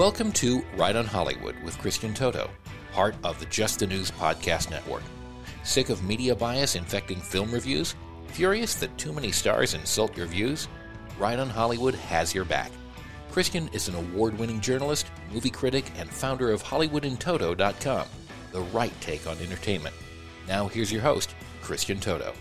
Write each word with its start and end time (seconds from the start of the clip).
Welcome 0.00 0.32
to 0.32 0.64
Right 0.78 0.96
on 0.96 1.04
Hollywood 1.04 1.62
with 1.62 1.76
Christian 1.76 2.14
Toto, 2.14 2.48
part 2.90 3.14
of 3.22 3.38
the 3.38 3.44
Just 3.44 3.80
the 3.80 3.86
News 3.86 4.10
Podcast 4.10 4.70
Network. 4.70 5.02
Sick 5.62 5.90
of 5.90 6.02
media 6.02 6.34
bias 6.34 6.74
infecting 6.74 7.20
film 7.20 7.52
reviews? 7.52 7.94
Furious 8.28 8.76
that 8.76 8.96
too 8.96 9.12
many 9.12 9.30
stars 9.30 9.74
insult 9.74 10.16
your 10.16 10.24
views? 10.24 10.68
Right 11.18 11.38
on 11.38 11.50
Hollywood 11.50 11.94
has 11.94 12.34
your 12.34 12.46
back. 12.46 12.72
Christian 13.30 13.68
is 13.74 13.88
an 13.88 13.94
award 13.94 14.38
winning 14.38 14.62
journalist, 14.62 15.06
movie 15.30 15.50
critic, 15.50 15.84
and 15.98 16.08
founder 16.08 16.50
of 16.50 16.62
HollywoodInToto.com, 16.62 18.08
the 18.52 18.60
right 18.62 18.98
take 19.02 19.26
on 19.26 19.36
entertainment. 19.40 19.94
Now, 20.48 20.66
here's 20.66 20.90
your 20.90 21.02
host, 21.02 21.34
Christian 21.60 22.00
Toto. 22.00 22.32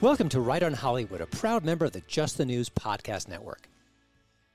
Welcome 0.00 0.30
to 0.30 0.40
Right 0.40 0.62
on 0.62 0.72
Hollywood, 0.72 1.20
a 1.20 1.26
proud 1.26 1.62
member 1.62 1.84
of 1.84 1.92
the 1.92 2.02
Just 2.08 2.38
the 2.38 2.46
News 2.46 2.70
Podcast 2.70 3.28
Network. 3.28 3.68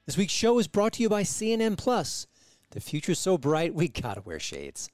This 0.09 0.17
week's 0.17 0.33
show 0.33 0.57
is 0.57 0.67
brought 0.67 0.93
to 0.93 1.03
you 1.03 1.07
by 1.07 1.21
CNN 1.21 1.77
Plus. 1.77 2.25
The 2.71 2.79
future's 2.79 3.19
so 3.19 3.37
bright, 3.37 3.75
we 3.75 3.89
gotta 3.89 4.21
wear 4.21 4.39
shades. 4.39 4.89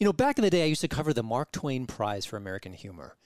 You 0.00 0.06
know, 0.06 0.14
back 0.14 0.38
in 0.38 0.44
the 0.44 0.48
day, 0.48 0.62
I 0.62 0.68
used 0.68 0.80
to 0.80 0.88
cover 0.88 1.12
the 1.12 1.22
Mark 1.22 1.52
Twain 1.52 1.84
Prize 1.84 2.24
for 2.24 2.38
American 2.38 2.72
Humor. 2.72 3.18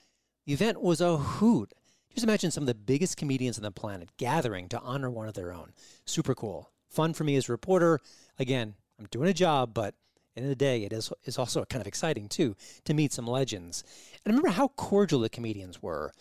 The 0.45 0.51
event 0.51 0.81
was 0.81 0.99
a 0.99 1.15
hoot. 1.15 1.73
Just 2.13 2.25
imagine 2.25 2.51
some 2.51 2.63
of 2.63 2.67
the 2.67 2.75
biggest 2.75 3.15
comedians 3.15 3.57
on 3.57 3.63
the 3.63 3.71
planet 3.71 4.09
gathering 4.17 4.67
to 4.67 4.79
honor 4.81 5.09
one 5.09 5.29
of 5.29 5.35
their 5.35 5.53
own. 5.53 5.71
Super 6.03 6.35
cool. 6.35 6.69
Fun 6.89 7.13
for 7.13 7.23
me 7.23 7.37
as 7.37 7.47
a 7.47 7.53
reporter. 7.53 8.01
Again, 8.37 8.73
I'm 8.99 9.07
doing 9.09 9.29
a 9.29 9.33
job, 9.33 9.73
but 9.73 9.95
end 10.35 10.47
of 10.47 10.49
the 10.49 10.55
day, 10.55 10.83
it 10.83 10.91
is, 10.91 11.13
is 11.23 11.37
also 11.37 11.63
kind 11.63 11.79
of 11.79 11.87
exciting 11.87 12.27
too 12.27 12.57
to 12.83 12.93
meet 12.93 13.13
some 13.13 13.25
legends. 13.25 13.85
And 14.25 14.33
I 14.33 14.35
remember 14.35 14.57
how 14.57 14.67
cordial 14.67 15.21
the 15.21 15.29
comedians 15.29 15.81
were, 15.81 16.11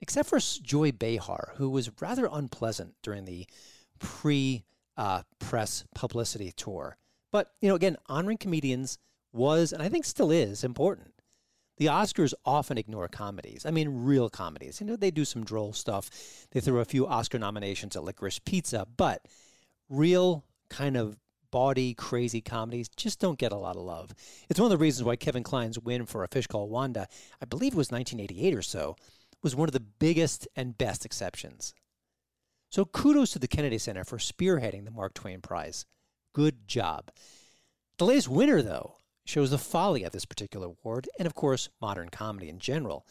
except 0.00 0.28
for 0.28 0.38
Joy 0.38 0.92
Behar, 0.92 1.54
who 1.56 1.68
was 1.68 1.90
rather 2.00 2.28
unpleasant 2.30 2.94
during 3.02 3.24
the 3.24 3.48
pre 4.02 4.64
uh, 4.96 5.22
press 5.38 5.84
publicity 5.94 6.52
tour. 6.52 6.96
But, 7.30 7.52
you 7.60 7.68
know, 7.68 7.74
again, 7.74 7.96
honoring 8.06 8.36
comedians 8.36 8.98
was, 9.32 9.72
and 9.72 9.82
I 9.82 9.88
think 9.88 10.04
still 10.04 10.30
is, 10.30 10.64
important. 10.64 11.14
The 11.78 11.86
Oscars 11.86 12.34
often 12.44 12.76
ignore 12.76 13.08
comedies. 13.08 13.64
I 13.64 13.70
mean, 13.70 14.04
real 14.04 14.28
comedies. 14.28 14.80
You 14.80 14.86
know, 14.86 14.96
they 14.96 15.10
do 15.10 15.24
some 15.24 15.42
droll 15.42 15.72
stuff. 15.72 16.10
They 16.50 16.60
throw 16.60 16.80
a 16.80 16.84
few 16.84 17.06
Oscar 17.06 17.38
nominations 17.38 17.96
at 17.96 18.04
Licorice 18.04 18.44
Pizza, 18.44 18.86
but 18.96 19.26
real 19.88 20.44
kind 20.68 20.96
of 20.96 21.16
bawdy, 21.50 21.94
crazy 21.94 22.40
comedies 22.40 22.88
just 22.88 23.18
don't 23.18 23.38
get 23.38 23.52
a 23.52 23.56
lot 23.56 23.76
of 23.76 23.82
love. 23.82 24.14
It's 24.48 24.60
one 24.60 24.70
of 24.70 24.78
the 24.78 24.82
reasons 24.82 25.04
why 25.04 25.16
Kevin 25.16 25.42
Kline's 25.42 25.78
win 25.78 26.04
for 26.06 26.24
A 26.24 26.28
Fish 26.28 26.46
Called 26.46 26.70
Wanda, 26.70 27.08
I 27.40 27.46
believe 27.46 27.72
it 27.72 27.76
was 27.76 27.90
1988 27.90 28.54
or 28.54 28.62
so, 28.62 28.96
was 29.42 29.56
one 29.56 29.68
of 29.68 29.72
the 29.72 29.80
biggest 29.80 30.46
and 30.54 30.76
best 30.76 31.04
exceptions. 31.04 31.74
So 32.72 32.86
kudos 32.86 33.32
to 33.32 33.38
the 33.38 33.48
Kennedy 33.48 33.76
Center 33.76 34.02
for 34.02 34.16
spearheading 34.16 34.86
the 34.86 34.90
Mark 34.90 35.12
Twain 35.12 35.42
Prize. 35.42 35.84
Good 36.32 36.66
job. 36.66 37.10
The 37.98 38.06
latest 38.06 38.28
winner, 38.28 38.62
though, 38.62 38.96
shows 39.26 39.50
the 39.50 39.58
folly 39.58 40.04
of 40.04 40.12
this 40.12 40.24
particular 40.24 40.68
award 40.68 41.06
and, 41.18 41.26
of 41.26 41.34
course, 41.34 41.68
modern 41.82 42.08
comedy 42.08 42.48
in 42.48 42.58
general. 42.58 43.06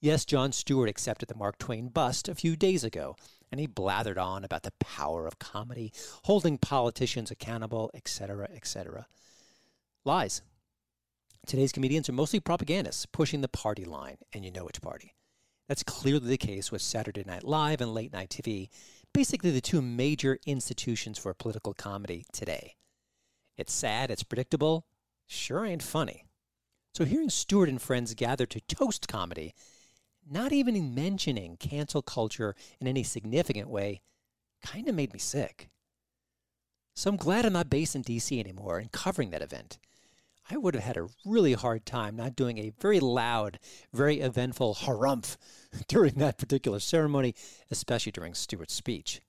Yes, 0.00 0.24
Jon 0.24 0.52
Stewart 0.52 0.88
accepted 0.88 1.28
the 1.28 1.34
Mark 1.34 1.58
Twain 1.58 1.88
bust 1.88 2.28
a 2.28 2.36
few 2.36 2.54
days 2.54 2.84
ago, 2.84 3.16
and 3.50 3.58
he 3.58 3.66
blathered 3.66 4.16
on 4.16 4.44
about 4.44 4.62
the 4.62 4.72
power 4.78 5.26
of 5.26 5.40
comedy, 5.40 5.92
holding 6.22 6.56
politicians 6.56 7.32
accountable, 7.32 7.90
etc., 7.94 8.48
etc. 8.54 9.08
Lies. 10.04 10.40
Today's 11.48 11.72
comedians 11.72 12.08
are 12.08 12.12
mostly 12.12 12.38
propagandists, 12.38 13.06
pushing 13.06 13.40
the 13.40 13.48
party 13.48 13.84
line, 13.84 14.18
and 14.32 14.44
you 14.44 14.52
know 14.52 14.66
which 14.66 14.80
party. 14.80 15.14
That's 15.68 15.82
clearly 15.82 16.28
the 16.28 16.36
case 16.36 16.70
with 16.70 16.82
Saturday 16.82 17.24
Night 17.24 17.44
Live 17.44 17.80
and 17.80 17.94
late 17.94 18.12
night 18.12 18.28
TV, 18.28 18.68
basically 19.12 19.50
the 19.50 19.60
two 19.60 19.80
major 19.80 20.38
institutions 20.46 21.18
for 21.18 21.32
political 21.32 21.72
comedy 21.72 22.26
today. 22.32 22.74
It's 23.56 23.72
sad, 23.72 24.10
it's 24.10 24.22
predictable, 24.22 24.84
sure 25.26 25.64
ain't 25.64 25.82
funny. 25.82 26.24
So 26.94 27.04
hearing 27.04 27.30
Stewart 27.30 27.68
and 27.68 27.80
friends 27.80 28.14
gather 28.14 28.46
to 28.46 28.60
toast 28.60 29.08
comedy, 29.08 29.54
not 30.30 30.52
even 30.52 30.94
mentioning 30.94 31.56
cancel 31.56 32.02
culture 32.02 32.54
in 32.80 32.86
any 32.86 33.02
significant 33.02 33.68
way, 33.68 34.02
kind 34.62 34.88
of 34.88 34.94
made 34.94 35.12
me 35.12 35.18
sick. 35.18 35.70
So 36.94 37.10
I'm 37.10 37.16
glad 37.16 37.44
I'm 37.44 37.52
not 37.52 37.70
based 37.70 37.96
in 37.96 38.04
DC 38.04 38.38
anymore 38.38 38.78
and 38.78 38.92
covering 38.92 39.30
that 39.30 39.42
event. 39.42 39.78
I 40.50 40.58
would 40.58 40.74
have 40.74 40.84
had 40.84 40.96
a 40.98 41.08
really 41.24 41.54
hard 41.54 41.86
time 41.86 42.16
not 42.16 42.36
doing 42.36 42.58
a 42.58 42.72
very 42.78 43.00
loud, 43.00 43.58
very 43.92 44.20
eventful 44.20 44.74
harumph 44.74 45.36
during 45.88 46.14
that 46.14 46.38
particular 46.38 46.80
ceremony, 46.80 47.34
especially 47.70 48.12
during 48.12 48.34
Stewart's 48.34 48.74
speech. 48.74 49.22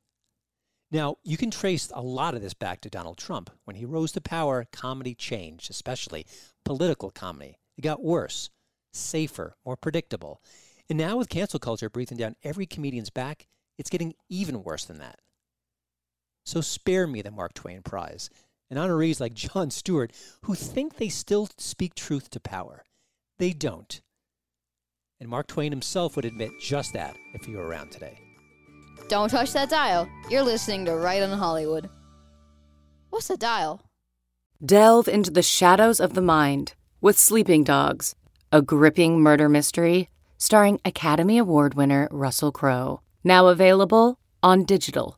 Now, 0.91 1.17
you 1.23 1.37
can 1.37 1.51
trace 1.51 1.91
a 1.93 2.01
lot 2.01 2.35
of 2.35 2.41
this 2.41 2.53
back 2.53 2.81
to 2.81 2.89
Donald 2.89 3.17
Trump. 3.17 3.49
When 3.63 3.75
he 3.75 3.85
rose 3.85 4.11
to 4.13 4.21
power, 4.21 4.67
comedy 4.71 5.15
changed, 5.15 5.69
especially 5.69 6.25
political 6.63 7.09
comedy. 7.09 7.59
It 7.77 7.81
got 7.81 8.03
worse, 8.03 8.49
safer, 8.93 9.55
more 9.65 9.77
predictable. 9.77 10.41
And 10.89 10.97
now, 10.97 11.17
with 11.17 11.29
cancel 11.29 11.59
culture 11.59 11.89
breathing 11.89 12.17
down 12.17 12.35
every 12.43 12.65
comedian's 12.65 13.09
back, 13.09 13.47
it's 13.77 13.89
getting 13.89 14.13
even 14.29 14.63
worse 14.63 14.85
than 14.85 14.99
that. 14.99 15.19
So, 16.45 16.61
spare 16.61 17.07
me 17.07 17.21
the 17.21 17.31
Mark 17.31 17.53
Twain 17.55 17.81
Prize 17.81 18.29
and 18.69 18.79
honorees 18.79 19.19
like 19.19 19.33
Jon 19.33 19.71
Stewart 19.71 20.11
who 20.43 20.55
think 20.55 20.97
they 20.97 21.09
still 21.09 21.49
speak 21.57 21.95
truth 21.95 22.29
to 22.31 22.39
power. 22.39 22.83
They 23.37 23.51
don't. 23.51 24.01
And 25.19 25.29
Mark 25.29 25.47
Twain 25.47 25.71
himself 25.71 26.15
would 26.15 26.25
admit 26.25 26.51
just 26.61 26.93
that 26.93 27.15
if 27.33 27.45
he 27.45 27.55
were 27.55 27.67
around 27.67 27.91
today. 27.91 28.19
Don't 29.07 29.29
touch 29.29 29.53
that 29.53 29.69
dial. 29.69 30.09
You're 30.29 30.43
listening 30.43 30.85
to 30.85 30.95
Right 30.95 31.21
on 31.21 31.37
Hollywood. 31.37 31.89
What's 33.09 33.27
the 33.27 33.37
dial? 33.37 33.81
Delve 34.65 35.07
into 35.07 35.31
the 35.31 35.43
shadows 35.43 35.99
of 35.99 36.13
the 36.13 36.21
mind 36.21 36.73
with 37.01 37.19
Sleeping 37.19 37.63
Dogs, 37.63 38.15
a 38.51 38.61
gripping 38.61 39.21
murder 39.21 39.47
mystery 39.47 40.09
starring 40.37 40.79
Academy 40.83 41.37
Award 41.37 41.73
winner 41.75 42.07
Russell 42.11 42.51
Crowe. 42.51 43.01
Now 43.23 43.47
available 43.47 44.19
on 44.43 44.63
digital. 44.63 45.17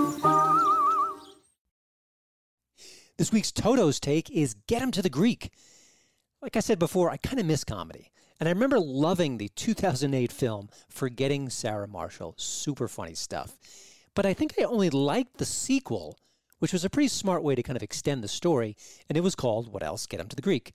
This 3.21 3.31
week's 3.31 3.51
Toto's 3.51 3.99
take 3.99 4.31
is 4.31 4.55
Get 4.65 4.81
Him 4.81 4.89
to 4.93 5.01
the 5.03 5.07
Greek. 5.07 5.51
Like 6.41 6.57
I 6.57 6.59
said 6.59 6.79
before, 6.79 7.11
I 7.11 7.17
kind 7.17 7.39
of 7.39 7.45
miss 7.45 7.63
comedy. 7.63 8.11
And 8.39 8.49
I 8.49 8.51
remember 8.51 8.79
loving 8.79 9.37
the 9.37 9.49
2008 9.49 10.31
film 10.31 10.69
Forgetting 10.89 11.51
Sarah 11.51 11.87
Marshall. 11.87 12.33
Super 12.37 12.87
funny 12.87 13.13
stuff. 13.13 13.59
But 14.15 14.25
I 14.25 14.33
think 14.33 14.55
I 14.59 14.63
only 14.63 14.89
liked 14.89 15.37
the 15.37 15.45
sequel, 15.45 16.17
which 16.57 16.73
was 16.73 16.83
a 16.83 16.89
pretty 16.89 17.09
smart 17.09 17.43
way 17.43 17.53
to 17.53 17.61
kind 17.61 17.77
of 17.77 17.83
extend 17.83 18.23
the 18.23 18.27
story, 18.27 18.75
and 19.07 19.15
it 19.15 19.21
was 19.21 19.35
called 19.35 19.71
What 19.71 19.83
Else? 19.83 20.07
Get 20.07 20.19
Him 20.19 20.27
to 20.29 20.35
the 20.35 20.41
Greek. 20.41 20.73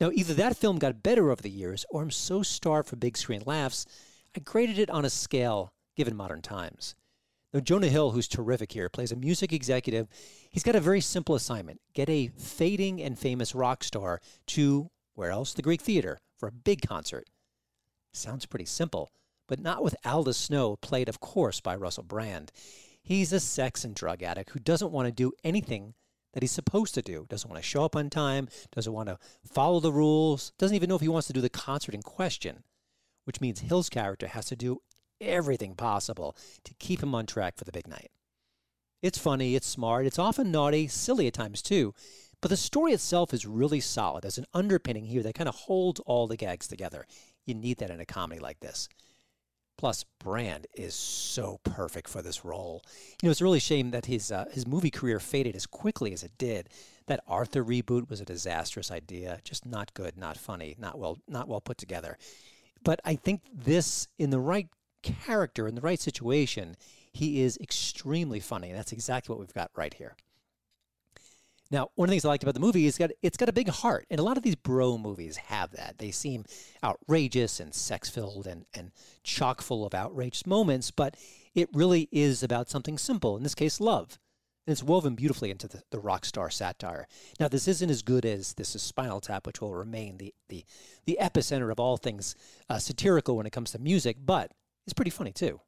Now, 0.00 0.10
either 0.12 0.34
that 0.34 0.56
film 0.56 0.80
got 0.80 1.04
better 1.04 1.30
over 1.30 1.42
the 1.42 1.48
years, 1.48 1.86
or 1.90 2.02
I'm 2.02 2.10
so 2.10 2.42
starved 2.42 2.88
for 2.88 2.96
big 2.96 3.16
screen 3.16 3.44
laughs, 3.46 3.86
I 4.36 4.40
graded 4.40 4.80
it 4.80 4.90
on 4.90 5.04
a 5.04 5.10
scale 5.10 5.72
given 5.94 6.16
modern 6.16 6.42
times. 6.42 6.96
Now, 7.52 7.60
Jonah 7.60 7.88
Hill, 7.88 8.10
who's 8.10 8.28
terrific 8.28 8.72
here, 8.72 8.90
plays 8.90 9.10
a 9.10 9.16
music 9.16 9.52
executive. 9.52 10.06
He's 10.50 10.62
got 10.62 10.76
a 10.76 10.80
very 10.80 11.00
simple 11.00 11.34
assignment 11.34 11.80
get 11.94 12.10
a 12.10 12.30
fading 12.36 13.00
and 13.00 13.18
famous 13.18 13.54
rock 13.54 13.82
star 13.82 14.20
to, 14.48 14.90
where 15.14 15.30
else? 15.30 15.54
The 15.54 15.62
Greek 15.62 15.80
Theater 15.80 16.20
for 16.36 16.48
a 16.48 16.52
big 16.52 16.86
concert. 16.86 17.28
Sounds 18.12 18.46
pretty 18.46 18.66
simple, 18.66 19.12
but 19.46 19.60
not 19.60 19.82
with 19.82 19.96
Aldous 20.04 20.36
Snow, 20.36 20.76
played, 20.76 21.08
of 21.08 21.20
course, 21.20 21.60
by 21.60 21.74
Russell 21.74 22.04
Brand. 22.04 22.52
He's 23.02 23.32
a 23.32 23.40
sex 23.40 23.84
and 23.84 23.94
drug 23.94 24.22
addict 24.22 24.50
who 24.50 24.58
doesn't 24.58 24.92
want 24.92 25.06
to 25.06 25.12
do 25.12 25.32
anything 25.42 25.94
that 26.34 26.42
he's 26.42 26.52
supposed 26.52 26.94
to 26.94 27.02
do. 27.02 27.24
Doesn't 27.30 27.48
want 27.50 27.62
to 27.62 27.66
show 27.68 27.82
up 27.84 27.96
on 27.96 28.10
time, 28.10 28.48
doesn't 28.74 28.92
want 28.92 29.08
to 29.08 29.18
follow 29.50 29.80
the 29.80 29.92
rules, 29.92 30.52
doesn't 30.58 30.76
even 30.76 30.90
know 30.90 30.96
if 30.96 31.00
he 31.00 31.08
wants 31.08 31.26
to 31.28 31.32
do 31.32 31.40
the 31.40 31.48
concert 31.48 31.94
in 31.94 32.02
question, 32.02 32.62
which 33.24 33.40
means 33.40 33.60
Hill's 33.60 33.88
character 33.88 34.26
has 34.26 34.44
to 34.46 34.56
do 34.56 34.82
everything 35.20 35.74
possible 35.74 36.36
to 36.64 36.74
keep 36.74 37.02
him 37.02 37.14
on 37.14 37.26
track 37.26 37.56
for 37.56 37.64
the 37.64 37.72
big 37.72 37.88
night. 37.88 38.10
It's 39.02 39.18
funny, 39.18 39.54
it's 39.54 39.66
smart, 39.66 40.06
it's 40.06 40.18
often 40.18 40.50
naughty, 40.50 40.88
silly 40.88 41.26
at 41.26 41.34
times 41.34 41.62
too, 41.62 41.94
but 42.40 42.50
the 42.50 42.56
story 42.56 42.92
itself 42.92 43.32
is 43.32 43.46
really 43.46 43.80
solid. 43.80 44.22
There's 44.22 44.38
an 44.38 44.46
underpinning 44.54 45.06
here 45.06 45.22
that 45.22 45.34
kind 45.34 45.48
of 45.48 45.54
holds 45.54 46.00
all 46.00 46.26
the 46.26 46.36
gags 46.36 46.68
together. 46.68 47.06
You 47.46 47.54
need 47.54 47.78
that 47.78 47.90
in 47.90 48.00
a 48.00 48.06
comedy 48.06 48.40
like 48.40 48.60
this. 48.60 48.88
Plus, 49.76 50.04
Brand 50.18 50.66
is 50.74 50.94
so 50.94 51.60
perfect 51.62 52.08
for 52.08 52.20
this 52.20 52.44
role. 52.44 52.82
You 53.22 53.28
know, 53.28 53.30
it's 53.30 53.40
a 53.40 53.44
really 53.44 53.60
shame 53.60 53.92
that 53.92 54.06
his 54.06 54.32
uh, 54.32 54.46
his 54.50 54.66
movie 54.66 54.90
career 54.90 55.20
faded 55.20 55.54
as 55.54 55.66
quickly 55.66 56.12
as 56.12 56.24
it 56.24 56.32
did. 56.36 56.68
That 57.06 57.20
Arthur 57.28 57.64
reboot 57.64 58.10
was 58.10 58.20
a 58.20 58.24
disastrous 58.24 58.90
idea, 58.90 59.38
just 59.44 59.64
not 59.64 59.94
good, 59.94 60.16
not 60.16 60.36
funny, 60.36 60.74
not 60.78 60.98
well, 60.98 61.18
not 61.28 61.46
well 61.46 61.60
put 61.60 61.78
together. 61.78 62.18
But 62.82 63.00
I 63.04 63.14
think 63.14 63.42
this, 63.52 64.08
in 64.18 64.30
the 64.30 64.40
right 64.40 64.68
character, 65.02 65.66
in 65.66 65.74
the 65.74 65.80
right 65.80 66.00
situation, 66.00 66.76
he 67.12 67.42
is 67.42 67.58
extremely 67.58 68.40
funny, 68.40 68.68
and 68.68 68.78
that's 68.78 68.92
exactly 68.92 69.32
what 69.32 69.40
we've 69.40 69.54
got 69.54 69.70
right 69.74 69.94
here. 69.94 70.16
Now, 71.70 71.90
one 71.96 72.06
of 72.06 72.10
the 72.10 72.12
things 72.14 72.24
I 72.24 72.28
liked 72.28 72.42
about 72.42 72.54
the 72.54 72.60
movie 72.60 72.86
is 72.86 72.96
got 72.96 73.10
it's 73.20 73.36
got 73.36 73.50
a 73.50 73.52
big 73.52 73.68
heart, 73.68 74.06
and 74.10 74.18
a 74.18 74.22
lot 74.22 74.38
of 74.38 74.42
these 74.42 74.56
bro 74.56 74.96
movies 74.96 75.36
have 75.36 75.72
that. 75.72 75.98
They 75.98 76.10
seem 76.10 76.44
outrageous 76.82 77.60
and 77.60 77.74
sex 77.74 78.08
filled 78.08 78.46
and 78.46 78.64
and 78.72 78.90
chock 79.22 79.60
full 79.60 79.84
of 79.84 79.94
outrageous 79.94 80.46
moments, 80.46 80.90
but 80.90 81.16
it 81.54 81.68
really 81.74 82.08
is 82.10 82.42
about 82.42 82.70
something 82.70 82.96
simple. 82.96 83.36
In 83.36 83.42
this 83.42 83.54
case, 83.54 83.80
love, 83.80 84.18
and 84.66 84.72
it's 84.72 84.82
woven 84.82 85.14
beautifully 85.14 85.50
into 85.50 85.68
the, 85.68 85.82
the 85.90 85.98
rock 85.98 86.24
star 86.24 86.48
satire. 86.48 87.06
Now, 87.38 87.48
this 87.48 87.68
isn't 87.68 87.90
as 87.90 88.02
good 88.02 88.24
as 88.24 88.54
this 88.54 88.74
is 88.74 88.80
Spinal 88.80 89.20
Tap, 89.20 89.46
which 89.46 89.60
will 89.60 89.74
remain 89.74 90.16
the 90.16 90.34
the 90.48 90.64
the 91.04 91.18
epicenter 91.20 91.70
of 91.70 91.78
all 91.78 91.98
things 91.98 92.34
uh, 92.70 92.78
satirical 92.78 93.36
when 93.36 93.46
it 93.46 93.52
comes 93.52 93.72
to 93.72 93.78
music, 93.78 94.16
but 94.24 94.52
it's 94.88 94.94
pretty 94.94 95.10
funny 95.10 95.32
too. 95.32 95.60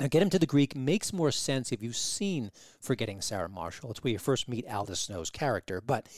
Now, 0.00 0.08
Get 0.08 0.22
Him 0.22 0.30
to 0.30 0.40
the 0.40 0.46
Greek 0.46 0.74
makes 0.74 1.12
more 1.12 1.30
sense 1.30 1.70
if 1.70 1.84
you've 1.84 1.96
seen 1.96 2.50
Forgetting 2.80 3.20
Sarah 3.20 3.48
Marshall. 3.48 3.92
It's 3.92 4.02
where 4.02 4.12
you 4.12 4.18
first 4.18 4.48
meet 4.48 4.68
Aldous 4.68 4.98
Snow's 4.98 5.30
character. 5.30 5.80
But 5.80 6.08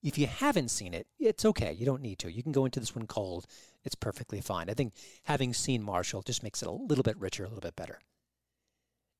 if 0.00 0.16
you 0.16 0.28
haven't 0.28 0.70
seen 0.70 0.94
it, 0.94 1.08
it's 1.18 1.44
okay. 1.44 1.72
You 1.72 1.84
don't 1.84 2.02
need 2.02 2.20
to. 2.20 2.30
You 2.30 2.44
can 2.44 2.52
go 2.52 2.66
into 2.66 2.78
this 2.78 2.94
one 2.94 3.08
cold. 3.08 3.46
It's 3.84 3.96
perfectly 3.96 4.40
fine. 4.40 4.70
I 4.70 4.74
think 4.74 4.94
having 5.24 5.52
seen 5.52 5.82
Marshall 5.82 6.22
just 6.22 6.44
makes 6.44 6.62
it 6.62 6.68
a 6.68 6.72
little 6.72 7.02
bit 7.02 7.18
richer, 7.18 7.42
a 7.42 7.48
little 7.48 7.60
bit 7.60 7.74
better. 7.74 7.98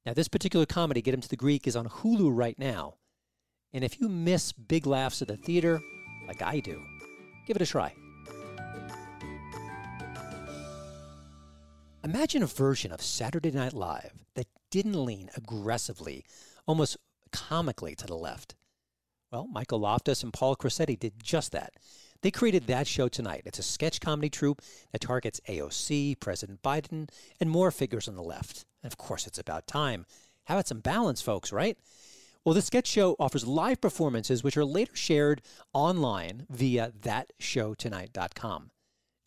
Now, 0.06 0.14
this 0.14 0.28
particular 0.28 0.66
comedy, 0.66 1.02
Get 1.02 1.14
Him 1.14 1.20
to 1.20 1.28
the 1.28 1.36
Greek, 1.36 1.66
is 1.66 1.74
on 1.74 1.88
Hulu 1.88 2.30
right 2.32 2.58
now. 2.60 2.94
And 3.72 3.82
if 3.82 4.00
you 4.00 4.08
miss 4.08 4.52
big 4.52 4.86
laughs 4.86 5.20
at 5.20 5.28
the 5.28 5.36
theater, 5.36 5.80
like 6.28 6.42
I 6.42 6.60
do, 6.60 6.80
give 7.46 7.56
it 7.56 7.62
a 7.62 7.66
try. 7.66 7.92
Imagine 12.02 12.42
a 12.42 12.46
version 12.46 12.92
of 12.92 13.02
Saturday 13.02 13.50
Night 13.50 13.74
Live 13.74 14.12
that 14.34 14.46
didn't 14.70 15.04
lean 15.04 15.28
aggressively, 15.36 16.24
almost 16.66 16.96
comically 17.30 17.94
to 17.94 18.06
the 18.06 18.16
left. 18.16 18.54
Well, 19.30 19.46
Michael 19.52 19.80
Loftus 19.80 20.22
and 20.22 20.32
Paul 20.32 20.56
Crosetti 20.56 20.98
did 20.98 21.22
just 21.22 21.52
that. 21.52 21.74
They 22.22 22.30
created 22.30 22.66
that 22.66 22.86
show 22.86 23.08
tonight. 23.08 23.42
It's 23.44 23.58
a 23.58 23.62
sketch 23.62 24.00
comedy 24.00 24.30
troupe 24.30 24.62
that 24.92 25.02
targets 25.02 25.42
AOC, 25.46 26.18
President 26.20 26.62
Biden, 26.62 27.10
and 27.38 27.50
more 27.50 27.70
figures 27.70 28.08
on 28.08 28.16
the 28.16 28.22
left. 28.22 28.64
And 28.82 28.90
of 28.90 28.96
course, 28.96 29.26
it's 29.26 29.38
about 29.38 29.66
time. 29.66 30.06
How 30.44 30.54
about 30.54 30.68
some 30.68 30.80
balance, 30.80 31.20
folks, 31.20 31.52
right? 31.52 31.76
Well, 32.46 32.54
the 32.54 32.62
sketch 32.62 32.86
show 32.86 33.14
offers 33.20 33.46
live 33.46 33.78
performances 33.82 34.42
which 34.42 34.56
are 34.56 34.64
later 34.64 34.96
shared 34.96 35.42
online 35.74 36.46
via 36.48 36.92
thatshowtonight.com. 36.98 38.70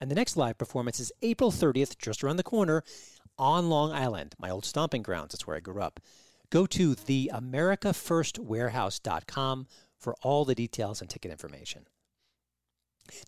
And 0.04 0.12
the 0.12 0.16
next 0.16 0.36
live 0.36 0.58
performance 0.58 1.00
is 1.00 1.14
April 1.22 1.50
30th, 1.50 1.98
just 1.98 2.26
around 2.26 2.36
the 2.36 2.44
corner, 2.44 2.84
on 3.38 3.70
Long 3.70 3.94
Island, 3.94 4.36
my 4.38 4.50
old 4.50 4.66
stomping 4.66 5.02
grounds. 5.02 5.32
That's 5.32 5.48
where 5.48 5.56
I 5.56 5.62
grew 5.62 5.82
up. 5.82 6.02
Go 6.50 6.66
to 6.66 6.94
theamericafirstwarehouse.com 6.94 9.68
for 9.98 10.16
all 10.22 10.44
the 10.44 10.56
details 10.56 11.00
and 11.00 11.10
ticket 11.10 11.32
information. 11.32 11.86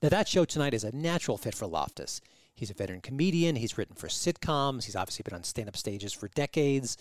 Now, 0.04 0.10
that 0.10 0.28
show 0.28 0.44
tonight 0.44 0.74
is 0.74 0.84
a 0.84 0.94
natural 0.94 1.38
fit 1.38 1.56
for 1.56 1.66
Loftus. 1.66 2.20
He's 2.54 2.72
a 2.72 2.74
veteran 2.74 3.00
comedian. 3.00 3.56
He's 3.56 3.78
written 3.78 3.96
for 3.96 4.10
sitcoms. 4.10 4.84
He's 4.84 4.98
obviously 4.98 5.24
been 5.24 5.36
on 5.36 5.46
stand 5.46 5.70
up 5.70 5.78
stages 5.78 6.12
for 6.12 6.28
decades. 6.28 6.98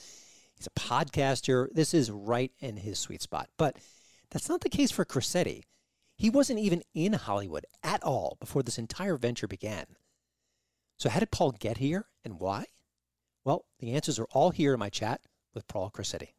He's 0.57 0.69
a 0.69 0.79
podcaster. 0.79 1.67
This 1.73 1.95
is 1.95 2.13
right 2.13 2.53
in 2.61 2.77
his 2.77 3.01
sweet 3.01 3.23
spot. 3.23 3.49
But 3.59 3.79
that's 4.31 4.49
not 4.49 4.61
the 4.61 4.69
case 4.69 4.93
for 4.93 5.05
Crosetti. 5.05 5.63
He 6.17 6.31
wasn't 6.31 6.61
even 6.61 6.83
in 6.95 7.15
Hollywood 7.15 7.67
at 7.83 8.03
all 8.03 8.37
before 8.41 8.63
this 8.63 8.79
entire 8.79 9.17
venture 9.17 9.49
began. 9.49 9.87
So, 10.97 11.09
how 11.09 11.21
did 11.21 11.33
Paul 11.33 11.53
get 11.53 11.79
here 11.79 12.07
and 12.25 12.39
why? 12.39 12.67
Well, 13.45 13.65
the 13.81 13.93
answers 13.93 14.19
are 14.19 14.29
all 14.33 14.51
here 14.51 14.75
in 14.75 14.81
my 14.81 14.91
chat 14.91 15.21
with 15.55 15.67
Paul 15.67 15.91
Crosetti. 15.91 16.35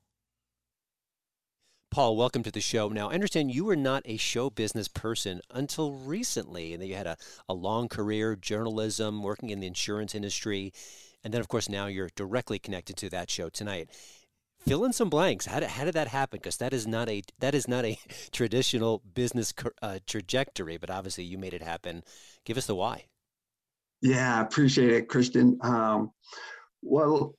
Paul, 1.92 2.18
welcome 2.18 2.44
to 2.44 2.52
the 2.52 2.62
show. 2.62 2.90
Now, 2.90 3.10
I 3.10 3.14
understand 3.14 3.54
you 3.54 3.66
were 3.66 3.76
not 3.76 4.02
a 4.06 4.18
show 4.18 4.50
business 4.50 4.88
person 4.88 5.40
until 5.50 5.94
recently, 5.94 6.74
and 6.74 6.82
that 6.82 6.88
you 6.88 6.96
had 6.96 7.08
a, 7.08 7.18
a 7.48 7.54
long 7.54 7.88
career, 7.88 8.36
journalism, 8.36 9.24
working 9.24 9.50
in 9.50 9.60
the 9.60 9.68
insurance 9.68 10.16
industry, 10.16 10.74
and 11.24 11.34
then, 11.34 11.42
of 11.42 11.48
course, 11.48 11.70
now 11.70 11.88
you're 11.88 12.10
directly 12.16 12.60
connected 12.60 12.98
to 12.98 13.10
that 13.10 13.30
show 13.30 13.50
tonight 13.50 13.90
fill 14.68 14.84
in 14.84 14.94
some 14.94 15.10
blanks. 15.10 15.46
How 15.46 15.60
did, 15.60 15.70
how 15.70 15.86
did 15.86 15.94
that 15.94 16.08
happen? 16.08 16.40
Because 16.42 16.58
that 16.58 16.74
is 16.74 16.88
not 16.88 17.10
a 17.10 17.22
that 17.40 17.56
is 17.56 17.68
not 17.68 17.86
a 17.86 17.98
traditional 18.32 19.02
business 19.14 19.54
uh, 19.82 20.00
trajectory, 20.06 20.78
but 20.78 20.90
obviously 20.90 21.24
you 21.24 21.38
made 21.38 21.54
it 21.54 21.62
happen. 21.62 22.04
Give 22.46 22.58
us 22.58 22.66
the 22.66 22.76
why. 22.76 23.06
Yeah, 24.02 24.42
appreciate 24.42 24.92
it, 24.92 25.08
Christian. 25.08 25.58
Um, 25.62 26.12
well, 26.82 27.36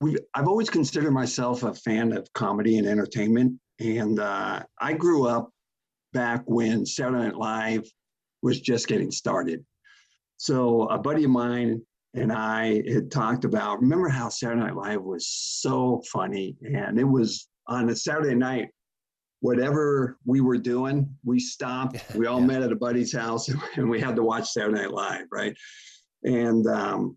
we 0.00 0.16
I've 0.34 0.48
always 0.48 0.70
considered 0.70 1.12
myself 1.12 1.62
a 1.62 1.74
fan 1.74 2.12
of 2.12 2.32
comedy 2.32 2.78
and 2.78 2.86
entertainment, 2.86 3.58
and 3.78 4.18
uh, 4.18 4.62
I 4.80 4.92
grew 4.94 5.26
up 5.26 5.50
back 6.12 6.42
when 6.46 6.84
Saturday 6.84 7.24
Night 7.24 7.36
Live 7.36 7.84
was 8.42 8.60
just 8.60 8.88
getting 8.88 9.10
started. 9.10 9.64
So 10.36 10.88
a 10.88 10.98
buddy 10.98 11.24
of 11.24 11.30
mine 11.30 11.82
and 12.14 12.32
I 12.32 12.82
had 12.88 13.10
talked 13.10 13.44
about. 13.44 13.80
Remember 13.80 14.08
how 14.08 14.28
Saturday 14.28 14.60
Night 14.60 14.76
Live 14.76 15.02
was 15.02 15.26
so 15.26 16.02
funny, 16.12 16.56
and 16.62 16.98
it 16.98 17.04
was 17.04 17.48
on 17.66 17.88
a 17.90 17.96
Saturday 17.96 18.34
night. 18.34 18.68
Whatever 19.40 20.18
we 20.24 20.40
were 20.40 20.58
doing, 20.58 21.08
we 21.24 21.40
stopped. 21.40 21.96
We 22.14 22.26
all 22.26 22.40
yeah. 22.40 22.46
met 22.46 22.62
at 22.62 22.72
a 22.72 22.76
buddy's 22.76 23.12
house, 23.12 23.48
and 23.76 23.88
we 23.88 24.00
had 24.00 24.16
to 24.16 24.22
watch 24.22 24.48
Saturday 24.48 24.82
Night 24.82 24.92
Live, 24.92 25.26
right? 25.32 25.56
And 26.22 26.66
um, 26.66 27.16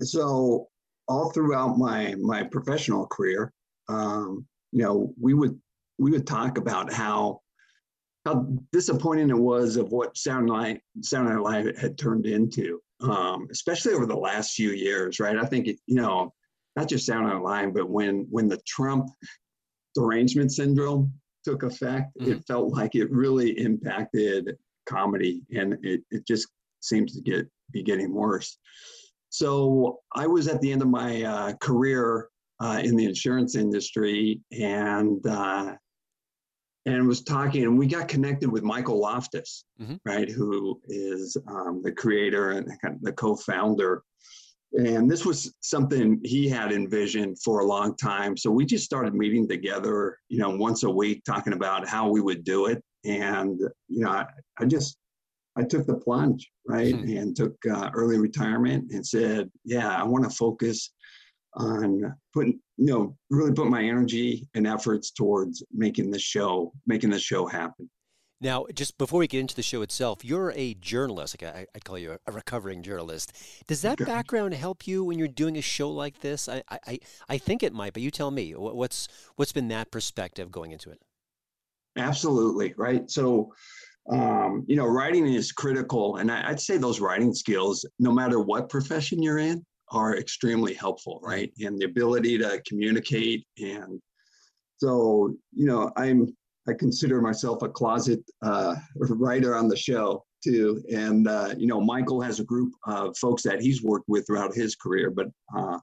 so, 0.00 0.68
all 1.08 1.30
throughout 1.30 1.78
my 1.78 2.14
my 2.20 2.44
professional 2.44 3.06
career, 3.06 3.52
um, 3.88 4.46
you 4.72 4.82
know, 4.82 5.14
we 5.20 5.34
would 5.34 5.58
we 5.98 6.10
would 6.10 6.26
talk 6.26 6.58
about 6.58 6.92
how 6.92 7.40
how 8.26 8.46
disappointing 8.72 9.30
it 9.30 9.38
was 9.38 9.76
of 9.76 9.90
what 9.90 10.16
Sound 10.16 10.46
Night 10.46 10.80
Sound 11.00 11.28
Night 11.28 11.40
Live 11.40 11.78
had 11.78 11.96
turned 11.96 12.26
into, 12.26 12.80
um, 13.00 13.48
especially 13.50 13.94
over 13.94 14.06
the 14.06 14.16
last 14.16 14.54
few 14.54 14.70
years, 14.70 15.20
right? 15.20 15.36
I 15.36 15.44
think 15.44 15.66
it, 15.66 15.78
you 15.86 15.96
know, 15.96 16.32
not 16.76 16.88
just 16.88 17.06
down 17.06 17.24
online, 17.24 17.72
but 17.72 17.88
when 17.88 18.26
when 18.30 18.48
the 18.48 18.60
Trump 18.66 19.08
derangement 19.94 20.52
syndrome 20.52 21.12
took 21.44 21.62
effect, 21.62 22.16
mm-hmm. 22.20 22.32
it 22.32 22.46
felt 22.46 22.72
like 22.72 22.94
it 22.94 23.10
really 23.10 23.58
impacted 23.58 24.56
comedy, 24.86 25.42
and 25.50 25.76
it 25.82 26.02
it 26.10 26.26
just 26.26 26.48
seems 26.80 27.14
to 27.14 27.22
get 27.22 27.48
be 27.72 27.82
getting 27.82 28.14
worse. 28.14 28.58
So 29.30 29.98
I 30.14 30.26
was 30.26 30.48
at 30.48 30.60
the 30.60 30.72
end 30.72 30.82
of 30.82 30.88
my 30.88 31.22
uh, 31.22 31.52
career 31.60 32.28
uh, 32.60 32.80
in 32.82 32.96
the 32.96 33.04
insurance 33.04 33.54
industry, 33.54 34.40
and 34.52 35.24
uh, 35.26 35.74
and 36.88 37.06
was 37.06 37.22
talking, 37.22 37.64
and 37.64 37.78
we 37.78 37.86
got 37.86 38.08
connected 38.08 38.50
with 38.50 38.62
Michael 38.62 38.98
Loftus, 38.98 39.64
mm-hmm. 39.80 39.96
right, 40.04 40.30
who 40.30 40.80
is 40.88 41.36
um, 41.46 41.82
the 41.82 41.92
creator 41.92 42.52
and 42.52 42.70
the 43.02 43.12
co-founder. 43.12 44.02
And 44.72 45.10
this 45.10 45.24
was 45.24 45.54
something 45.60 46.20
he 46.24 46.48
had 46.48 46.72
envisioned 46.72 47.40
for 47.42 47.60
a 47.60 47.66
long 47.66 47.96
time. 47.96 48.36
So 48.36 48.50
we 48.50 48.66
just 48.66 48.84
started 48.84 49.14
meeting 49.14 49.48
together, 49.48 50.18
you 50.28 50.38
know, 50.38 50.50
once 50.50 50.82
a 50.82 50.90
week, 50.90 51.24
talking 51.24 51.54
about 51.54 51.88
how 51.88 52.08
we 52.08 52.20
would 52.20 52.44
do 52.44 52.66
it. 52.66 52.82
And 53.04 53.58
you 53.88 54.04
know, 54.04 54.10
I, 54.10 54.26
I 54.58 54.64
just 54.64 54.98
I 55.56 55.64
took 55.64 55.86
the 55.86 55.96
plunge, 55.96 56.50
right, 56.66 56.94
mm-hmm. 56.94 57.16
and 57.16 57.36
took 57.36 57.54
uh, 57.70 57.90
early 57.94 58.18
retirement, 58.18 58.92
and 58.92 59.06
said, 59.06 59.50
yeah, 59.64 59.94
I 59.94 60.04
want 60.04 60.24
to 60.24 60.30
focus 60.30 60.92
on 61.58 62.14
putting 62.32 62.60
you 62.76 62.86
know 62.86 63.16
really 63.30 63.52
put 63.52 63.66
my 63.66 63.82
energy 63.82 64.48
and 64.54 64.66
efforts 64.66 65.10
towards 65.10 65.62
making 65.72 66.10
the 66.10 66.18
show 66.18 66.72
making 66.86 67.10
the 67.10 67.18
show 67.18 67.46
happen. 67.46 67.90
Now 68.40 68.66
just 68.72 68.96
before 68.98 69.18
we 69.18 69.26
get 69.26 69.40
into 69.40 69.56
the 69.56 69.62
show 69.62 69.82
itself 69.82 70.24
you're 70.24 70.52
a 70.52 70.74
journalist 70.74 71.40
like 71.40 71.54
I, 71.54 71.66
would 71.74 71.84
call 71.84 71.98
you 71.98 72.16
a, 72.26 72.32
recovering 72.32 72.82
journalist. 72.82 73.32
Does 73.66 73.82
that 73.82 73.98
background 73.98 74.54
help 74.54 74.86
you 74.86 75.04
when 75.04 75.18
you're 75.18 75.28
doing 75.28 75.56
a 75.58 75.62
show 75.62 75.90
like 75.90 76.20
this? 76.20 76.48
I, 76.48 76.62
I 76.70 76.98
i 77.28 77.38
think 77.38 77.62
it 77.62 77.72
might 77.72 77.92
but 77.92 78.02
you 78.02 78.10
tell 78.10 78.30
me 78.30 78.52
what's 78.52 79.08
what's 79.36 79.52
been 79.52 79.68
that 79.68 79.90
perspective 79.90 80.52
going 80.52 80.70
into 80.70 80.90
it? 80.90 81.00
Absolutely 81.96 82.74
right? 82.76 83.10
So 83.10 83.52
um, 84.10 84.64
you 84.66 84.76
know 84.76 84.86
writing 84.86 85.26
is 85.26 85.52
critical 85.52 86.16
and 86.16 86.32
I, 86.32 86.48
i'd 86.48 86.60
say 86.60 86.78
those 86.78 86.98
writing 86.98 87.34
skills 87.34 87.84
no 87.98 88.10
matter 88.10 88.40
what 88.40 88.70
profession 88.70 89.22
you're 89.22 89.36
in 89.36 89.62
are 89.90 90.16
extremely 90.16 90.74
helpful, 90.74 91.20
right? 91.22 91.52
And 91.60 91.78
the 91.78 91.86
ability 91.86 92.38
to 92.38 92.62
communicate. 92.66 93.44
And 93.58 94.00
so, 94.78 95.34
you 95.52 95.66
know, 95.66 95.90
I'm, 95.96 96.36
I 96.68 96.74
consider 96.74 97.20
myself 97.20 97.62
a 97.62 97.68
closet 97.68 98.20
uh, 98.42 98.74
writer 98.96 99.54
on 99.54 99.68
the 99.68 99.76
show 99.76 100.24
too. 100.42 100.82
And, 100.92 101.26
uh, 101.26 101.54
you 101.56 101.66
know, 101.66 101.80
Michael 101.80 102.20
has 102.20 102.40
a 102.40 102.44
group 102.44 102.72
of 102.86 103.16
folks 103.16 103.42
that 103.42 103.60
he's 103.60 103.82
worked 103.82 104.08
with 104.08 104.26
throughout 104.26 104.54
his 104.54 104.76
career, 104.76 105.10
but 105.10 105.26
uh, 105.56 105.78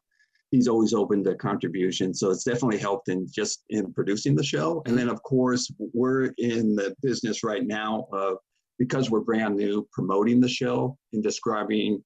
he's 0.51 0.67
always 0.67 0.93
open 0.93 1.24
to 1.24 1.35
contribution. 1.35 2.13
So 2.13 2.29
it's 2.29 2.43
definitely 2.43 2.77
helped 2.77 3.09
in 3.09 3.27
just 3.29 3.63
in 3.69 3.93
producing 3.93 4.35
the 4.35 4.43
show. 4.43 4.81
And 4.85 4.97
then, 4.97 5.09
of 5.09 5.21
course, 5.24 5.71
we're 5.93 6.31
in 6.38 6.75
the 6.75 6.95
business 7.01 7.43
right 7.43 7.65
now 7.65 8.07
of 8.13 8.38
because 8.77 9.09
we're 9.09 9.21
brand 9.21 9.55
new, 9.55 9.88
promoting 9.91 10.39
the 10.39 10.50
show 10.50 10.97
and 11.13 11.24
describing 11.24 12.03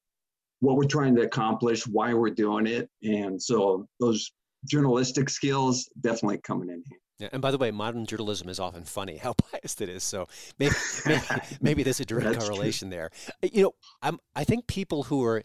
what 0.60 0.76
we're 0.76 0.84
trying 0.84 1.16
to 1.16 1.22
accomplish, 1.22 1.88
why 1.88 2.14
we're 2.14 2.30
doing 2.30 2.68
it. 2.68 2.90
And 3.04 3.42
so 3.42 3.88
those 4.00 4.32
journalistic 4.66 5.30
skills 5.30 5.90
definitely 6.02 6.40
coming 6.40 6.70
in 6.70 6.84
here. 6.88 7.00
Yeah, 7.20 7.30
and 7.34 7.42
by 7.42 7.52
the 7.52 7.58
way, 7.58 7.70
modern 7.72 8.06
journalism 8.06 8.48
is 8.48 8.60
often 8.60 8.84
funny 8.84 9.18
how 9.24 9.36
biased 9.52 9.82
it 9.82 9.90
is. 9.90 10.04
So 10.04 10.28
maybe 10.58 10.76
maybe, 11.06 11.22
maybe 11.62 11.84
there's 11.84 12.00
a 12.00 12.06
direct 12.06 12.40
correlation 12.40 12.90
true. 12.90 12.98
there. 12.98 13.10
Uh, 13.44 13.50
you 13.52 13.64
know, 13.64 13.74
I'm, 14.02 14.20
I 14.36 14.44
think 14.44 14.68
people 14.68 15.04
who 15.04 15.24
are 15.24 15.44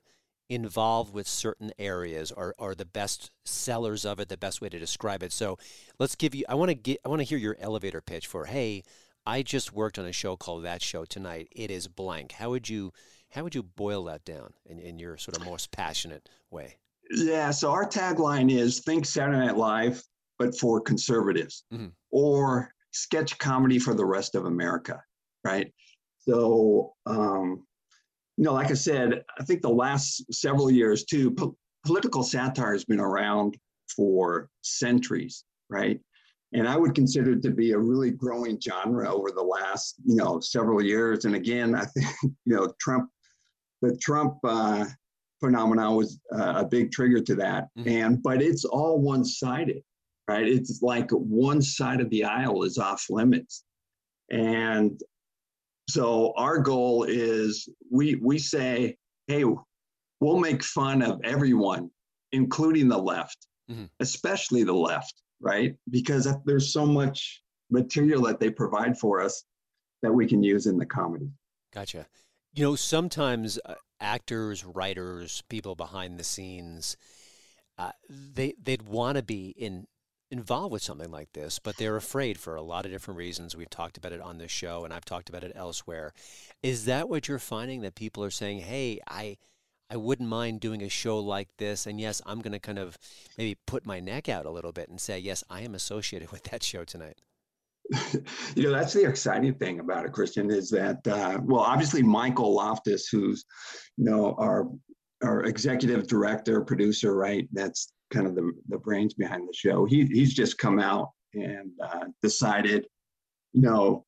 involved 0.49 1.13
with 1.13 1.27
certain 1.27 1.73
areas 1.79 2.31
are, 2.31 2.55
are 2.59 2.75
the 2.75 2.85
best 2.85 3.31
sellers 3.45 4.05
of 4.05 4.21
it, 4.21 4.29
the 4.29 4.37
best 4.37 4.61
way 4.61 4.69
to 4.69 4.79
describe 4.79 5.23
it. 5.23 5.33
So 5.33 5.59
let's 5.99 6.15
give 6.15 6.35
you. 6.35 6.45
I 6.49 6.55
want 6.55 6.71
to 6.71 6.75
get. 6.75 7.01
I 7.05 7.09
want 7.09 7.21
to 7.21 7.25
hear 7.25 7.39
your 7.39 7.57
elevator 7.61 8.01
pitch 8.01 8.27
for. 8.27 8.47
Hey, 8.47 8.83
I 9.27 9.43
just 9.43 9.73
worked 9.73 9.99
on 9.99 10.07
a 10.07 10.13
show 10.13 10.37
called 10.37 10.65
That 10.65 10.83
Show 10.83 11.05
Tonight. 11.05 11.49
It 11.51 11.71
is 11.71 11.89
blank. 11.89 12.33
How 12.33 12.51
would 12.51 12.69
you 12.69 12.93
how 13.35 13.43
would 13.43 13.55
you 13.55 13.65
boil 13.65 14.05
that 14.05 14.25
down 14.25 14.53
in, 14.65 14.79
in 14.79 14.99
your 14.99 15.17
sort 15.17 15.37
of 15.37 15.45
most 15.45 15.73
passionate 15.73 16.29
way? 16.53 16.77
Yeah, 17.11 17.51
so 17.51 17.73
our 17.73 17.85
tagline 17.85 18.49
is 18.51 18.81
think 18.81 19.05
Saturday 19.05 19.39
Night 19.39 19.57
Live, 19.57 20.01
but 20.39 20.57
for 20.57 20.81
conservatives, 20.81 21.65
mm-hmm. 21.73 21.89
or 22.13 22.73
sketch 22.93 23.37
comedy 23.39 23.81
for 23.81 23.93
the 23.93 24.05
rest 24.05 24.37
of 24.37 24.45
America, 24.45 25.03
right? 25.43 25.73
So, 26.21 26.95
um, 27.07 27.67
you 28.37 28.45
know, 28.45 28.53
like 28.53 28.71
I 28.71 28.75
said, 28.75 29.25
I 29.39 29.43
think 29.43 29.63
the 29.63 29.69
last 29.69 30.33
several 30.33 30.71
years 30.71 31.05
too, 31.05 31.33
po- 31.33 31.57
political 31.85 32.23
satire 32.23 32.73
has 32.73 32.85
been 32.85 33.01
around 33.01 33.59
for 33.95 34.49
centuries, 34.63 35.45
right? 35.69 36.01
And 36.53 36.69
I 36.69 36.77
would 36.77 36.95
consider 36.95 37.33
it 37.33 37.43
to 37.43 37.51
be 37.51 37.73
a 37.73 37.79
really 37.79 38.13
growing 38.13 38.61
genre 38.61 39.13
over 39.13 39.33
the 39.33 39.43
last, 39.43 39.97
you 40.07 40.15
know, 40.15 40.39
several 40.39 40.81
years. 40.81 41.25
And 41.25 41.35
again, 41.35 41.75
I 41.75 41.85
think, 41.85 42.07
you 42.23 42.55
know, 42.55 42.73
Trump 42.81 43.11
the 43.85 43.97
Trump 43.97 44.39
uh, 44.45 44.85
phenomenon 45.41 45.97
was 45.97 46.19
uh, 46.35 46.55
a 46.57 46.65
big 46.65 46.91
trigger 46.91 47.21
to 47.21 47.35
that. 47.37 47.69
Mm-hmm. 47.79 47.89
And 47.89 48.23
but 48.23 48.41
it's 48.41 48.65
all 48.65 49.01
one 49.01 49.25
sided, 49.25 49.83
right? 50.29 50.47
It's 50.47 50.83
like 50.83 51.11
one 51.11 51.61
side 51.61 52.01
of 52.01 52.11
the 52.11 52.25
aisle 52.25 52.63
is 52.63 52.79
off 52.79 53.07
limits, 53.11 53.65
and 54.31 55.01
so 55.89 56.33
our 56.37 56.59
goal 56.59 57.05
is 57.05 57.69
we 57.91 58.17
we 58.17 58.39
say, 58.39 58.97
hey, 59.27 59.45
we'll 60.21 60.39
make 60.39 60.63
fun 60.63 61.03
of 61.03 61.21
everyone, 61.25 61.91
including 62.33 62.89
the 62.89 62.99
left, 62.99 63.47
mm-hmm. 63.71 63.85
especially 64.01 64.65
the 64.65 64.73
left, 64.73 65.15
right? 65.41 65.77
Because 65.91 66.27
there's 66.47 66.73
so 66.73 66.87
much 66.87 67.43
material 67.71 68.23
that 68.23 68.41
they 68.41 68.51
provide 68.51 68.99
for 68.99 69.21
us 69.21 69.45
that 70.03 70.13
we 70.13 70.27
can 70.27 70.43
use 70.43 70.67
in 70.67 70.79
the 70.79 70.87
comedy. 70.87 71.29
Gotcha. 71.73 72.07
You 72.55 72.63
know, 72.63 72.77
sometimes 72.77 73.59
uh, 73.65 73.75
actors, 74.01 74.65
writers, 74.65 75.43
people 75.49 75.75
behind 75.75 76.19
the 76.21 76.25
scenes, 76.25 76.97
uh, 77.79 77.91
they 78.09 78.55
they'd 78.63 78.83
want 78.83 79.17
to 79.17 79.25
be 79.25 79.49
in 79.57 79.89
involved 80.31 80.73
with 80.73 80.83
something 80.83 81.11
like 81.11 81.33
this, 81.33 81.59
but 81.59 81.77
they're 81.77 81.97
afraid 81.97 82.39
for 82.39 82.55
a 82.55 82.63
lot 82.63 82.87
of 82.87 82.93
different 82.93 83.19
reasons. 83.19 83.57
We've 83.57 83.69
talked 83.71 83.97
about 83.97 84.13
it 84.13 84.21
on 84.21 84.39
this 84.39 84.53
show, 84.53 84.85
and 84.85 84.95
I've 84.95 85.05
talked 85.05 85.29
about 85.29 85.43
it 85.43 85.53
elsewhere. 85.57 86.13
Is 86.63 86.85
that 86.85 87.09
what 87.09 87.27
you're 87.27 87.39
finding 87.41 87.81
that 87.83 87.97
people 87.97 88.23
are 88.23 88.31
saying? 88.31 88.61
Hey, 88.61 89.01
I 89.09 89.37
I 89.91 89.97
wouldn't 89.97 90.29
mind 90.29 90.61
doing 90.61 90.83
a 90.83 90.89
show 90.89 91.19
like 91.19 91.49
this, 91.59 91.87
and 91.87 92.01
yes, 92.01 92.23
I'm 92.25 92.41
going 92.41 92.53
to 92.53 92.59
kind 92.59 92.79
of 92.79 92.99
maybe 93.37 93.59
put 93.67 93.85
my 93.85 94.01
neck 94.01 94.29
out 94.29 94.47
a 94.47 94.51
little 94.51 94.73
bit 94.73 94.89
and 94.89 95.01
say, 95.01 95.19
yes, 95.19 95.45
I 95.51 95.63
am 95.63 95.75
associated 95.75 96.31
with 96.33 96.45
that 96.45 96.63
show 96.63 96.85
tonight. 96.85 97.19
you 98.55 98.63
know 98.63 98.73
that's 98.73 98.93
the 98.93 99.07
exciting 99.07 99.55
thing 99.55 99.81
about 99.81 100.05
it 100.05 100.13
christian 100.13 100.51
is 100.51 100.71
that 100.71 101.07
uh, 101.07 101.39
well 101.45 101.61
obviously 101.61 102.03
michael 102.03 102.55
loftus 102.55 103.09
who's 103.09 103.45
you 103.97 104.05
know 104.05 104.35
our 104.39 104.69
our 105.25 105.45
executive 105.45 106.07
director 106.07 106.61
producer 106.61 107.15
right? 107.15 107.49
That's 107.53 107.93
kind 108.13 108.27
of 108.27 108.35
the, 108.35 108.53
the 108.69 108.79
brains 108.79 109.15
behind 109.15 109.49
the 109.49 109.55
show. 109.55 109.85
He, 109.85 110.05
he's 110.07 110.35
just 110.35 110.59
come 110.59 110.79
out 110.79 111.11
and 111.33 111.71
uh, 111.83 112.07
decided 112.23 112.87
you 113.53 113.63
know 113.63 114.05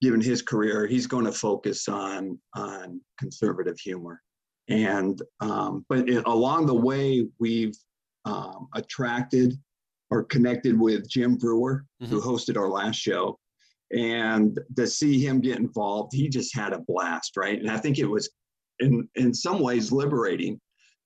given 0.00 0.20
his 0.20 0.42
career 0.42 0.86
he's 0.86 1.06
going 1.06 1.24
to 1.24 1.32
focus 1.32 1.88
on 1.88 2.38
on 2.56 3.00
conservative 3.18 3.78
humor. 3.78 4.22
And 4.68 5.20
um, 5.40 5.84
but 5.88 6.08
it, 6.08 6.24
along 6.26 6.66
the 6.66 6.74
way 6.74 7.26
we've 7.38 7.76
um, 8.24 8.68
attracted 8.74 9.54
or 10.10 10.24
connected 10.24 10.78
with 10.78 11.08
Jim 11.08 11.36
Breuer, 11.36 11.84
mm-hmm. 12.02 12.12
who 12.12 12.20
hosted 12.20 12.56
our 12.56 12.68
last 12.68 12.96
show. 12.96 13.38
And 13.96 14.58
to 14.76 14.86
see 14.86 15.18
him 15.18 15.40
get 15.40 15.58
involved, 15.58 16.12
he 16.14 16.28
just 16.28 16.54
had 16.54 16.72
a 16.72 16.80
blast, 16.80 17.36
right? 17.36 17.58
And 17.58 17.70
I 17.70 17.78
think 17.78 17.98
it 17.98 18.06
was 18.06 18.30
in 18.80 19.08
in 19.16 19.32
some 19.34 19.60
ways 19.60 19.92
liberating 19.92 20.60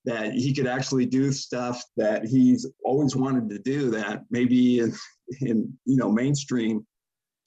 that 0.04 0.32
he 0.32 0.52
could 0.52 0.66
actually 0.66 1.06
do 1.06 1.32
stuff 1.32 1.82
that 1.97 2.26
he's 2.26 2.66
always 2.85 3.14
wanted 3.14 3.49
to 3.49 3.59
do 3.59 3.88
that 3.90 4.23
maybe 4.30 4.80
in, 4.80 4.92
in 5.40 5.73
you 5.85 5.97
know 5.97 6.11
mainstream 6.11 6.85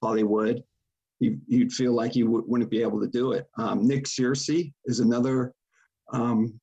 Hollywood 0.02 0.62
you, 1.20 1.38
would 1.50 1.72
feel 1.72 1.92
like 1.92 2.12
he 2.12 2.22
w- 2.22 2.44
wouldn't 2.46 2.70
be 2.70 2.82
able 2.82 3.00
to 3.00 3.06
do 3.06 3.32
it. 3.32 3.46
Um, 3.58 3.86
Nick 3.86 4.04
Searcy 4.04 4.72
is 4.84 5.00
another 5.00 5.52
um, 6.12 6.58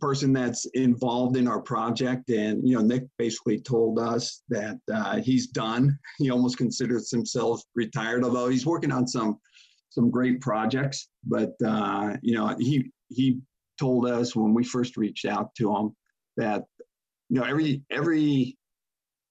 person 0.00 0.32
that's 0.32 0.64
involved 0.74 1.36
in 1.36 1.46
our 1.46 1.60
project 1.60 2.30
and 2.30 2.66
you 2.66 2.74
know 2.76 2.82
nick 2.82 3.04
basically 3.18 3.60
told 3.60 3.98
us 3.98 4.42
that 4.48 4.78
uh, 4.92 5.20
he's 5.20 5.48
done 5.48 5.96
he 6.18 6.30
almost 6.30 6.58
considers 6.58 7.10
himself 7.10 7.62
retired 7.74 8.24
although 8.24 8.48
he's 8.48 8.66
working 8.66 8.92
on 8.92 9.06
some 9.06 9.38
some 9.90 10.10
great 10.10 10.40
projects 10.40 11.08
but 11.24 11.52
uh, 11.66 12.16
you 12.22 12.34
know 12.34 12.54
he 12.58 12.90
he 13.08 13.38
told 13.78 14.06
us 14.06 14.34
when 14.34 14.54
we 14.54 14.64
first 14.64 14.96
reached 14.96 15.24
out 15.24 15.54
to 15.54 15.74
him 15.74 15.94
that 16.36 16.64
you 17.28 17.40
know 17.40 17.44
every 17.44 17.82
every 17.90 18.56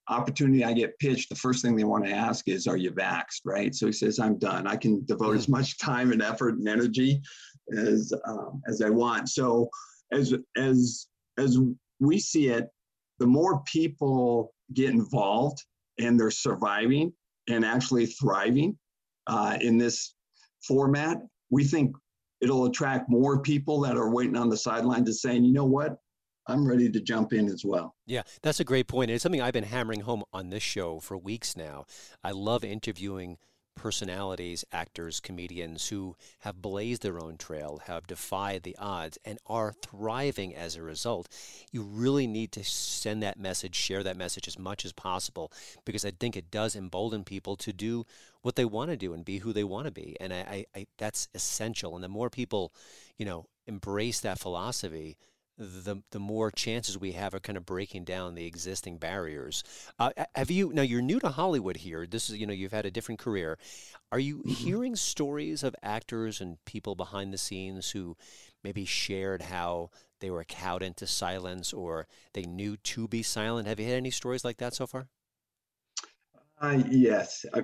opportunity 0.10 0.63
I 0.65 0.74
get 0.74 0.98
pitched, 1.00 1.29
the 1.29 1.36
first 1.36 1.63
thing 1.63 1.75
they 1.75 1.84
want 1.84 2.05
to 2.05 2.12
ask 2.12 2.48
is, 2.48 2.67
"Are 2.67 2.77
you 2.77 2.91
vaxxed?" 2.91 3.41
Right? 3.46 3.74
So 3.74 3.86
he 3.86 3.91
says, 3.91 4.20
"I'm 4.20 4.38
done. 4.38 4.67
I 4.67 4.75
can 4.75 5.05
devote 5.05 5.36
as 5.36 5.48
much 5.48 5.77
time 5.79 6.12
and 6.12 6.22
effort 6.22 6.55
and 6.55 6.67
energy 6.67 7.22
as 7.77 8.12
um, 8.27 8.62
as 8.67 8.82
I 8.82 8.89
want." 8.89 9.29
So 9.29 9.70
as 10.13 10.34
as 10.58 11.08
as 11.38 11.60
we 12.00 12.20
see 12.20 12.48
it, 12.50 12.67
the 13.20 13.27
more 13.27 13.62
people 13.65 14.53
get 14.74 14.89
involved 14.89 15.63
and 16.00 16.20
they're 16.20 16.32
surviving 16.32 17.13
and 17.50 17.65
actually 17.65 18.05
thriving 18.05 18.77
uh, 19.27 19.58
in 19.62 19.77
this 19.77 20.15
format, 20.67 21.17
we 21.50 21.63
think 21.63 21.96
it'll 22.41 22.65
attract 22.65 23.10
more 23.10 23.41
people 23.41 23.82
that 23.82 23.98
are 23.98 24.10
waiting 24.10 24.36
on 24.36 24.50
the 24.50 24.58
sidelines 24.58 25.08
to 25.08 25.13
saying, 25.13 25.43
you 25.43 25.53
know 25.53 25.65
what, 25.65 25.98
I'm 26.48 26.67
ready 26.67 26.89
to 26.91 27.00
jump 27.00 27.34
in 27.34 27.48
as 27.48 27.63
well. 27.63 27.96
Yeah, 28.05 28.24
that's 28.41 28.60
a 28.60 28.65
great 28.65 28.88
point. 28.88 29.12
It's 29.12 29.24
something 29.24 29.41
I've 29.41 29.53
been 29.53 29.63
hammering 29.63 30.01
home 30.01 30.24
on 30.34 30.50
this 30.50 30.63
show 30.63 31.00
for 31.00 31.17
weeks 31.17 31.55
now. 31.55 31.86
I 32.24 32.32
love 32.32 32.63
interviewing 32.63 33.38
personalities, 33.75 34.63
actors, 34.72 35.20
comedians 35.20 35.88
who 35.89 36.15
have 36.39 36.62
blazed 36.62 37.01
their 37.01 37.20
own 37.20 37.38
trail, 37.38 37.82
have 37.86 38.08
defied 38.08 38.63
the 38.63 38.75
odds, 38.77 39.18
and 39.25 39.39
are 39.48 39.74
thriving 39.74 40.56
as 40.56 40.75
a 40.75 40.84
result. 40.84 41.27
You 41.72 41.82
really 41.82 42.27
need 42.27 42.51
to 42.53 42.63
send 42.63 43.24
that 43.24 43.39
message, 43.39 43.75
share 43.75 44.03
that 44.03 44.18
message 44.18 44.48
as 44.48 44.60
much 44.60 44.86
as 44.86 44.94
possible, 44.94 45.51
because 45.86 46.06
I 46.06 46.12
think 46.12 46.36
it 46.36 46.51
does 46.51 46.75
embolden 46.75 47.24
people 47.24 47.56
to 47.58 47.74
do 47.74 48.06
what 48.42 48.56
they 48.56 48.65
want 48.65 48.92
to 48.92 48.98
do 48.98 49.13
and 49.13 49.25
be 49.25 49.39
who 49.39 49.53
they 49.53 49.63
want 49.63 49.86
to 49.86 49.92
be. 49.92 50.18
And 50.20 50.34
I, 50.34 50.38
I, 50.38 50.65
I 50.80 50.88
that's 50.98 51.27
essential. 51.34 51.96
And 51.96 52.03
the 52.03 52.10
more 52.10 52.30
people, 52.30 52.74
you 53.18 53.25
know, 53.25 53.48
embrace 53.68 54.20
that 54.22 54.39
philosophy, 54.39 55.18
the 55.57 56.01
the 56.12 56.19
more 56.19 56.50
chances 56.51 56.98
we 56.98 57.12
have 57.12 57.33
of 57.33 57.43
kind 57.43 57.57
of 57.57 57.65
breaking 57.65 58.03
down 58.05 58.36
the 58.36 58.45
existing 58.45 58.98
barriers. 58.98 59.63
Uh, 60.00 60.12
have 60.36 60.50
you 60.50 60.72
now? 60.74 60.81
You're 60.81 61.01
new 61.01 61.19
to 61.19 61.29
Hollywood 61.29 61.77
here. 61.77 62.07
This 62.07 62.29
is 62.29 62.38
you 62.38 62.48
know 62.48 62.53
you've 62.53 62.72
had 62.72 62.86
a 62.86 62.91
different 62.91 63.19
career. 63.19 63.57
Are 64.12 64.19
you 64.19 64.38
mm-hmm. 64.38 64.50
hearing 64.50 64.95
stories 64.95 65.63
of 65.63 65.75
actors 65.83 66.41
and 66.41 66.57
people 66.65 66.95
behind 66.95 67.33
the 67.33 67.38
scenes 67.38 67.91
who 67.91 68.17
maybe 68.63 68.86
shared 68.86 69.43
how 69.43 69.91
they 70.19 70.29
were 70.29 70.43
cowed 70.43 70.81
into 70.81 71.05
silence 71.05 71.74
or 71.74 72.07
they 72.33 72.43
knew 72.43 72.77
to 72.77 73.07
be 73.07 73.22
silent? 73.22 73.67
Have 73.67 73.79
you 73.79 73.86
had 73.86 73.95
any 73.95 74.12
stories 74.12 74.45
like 74.45 74.57
that 74.57 74.74
so 74.74 74.88
far? 74.88 75.07
Uh, 76.62 76.81
yes, 76.89 77.45
uh, 77.53 77.62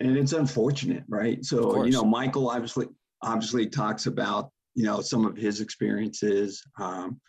and 0.00 0.16
it's 0.16 0.32
unfortunate, 0.32 1.04
right? 1.08 1.44
So 1.44 1.84
you 1.84 1.92
know, 1.92 2.04
Michael 2.04 2.50
obviously 2.50 2.86
obviously 3.22 3.68
talks 3.68 4.06
about 4.06 4.50
you 4.78 4.84
know 4.84 5.00
some 5.00 5.26
of 5.26 5.36
his 5.36 5.60
experiences. 5.60 6.62
Um, 6.78 7.20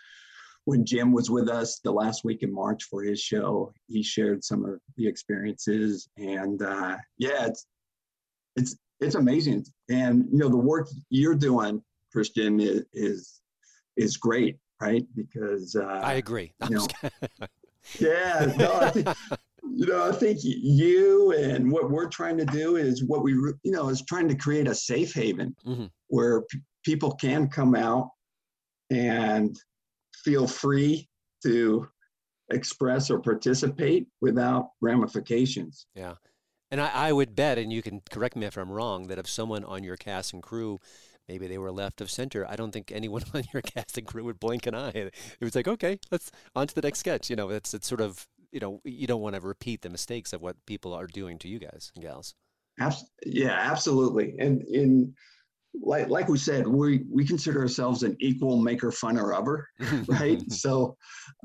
when 0.65 0.85
Jim 0.85 1.11
was 1.11 1.31
with 1.31 1.49
us 1.49 1.79
the 1.83 1.91
last 1.91 2.23
week 2.23 2.43
in 2.43 2.53
March 2.53 2.83
for 2.83 3.01
his 3.01 3.19
show, 3.19 3.73
he 3.87 4.03
shared 4.03 4.43
some 4.43 4.63
of 4.63 4.79
the 4.97 5.07
experiences, 5.07 6.07
and 6.17 6.61
uh, 6.61 6.97
yeah, 7.17 7.47
it's 7.47 7.65
it's 8.55 8.77
it's 8.99 9.15
amazing. 9.15 9.65
And 9.89 10.25
you 10.31 10.37
know 10.37 10.47
the 10.47 10.57
work 10.57 10.89
you're 11.09 11.33
doing, 11.33 11.81
Christian, 12.11 12.59
is 12.59 12.85
is, 12.93 13.41
is 13.97 14.17
great, 14.17 14.59
right? 14.79 15.03
Because 15.15 15.75
uh, 15.75 16.01
I 16.03 16.13
agree. 16.13 16.53
You 16.69 16.75
know, 16.75 16.87
yeah, 17.99 18.53
no, 18.59 18.75
I 18.75 18.91
think, 18.91 19.07
you 19.73 19.87
know, 19.87 20.07
I 20.07 20.11
think 20.11 20.39
you 20.43 21.31
and 21.31 21.71
what 21.71 21.89
we're 21.89 22.09
trying 22.09 22.37
to 22.37 22.45
do 22.45 22.75
is 22.75 23.03
what 23.03 23.23
we, 23.23 23.31
you 23.31 23.71
know, 23.71 23.89
is 23.89 24.03
trying 24.03 24.27
to 24.27 24.35
create 24.35 24.67
a 24.67 24.75
safe 24.75 25.15
haven 25.15 25.55
mm-hmm. 25.65 25.85
where 26.09 26.43
people 26.83 27.13
can 27.15 27.47
come 27.47 27.75
out 27.75 28.11
and 28.89 29.55
feel 30.23 30.47
free 30.47 31.07
to 31.43 31.87
express 32.51 33.09
or 33.09 33.19
participate 33.19 34.07
without 34.21 34.71
ramifications. 34.81 35.85
Yeah. 35.95 36.15
And 36.71 36.81
I, 36.81 36.89
I, 36.93 37.11
would 37.11 37.35
bet, 37.35 37.57
and 37.57 37.73
you 37.73 37.81
can 37.81 38.01
correct 38.11 38.35
me 38.35 38.45
if 38.45 38.57
I'm 38.57 38.71
wrong, 38.71 39.07
that 39.07 39.17
if 39.17 39.27
someone 39.27 39.63
on 39.63 39.83
your 39.83 39.97
cast 39.97 40.33
and 40.33 40.43
crew, 40.43 40.79
maybe 41.27 41.47
they 41.47 41.57
were 41.57 41.71
left 41.71 42.01
of 42.01 42.11
center, 42.11 42.45
I 42.47 42.55
don't 42.55 42.71
think 42.71 42.91
anyone 42.91 43.23
on 43.33 43.43
your 43.53 43.61
cast 43.61 43.97
and 43.97 44.05
crew 44.05 44.23
would 44.25 44.39
blink 44.39 44.67
an 44.67 44.75
eye. 44.75 44.91
It 44.93 45.13
was 45.41 45.55
like, 45.55 45.67
okay, 45.67 45.99
let's 46.11 46.31
on 46.55 46.67
to 46.67 46.75
the 46.75 46.81
next 46.81 46.99
sketch. 46.99 47.29
You 47.29 47.35
know, 47.35 47.49
it's 47.49 47.73
it's 47.73 47.87
sort 47.87 48.01
of 48.01 48.27
you 48.51 48.59
know 48.59 48.81
you 48.83 49.07
don't 49.07 49.21
want 49.21 49.35
to 49.35 49.41
repeat 49.41 49.81
the 49.81 49.89
mistakes 49.89 50.33
of 50.33 50.41
what 50.41 50.63
people 50.65 50.93
are 50.93 51.07
doing 51.07 51.39
to 51.39 51.47
you 51.47 51.59
guys 51.59 51.91
and 51.95 52.03
gals. 52.03 52.35
Yeah, 53.25 53.51
absolutely. 53.51 54.35
And 54.39 54.63
in 54.63 55.13
like 55.81 56.09
like 56.09 56.27
we 56.27 56.37
said, 56.37 56.67
we 56.67 57.03
we 57.09 57.25
consider 57.25 57.61
ourselves 57.61 58.03
an 58.03 58.15
equal 58.19 58.57
maker 58.57 58.91
funner 58.91 59.35
upper, 59.35 59.67
right? 60.07 60.41
so 60.51 60.95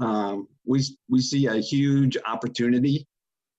um, 0.01 0.49
we 0.67 0.83
we 1.09 1.21
see 1.21 1.47
a 1.47 1.57
huge 1.57 2.17
opportunity 2.27 3.07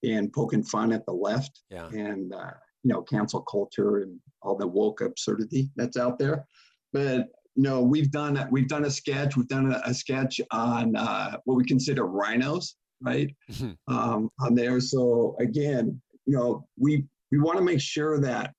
in 0.04 0.30
poking 0.32 0.63
fun 0.63 0.91
at 0.91 1.06
the 1.06 1.13
left 1.13 1.62
yeah. 1.69 1.88
and 1.88 2.34
uh, 2.34 2.51
you 2.84 2.91
know 2.91 3.01
cancel 3.01 3.41
culture 3.41 3.99
and 3.99 4.19
all 4.41 4.56
the 4.56 4.67
woke 4.67 5.01
absurdity 5.01 5.69
that's 5.75 5.97
out 5.97 6.17
there. 6.17 6.45
But 6.93 7.28
you 7.56 7.63
know 7.63 7.82
we've 7.82 8.12
done 8.12 8.47
we've 8.51 8.67
done 8.67 8.86
a 8.86 8.91
sketch 8.91 9.38
we've 9.38 9.47
done 9.47 9.71
a, 9.71 9.82
a 9.86 9.93
sketch 9.93 10.41
on 10.51 10.95
uh, 10.95 11.38
what 11.45 11.56
we 11.56 11.63
consider 11.65 12.06
RINOs, 12.06 12.73
right? 13.01 13.34
um, 13.88 14.30
on 14.39 14.56
there. 14.56 14.80
So 14.80 15.36
again, 15.39 16.01
you 16.25 16.38
know 16.38 16.67
we 16.78 17.06
we 17.32 17.39
want 17.39 17.58
to 17.58 17.63
make 17.63 17.82
sure 17.82 18.19
that 18.21 18.54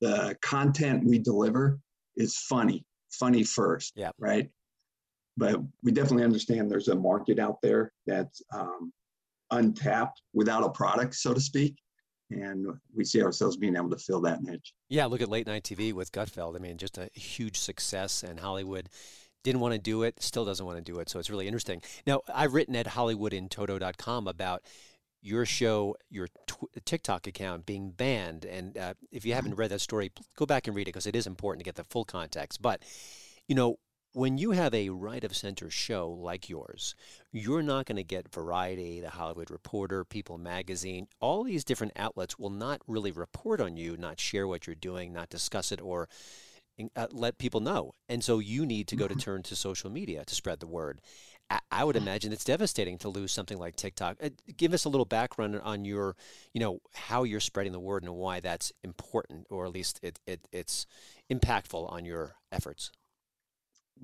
the 0.00 0.36
content 0.42 1.04
we 1.04 1.18
deliver 1.18 1.78
is 2.16 2.36
funny, 2.36 2.84
funny 3.10 3.42
first. 3.42 3.92
Yeah. 3.96 4.10
Right. 4.18 4.50
But 5.36 5.60
we 5.82 5.92
definitely 5.92 6.24
understand 6.24 6.70
there's 6.70 6.88
a 6.88 6.94
market 6.94 7.38
out 7.38 7.58
there 7.62 7.92
that's 8.06 8.42
um, 8.52 8.92
untapped 9.50 10.22
without 10.34 10.64
a 10.64 10.70
product, 10.70 11.14
so 11.14 11.32
to 11.32 11.40
speak. 11.40 11.76
And 12.30 12.66
we 12.94 13.04
see 13.04 13.22
ourselves 13.22 13.56
being 13.56 13.76
able 13.76 13.90
to 13.90 13.96
fill 13.96 14.20
that 14.22 14.42
niche. 14.42 14.72
Yeah, 14.88 15.06
look 15.06 15.20
at 15.20 15.28
late 15.28 15.46
night 15.46 15.64
TV 15.64 15.92
with 15.92 16.12
Gutfeld. 16.12 16.54
I 16.54 16.58
mean, 16.60 16.76
just 16.76 16.96
a 16.96 17.10
huge 17.14 17.58
success, 17.58 18.22
and 18.22 18.38
Hollywood 18.38 18.88
didn't 19.42 19.60
want 19.60 19.74
to 19.74 19.80
do 19.80 20.02
it, 20.02 20.22
still 20.22 20.44
doesn't 20.44 20.64
want 20.64 20.78
to 20.78 20.92
do 20.92 21.00
it. 21.00 21.08
So 21.08 21.18
it's 21.18 21.30
really 21.30 21.46
interesting. 21.46 21.82
Now, 22.06 22.20
I've 22.32 22.54
written 22.54 22.76
at 22.76 22.86
HollywoodInToto.com 22.86 24.28
about 24.28 24.62
your 25.22 25.44
show, 25.44 25.96
your 26.08 26.28
tw- 26.46 26.84
TikTok 26.84 27.26
account 27.26 27.66
being 27.66 27.90
banned. 27.90 28.44
And 28.44 28.76
uh, 28.76 28.94
if 29.10 29.24
you 29.24 29.34
haven't 29.34 29.56
read 29.56 29.70
that 29.70 29.80
story, 29.80 30.12
go 30.36 30.46
back 30.46 30.66
and 30.66 30.74
read 30.74 30.82
it 30.82 30.92
because 30.92 31.06
it 31.06 31.16
is 31.16 31.26
important 31.26 31.60
to 31.60 31.68
get 31.68 31.76
the 31.76 31.84
full 31.84 32.04
context. 32.04 32.62
But, 32.62 32.82
you 33.46 33.54
know, 33.54 33.78
when 34.12 34.38
you 34.38 34.50
have 34.50 34.74
a 34.74 34.88
right 34.88 35.22
of 35.22 35.36
center 35.36 35.70
show 35.70 36.08
like 36.10 36.48
yours, 36.48 36.94
you're 37.32 37.62
not 37.62 37.86
going 37.86 37.96
to 37.96 38.02
get 38.02 38.34
Variety, 38.34 39.00
The 39.00 39.10
Hollywood 39.10 39.50
Reporter, 39.50 40.04
People 40.04 40.36
Magazine. 40.36 41.06
All 41.20 41.44
these 41.44 41.64
different 41.64 41.92
outlets 41.96 42.38
will 42.38 42.50
not 42.50 42.80
really 42.88 43.12
report 43.12 43.60
on 43.60 43.76
you, 43.76 43.96
not 43.96 44.18
share 44.18 44.48
what 44.48 44.66
you're 44.66 44.74
doing, 44.74 45.12
not 45.12 45.28
discuss 45.28 45.70
it, 45.70 45.80
or 45.80 46.08
uh, 46.96 47.06
let 47.12 47.38
people 47.38 47.60
know. 47.60 47.94
And 48.08 48.24
so 48.24 48.38
you 48.38 48.66
need 48.66 48.88
to 48.88 48.96
go 48.96 49.06
to 49.06 49.14
mm-hmm. 49.14 49.20
turn 49.20 49.42
to 49.44 49.54
social 49.54 49.90
media 49.90 50.24
to 50.24 50.34
spread 50.34 50.60
the 50.60 50.66
word. 50.66 51.00
I 51.70 51.84
would 51.84 51.96
imagine 51.96 52.32
it's 52.32 52.44
devastating 52.44 52.98
to 52.98 53.08
lose 53.08 53.32
something 53.32 53.58
like 53.58 53.74
TikTok. 53.74 54.18
Uh, 54.22 54.30
give 54.56 54.72
us 54.72 54.84
a 54.84 54.88
little 54.88 55.04
background 55.04 55.60
on 55.64 55.84
your, 55.84 56.16
you 56.54 56.60
know, 56.60 56.80
how 56.94 57.24
you're 57.24 57.40
spreading 57.40 57.72
the 57.72 57.80
word 57.80 58.04
and 58.04 58.14
why 58.14 58.40
that's 58.40 58.72
important, 58.84 59.46
or 59.50 59.66
at 59.66 59.72
least 59.72 59.98
it, 60.02 60.20
it 60.26 60.46
it's 60.52 60.86
impactful 61.32 61.90
on 61.90 62.04
your 62.04 62.36
efforts. 62.52 62.92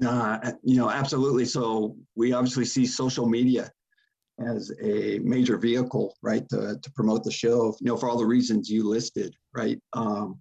Uh, 0.04 0.52
you 0.62 0.76
know, 0.76 0.90
absolutely. 0.90 1.44
So 1.44 1.96
we 2.16 2.32
obviously 2.32 2.64
see 2.64 2.84
social 2.84 3.26
media 3.26 3.70
as 4.44 4.72
a 4.82 5.20
major 5.20 5.56
vehicle, 5.56 6.14
right, 6.22 6.46
to, 6.50 6.78
to 6.82 6.90
promote 6.92 7.22
the 7.24 7.30
show. 7.30 7.76
You 7.80 7.86
know, 7.86 7.96
for 7.96 8.08
all 8.08 8.18
the 8.18 8.26
reasons 8.26 8.68
you 8.68 8.88
listed, 8.88 9.34
right. 9.54 9.78
Um, 9.92 10.40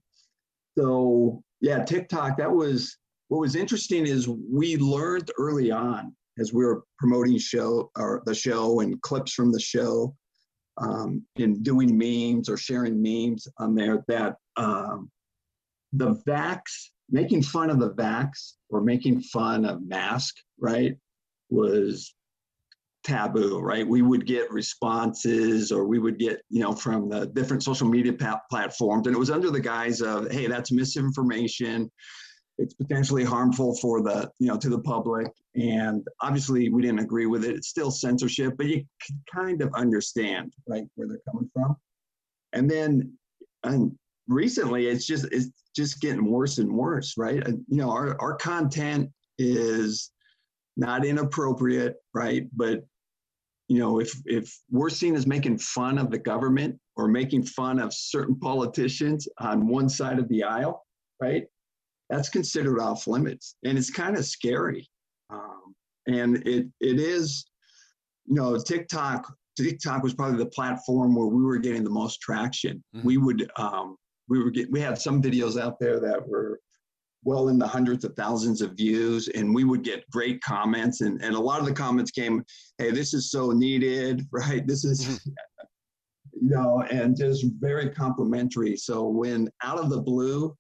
so 0.78 1.44
yeah, 1.62 1.84
TikTok. 1.84 2.38
That 2.38 2.52
was 2.52 2.98
what 3.28 3.40
was 3.40 3.56
interesting 3.56 4.06
is 4.06 4.28
we 4.28 4.78
learned 4.78 5.32
early 5.38 5.72
on 5.72 6.16
as 6.40 6.54
we 6.54 6.64
were 6.66 6.84
promoting 6.98 7.38
show 7.38 7.92
or 7.98 8.22
the 8.26 8.36
show 8.36 8.82
and 8.82 9.02
clips 9.02 9.34
from 9.34 9.52
the 9.52 9.60
show 9.60 10.16
um, 10.78 11.24
and 11.38 11.64
doing 11.64 11.98
memes 11.98 12.50
or 12.50 12.58
sharing 12.58 13.02
memes 13.02 13.48
on 13.60 13.76
there 13.76 14.04
that 14.08 14.36
um, 14.58 15.10
the 15.94 16.16
vax 16.28 16.62
making 17.10 17.42
fun 17.42 17.70
of 17.70 17.80
the 17.80 17.92
vax 17.92 18.54
or 18.70 18.82
making 18.82 19.22
fun 19.22 19.66
of 19.66 19.82
mask 19.88 20.36
right 20.60 20.96
was 21.50 22.14
taboo 23.04 23.60
right? 23.60 23.88
We 23.88 24.02
would 24.02 24.26
get 24.26 24.52
responses 24.52 25.72
or 25.72 25.86
we 25.86 26.00
would 26.00 26.18
get 26.18 26.42
you 26.50 26.62
know 26.62 26.74
from 26.74 27.08
the 27.08 27.28
different 27.28 27.64
social 27.64 27.88
media 27.88 28.14
pa- 28.14 28.42
platforms 28.50 29.08
and 29.08 29.16
it 29.16 29.20
was 29.20 29.32
under 29.32 29.52
the 29.52 29.60
guise 29.60 30.02
of 30.02 30.30
hey 30.32 30.48
that's 30.48 30.72
misinformation 30.72 31.90
it's 32.58 32.74
potentially 32.74 33.24
harmful 33.24 33.76
for 33.76 34.02
the 34.02 34.32
you 34.40 34.48
know 34.48 34.58
to 34.58 34.70
the 34.70 34.80
public. 34.80 35.28
And 35.56 36.06
obviously 36.22 36.70
we 36.70 36.82
didn't 36.82 37.00
agree 37.00 37.26
with 37.26 37.44
it. 37.44 37.56
It's 37.56 37.68
still 37.68 37.92
censorship 37.92 38.56
but 38.58 38.68
you 38.68 38.86
kind 39.34 39.62
of 39.62 39.74
understand 39.74 40.54
right 40.68 40.86
where 40.96 41.08
they're 41.08 41.20
coming 41.30 41.50
from. 41.54 41.76
And 42.54 42.70
then 42.70 43.14
and 43.64 43.92
recently 44.28 44.88
it's 44.88 45.06
just 45.06 45.26
it's 45.32 45.50
just 45.76 46.02
getting 46.02 46.30
worse 46.30 46.58
and 46.58 46.72
worse 46.72 47.16
right? 47.18 47.46
You 47.48 47.78
know 47.78 47.92
our, 47.92 48.20
our 48.22 48.36
content 48.36 49.10
is 49.38 50.12
not 50.78 51.06
inappropriate 51.06 51.96
right? 52.14 52.48
But 52.54 52.86
you 53.68 53.80
know, 53.80 54.00
if 54.00 54.14
if 54.26 54.56
we're 54.70 54.90
seen 54.90 55.16
as 55.16 55.26
making 55.26 55.58
fun 55.58 55.98
of 55.98 56.12
the 56.12 56.20
government 56.20 56.80
or 56.96 57.08
making 57.08 57.44
fun 57.44 57.80
of 57.80 57.94
certain 57.94 58.36
politicians 58.40 59.28
on 59.40 59.68
one 59.68 59.90
side 59.90 60.20
of 60.20 60.30
the 60.30 60.44
aisle, 60.44 60.86
right? 61.20 61.46
That's 62.10 62.30
considered 62.30 62.80
off 62.80 63.08
limits, 63.08 63.56
and 63.64 63.78
it's 63.78 63.90
kind 63.90 64.16
of 64.16 64.26
scary. 64.26 64.88
Um, 65.30 65.76
and 66.08 66.38
it 66.48 66.68
it 66.80 67.00
is, 67.00 67.46
you 68.26 68.36
know, 68.36 68.58
TikTok. 68.58 69.32
TikTok 69.58 70.04
was 70.04 70.14
probably 70.14 70.38
the 70.38 70.48
platform 70.48 71.16
where 71.16 71.28
we 71.28 71.44
were 71.44 71.58
getting 71.58 71.84
the 71.84 71.90
most 71.90 72.20
traction. 72.22 72.84
Mm-hmm. 72.96 73.08
We 73.08 73.18
would 73.18 73.50
um, 73.58 73.98
we 74.28 74.44
were 74.44 74.52
get, 74.52 74.72
we 74.72 74.80
had 74.80 75.00
some 75.00 75.22
videos 75.22 75.60
out 75.60 75.80
there 75.80 76.00
that 76.00 76.28
were 76.28 76.60
well 77.24 77.50
in 77.50 77.58
the 77.58 77.68
hundreds 77.68 78.06
of 78.06 78.16
thousands 78.16 78.62
of 78.62 78.78
views 78.78 79.28
and 79.30 79.54
we 79.54 79.64
would 79.64 79.84
get 79.84 80.10
great 80.12 80.42
comments 80.42 81.02
and, 81.02 81.22
and 81.22 81.36
a 81.36 81.40
lot 81.40 81.60
of 81.60 81.66
the 81.66 81.74
comments 81.74 82.12
came 82.12 82.44
hey 82.78 82.92
this 82.92 83.14
is 83.14 83.32
so 83.32 83.52
needed 83.52 84.26
right 84.32 84.66
this 84.68 84.86
is 84.86 85.04
mm-hmm. 85.04 85.30
you 86.42 86.50
know 86.50 86.84
and 86.92 87.18
just 87.18 87.46
very 87.60 87.90
complimentary 87.90 88.78
so 88.78 89.08
when 89.08 89.50
out 89.64 89.80
of 89.80 89.90
the 89.90 90.00
blue 90.00 90.56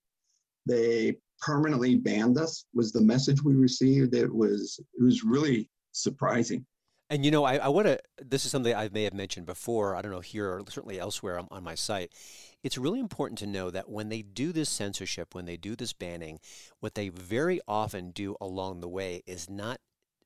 they 0.66 1.16
permanently 1.46 1.96
banned 1.96 2.38
us 2.38 2.66
was 2.74 2.92
the 2.92 3.02
message 3.02 3.44
we 3.44 3.54
received 3.54 4.16
it 4.16 4.34
was 4.34 4.80
it 4.98 5.04
was 5.04 5.24
really 5.24 5.70
surprising 5.92 6.66
and 7.10 7.24
you 7.24 7.30
know, 7.30 7.44
I, 7.44 7.58
I 7.58 7.68
want 7.68 7.86
to. 7.86 8.00
This 8.18 8.46
is 8.46 8.52
something 8.52 8.74
I 8.74 8.90
may 8.92 9.04
have 9.04 9.14
mentioned 9.14 9.46
before. 9.46 9.96
I 9.96 10.02
don't 10.02 10.12
know 10.12 10.22
here 10.22 10.50
or 10.50 10.64
certainly 10.68 11.00
elsewhere 11.00 11.38
on, 11.38 11.48
on 11.52 11.64
my 11.64 11.76
site. 11.76 12.12
It's 12.64 12.80
really 12.80 13.00
important 13.00 13.38
to 13.40 13.48
know 13.48 13.70
that 13.70 13.90
when 13.90 14.10
they 14.10 14.24
do 14.24 14.52
this 14.52 14.70
censorship, 14.70 15.36
when 15.36 15.46
they 15.46 15.56
do 15.56 15.76
this 15.76 15.94
banning, 15.94 16.40
what 16.80 16.96
they 16.96 17.10
very 17.10 17.62
often 17.68 18.10
do 18.10 18.36
along 18.42 18.82
the 18.82 18.90
way 18.90 19.22
is 19.28 19.48
not 19.48 19.80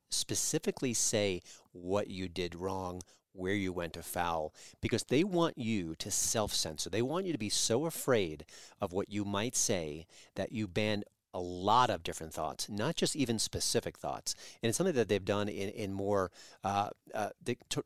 specifically 0.10 0.94
say 0.94 1.42
what 1.74 2.10
you 2.10 2.30
did 2.30 2.56
wrong, 2.56 3.02
where 3.34 3.54
you 3.54 3.72
went 3.72 3.98
afoul, 3.98 4.54
because 4.82 5.04
they 5.04 5.24
want 5.24 5.58
you 5.58 5.96
to 5.96 6.12
self 6.12 6.54
censor. 6.54 6.90
They 6.90 7.02
want 7.02 7.26
you 7.26 7.32
to 7.32 7.38
be 7.38 7.50
so 7.50 7.86
afraid 7.86 8.46
of 8.82 8.94
what 8.94 9.10
you 9.10 9.26
might 9.26 9.56
say 9.56 10.08
that 10.36 10.52
you 10.52 10.68
ban 10.68 11.04
a 11.34 11.40
lot 11.40 11.90
of 11.90 12.04
different 12.04 12.34
thoughts, 12.34 12.68
not 12.70 12.96
just 12.96 13.16
even 13.16 13.38
specific 13.38 13.98
thoughts. 13.98 14.36
And 14.62 14.70
it's 14.70 14.78
something 14.78 14.96
that 14.96 15.10
they've 15.10 15.24
done 15.24 15.48
in, 15.48 15.70
in 15.70 15.94
more 15.94 16.32
uh, 16.64 16.90
uh, 17.14 17.30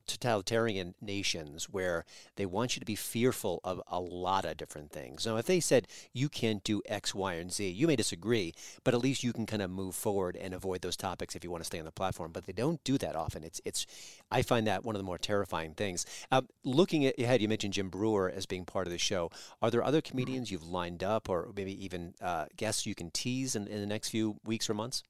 totalitarian 0.08 0.96
nations 1.02 1.70
where 1.70 2.06
they 2.36 2.46
want 2.46 2.76
you 2.76 2.80
to 2.80 2.86
be 2.86 2.96
fearful 2.96 3.60
of 3.64 3.82
a 3.88 4.00
lot 4.00 4.46
of 4.46 4.58
different 4.58 4.92
things. 4.92 5.26
Now, 5.26 5.38
if 5.38 5.46
they 5.46 5.60
said 5.60 5.88
you 6.14 6.30
can't 6.30 6.64
do 6.64 6.82
X, 6.86 7.14
Y, 7.14 7.34
and 7.34 7.52
Z, 7.52 7.70
you 7.70 7.88
may 7.88 7.96
disagree, 7.96 8.54
but 8.84 8.94
at 8.94 9.02
least 9.02 9.24
you 9.24 9.34
can 9.34 9.46
kind 9.46 9.62
of 9.62 9.70
move 9.70 9.96
forward 9.96 10.36
and 10.38 10.54
avoid 10.54 10.82
those 10.82 10.98
topics 10.98 11.36
if 11.36 11.44
you 11.44 11.52
want 11.52 11.62
to 11.62 11.68
stay 11.68 11.80
on 11.80 11.86
the 11.86 11.92
platform. 11.92 12.32
But 12.32 12.46
they 12.46 12.54
don't 12.54 12.84
do 12.84 12.98
that 13.00 13.16
often. 13.16 13.44
It's, 13.44 13.62
it's 13.66 13.86
I 14.32 14.42
find 14.42 14.68
that 14.68 14.86
one 14.86 14.96
of 14.96 15.00
the 15.00 15.06
more 15.06 15.18
terrifying 15.18 15.74
things. 15.74 16.06
Uh, 16.32 16.44
looking 16.64 17.12
ahead, 17.18 17.42
you 17.42 17.48
mentioned 17.48 17.74
Jim 17.74 17.90
Breuer 17.90 18.30
as 18.30 18.46
being 18.46 18.66
part 18.66 18.88
of 18.88 18.94
the 18.94 19.00
show. 19.00 19.30
Are 19.62 19.70
there 19.70 19.84
other 19.84 20.02
comedians 20.02 20.50
you've 20.52 20.68
lined 20.68 21.04
up 21.04 21.30
or 21.30 21.52
maybe 21.56 21.84
even 21.84 22.14
uh, 22.22 22.46
guests 22.56 22.86
you 22.86 22.96
can 22.96 23.12
tease? 23.12 23.33
In, 23.56 23.68
in 23.68 23.80
the 23.80 23.88
next 23.88 24.10
few 24.10 24.38
weeks 24.44 24.70
or 24.70 24.74
months? 24.74 25.04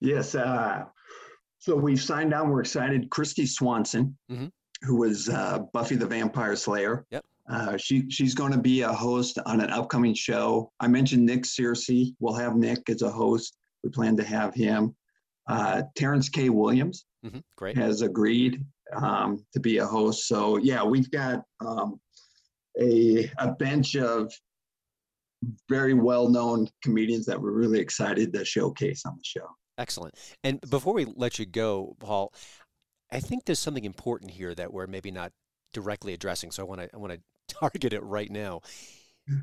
Yes. 0.00 0.34
Uh, 0.34 0.84
so 1.58 1.76
we've 1.76 2.00
signed 2.00 2.32
on. 2.32 2.50
We're 2.50 2.60
excited. 2.60 3.10
Kristy 3.10 3.46
Swanson, 3.46 4.16
mm-hmm. 4.30 4.46
who 4.82 4.96
was 4.96 5.28
uh, 5.28 5.60
Buffy 5.72 5.96
the 5.96 6.06
Vampire 6.06 6.56
Slayer. 6.56 7.04
Yep. 7.10 7.24
Uh, 7.50 7.76
she 7.78 8.08
she's 8.10 8.34
going 8.34 8.52
to 8.52 8.58
be 8.58 8.82
a 8.82 8.92
host 8.92 9.38
on 9.46 9.60
an 9.60 9.70
upcoming 9.70 10.14
show. 10.14 10.70
I 10.80 10.86
mentioned 10.86 11.24
Nick 11.24 11.44
Searcy. 11.44 12.14
We'll 12.20 12.34
have 12.34 12.56
Nick 12.56 12.88
as 12.90 13.02
a 13.02 13.10
host. 13.10 13.56
We 13.82 13.90
plan 13.90 14.16
to 14.18 14.24
have 14.24 14.54
him. 14.54 14.94
Uh, 15.48 15.82
Terrence 15.96 16.28
K. 16.28 16.50
Williams 16.50 17.06
mm-hmm. 17.24 17.38
Great. 17.56 17.76
has 17.76 18.02
agreed 18.02 18.64
um, 18.94 19.44
to 19.54 19.60
be 19.60 19.78
a 19.78 19.86
host. 19.86 20.28
So 20.28 20.58
yeah, 20.58 20.84
we've 20.84 21.10
got 21.10 21.42
um, 21.64 21.98
a 22.78 23.30
a 23.38 23.52
bench 23.52 23.96
of 23.96 24.32
very 25.68 25.94
well 25.94 26.28
known 26.28 26.68
comedians 26.82 27.26
that 27.26 27.40
we're 27.40 27.52
really 27.52 27.80
excited 27.80 28.32
to 28.32 28.44
showcase 28.44 29.04
on 29.06 29.14
the 29.16 29.24
show. 29.24 29.46
Excellent. 29.76 30.14
And 30.42 30.60
before 30.68 30.94
we 30.94 31.04
let 31.04 31.38
you 31.38 31.46
go, 31.46 31.96
Paul, 32.00 32.32
I 33.12 33.20
think 33.20 33.44
there's 33.44 33.60
something 33.60 33.84
important 33.84 34.32
here 34.32 34.54
that 34.54 34.72
we're 34.72 34.86
maybe 34.86 35.10
not 35.10 35.32
directly 35.72 36.12
addressing. 36.12 36.50
So 36.50 36.62
I 36.62 36.66
want 36.66 36.80
to 36.80 36.90
I 36.92 36.96
want 36.96 37.12
to 37.12 37.20
target 37.54 37.92
it 37.92 38.02
right 38.02 38.30
now. 38.30 38.60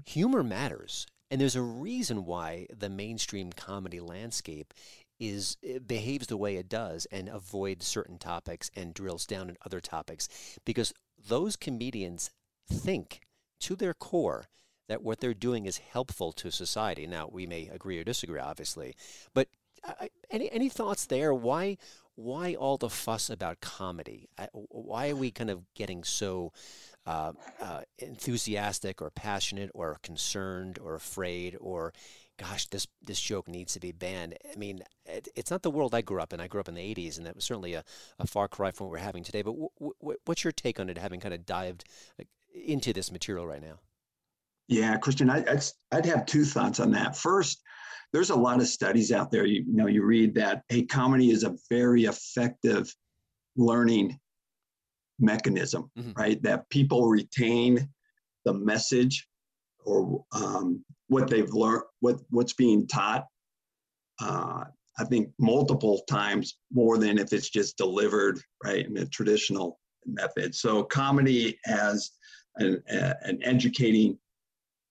Humor 0.07 0.43
matters, 0.43 1.05
and 1.29 1.39
there's 1.39 1.55
a 1.55 1.61
reason 1.61 2.25
why 2.25 2.65
the 2.75 2.89
mainstream 2.89 3.51
comedy 3.51 3.99
landscape 3.99 4.73
is 5.19 5.57
behaves 5.85 6.27
the 6.27 6.37
way 6.37 6.57
it 6.57 6.67
does 6.67 7.05
and 7.11 7.29
avoids 7.29 7.85
certain 7.85 8.17
topics 8.17 8.69
and 8.75 8.93
drills 8.93 9.25
down 9.25 9.49
in 9.49 9.55
other 9.65 9.79
topics 9.79 10.27
because 10.65 10.93
those 11.29 11.55
comedians 11.55 12.31
think 12.67 13.21
to 13.61 13.75
their 13.75 13.93
core 13.93 14.45
that 14.87 15.03
what 15.03 15.19
they're 15.19 15.33
doing 15.33 15.65
is 15.65 15.77
helpful 15.77 16.31
to 16.33 16.51
society. 16.51 17.07
Now, 17.07 17.29
we 17.31 17.45
may 17.45 17.67
agree 17.67 17.99
or 17.99 18.03
disagree, 18.03 18.39
obviously, 18.39 18.95
but 19.33 19.47
uh, 19.83 20.07
any 20.31 20.51
any 20.51 20.69
thoughts 20.69 21.05
there? 21.05 21.33
Why 21.33 21.77
why 22.15 22.55
all 22.55 22.77
the 22.77 22.89
fuss 22.89 23.29
about 23.29 23.61
comedy? 23.61 24.29
Why 24.51 25.09
are 25.09 25.15
we 25.15 25.31
kind 25.31 25.49
of 25.49 25.73
getting 25.73 26.03
so 26.03 26.53
uh, 27.05 27.33
uh, 27.61 27.81
enthusiastic 27.99 29.01
or 29.01 29.09
passionate 29.11 29.69
or 29.73 29.97
concerned 30.01 30.79
or 30.81 30.95
afraid 30.95 31.55
or 31.59 31.93
gosh, 32.37 32.67
this 32.67 32.87
this 33.01 33.19
joke 33.19 33.47
needs 33.47 33.73
to 33.73 33.79
be 33.79 33.91
banned. 33.91 34.35
I 34.51 34.57
mean, 34.57 34.83
it, 35.05 35.27
it's 35.35 35.51
not 35.51 35.61
the 35.61 35.71
world 35.71 35.95
I 35.95 36.01
grew 36.01 36.21
up 36.21 36.33
in. 36.33 36.39
I 36.39 36.47
grew 36.47 36.59
up 36.59 36.67
in 36.67 36.75
the 36.75 36.81
'80s, 36.81 37.17
and 37.17 37.25
that 37.25 37.35
was 37.35 37.45
certainly 37.45 37.73
a, 37.73 37.83
a 38.19 38.27
far 38.27 38.47
cry 38.47 38.71
from 38.71 38.87
what 38.87 38.91
we're 38.91 38.97
having 38.99 39.23
today. 39.23 39.41
But 39.41 39.51
w- 39.51 39.69
w- 40.01 40.19
what's 40.25 40.43
your 40.43 40.51
take 40.51 40.79
on 40.79 40.89
it, 40.89 40.97
having 40.97 41.19
kind 41.19 41.33
of 41.33 41.45
dived 41.45 41.85
into 42.53 42.93
this 42.93 43.11
material 43.11 43.47
right 43.47 43.61
now? 43.61 43.79
Yeah, 44.67 44.97
Christian, 44.97 45.29
I, 45.29 45.43
I'd, 45.49 45.63
I'd 45.91 46.05
have 46.05 46.25
two 46.25 46.43
thoughts 46.43 46.79
on 46.79 46.91
that. 46.91 47.15
First, 47.15 47.61
there's 48.13 48.29
a 48.29 48.35
lot 48.35 48.61
of 48.61 48.67
studies 48.67 49.11
out 49.11 49.31
there. 49.31 49.45
You, 49.45 49.63
you 49.67 49.75
know, 49.75 49.87
you 49.87 50.03
read 50.03 50.35
that 50.35 50.63
hey, 50.69 50.83
comedy 50.83 51.31
is 51.31 51.43
a 51.43 51.55
very 51.69 52.05
effective 52.05 52.93
learning 53.55 54.17
mechanism, 55.19 55.89
mm-hmm. 55.97 56.11
right? 56.15 56.41
That 56.41 56.69
people 56.69 57.07
retain 57.07 57.89
the 58.45 58.53
message 58.53 59.27
or 59.85 60.23
um, 60.33 60.83
what 61.07 61.29
they've 61.29 61.51
learned, 61.51 61.83
what 61.99 62.17
what's 62.29 62.53
being 62.53 62.87
taught. 62.87 63.25
Uh, 64.21 64.63
I 64.97 65.03
think 65.03 65.29
multiple 65.37 66.03
times 66.09 66.57
more 66.71 66.97
than 66.97 67.17
if 67.17 67.33
it's 67.33 67.49
just 67.49 67.77
delivered 67.77 68.39
right 68.63 68.85
in 68.85 68.97
a 68.97 69.05
traditional 69.05 69.79
method. 70.05 70.55
So 70.55 70.83
comedy 70.83 71.59
as 71.65 72.11
an, 72.57 72.81
an 72.87 73.39
educating 73.43 74.17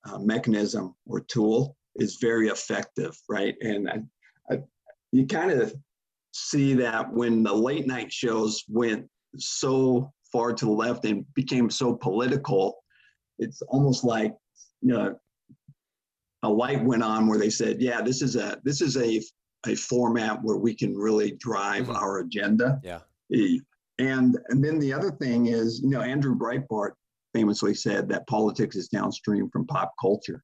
uh, 0.07 0.19
mechanism 0.19 0.95
or 1.07 1.21
tool 1.21 1.77
is 1.97 2.19
very 2.21 2.49
effective, 2.49 3.17
right? 3.29 3.55
And 3.61 3.89
I, 3.89 3.99
I, 4.53 4.59
you 5.13 5.27
kind 5.27 5.51
of 5.51 5.75
see 6.33 6.75
that 6.75 7.13
when 7.13 7.43
the 7.43 7.53
late 7.53 7.87
night 7.87 8.13
shows 8.13 8.65
went 8.69 9.09
so 9.37 10.13
far 10.33 10.53
to 10.53 10.65
the 10.65 10.71
left 10.71 11.05
and 11.05 11.25
became 11.35 11.71
so 11.71 11.95
political, 11.95 12.77
it's 13.39 13.63
almost 13.63 14.05
like 14.05 14.35
you 14.81 14.93
know 14.93 15.17
a 16.43 16.49
light 16.49 16.83
went 16.85 17.03
on 17.03 17.27
where 17.27 17.39
they 17.39 17.51
said, 17.51 17.81
"Yeah, 17.81 18.03
this 18.03 18.23
is 18.23 18.37
a 18.37 18.61
this 18.65 18.81
is 18.81 18.97
a 18.97 19.23
a 19.67 19.75
format 19.75 20.43
where 20.43 20.57
we 20.57 20.75
can 20.75 20.95
really 20.97 21.33
drive 21.33 21.85
mm-hmm. 21.85 21.97
our 21.97 22.19
agenda." 22.19 22.81
Yeah. 22.83 23.01
And 23.99 24.37
and 24.49 24.63
then 24.63 24.79
the 24.79 24.93
other 24.93 25.11
thing 25.11 25.47
is, 25.47 25.81
you 25.81 25.91
know, 25.91 26.01
Andrew 26.01 26.37
Breitbart 26.37 26.93
famously 27.35 27.75
said 27.75 28.09
that 28.09 28.27
politics 28.27 28.77
is 28.77 28.89
downstream 28.89 29.51
from 29.51 29.67
pop 29.67 29.93
culture. 30.01 30.43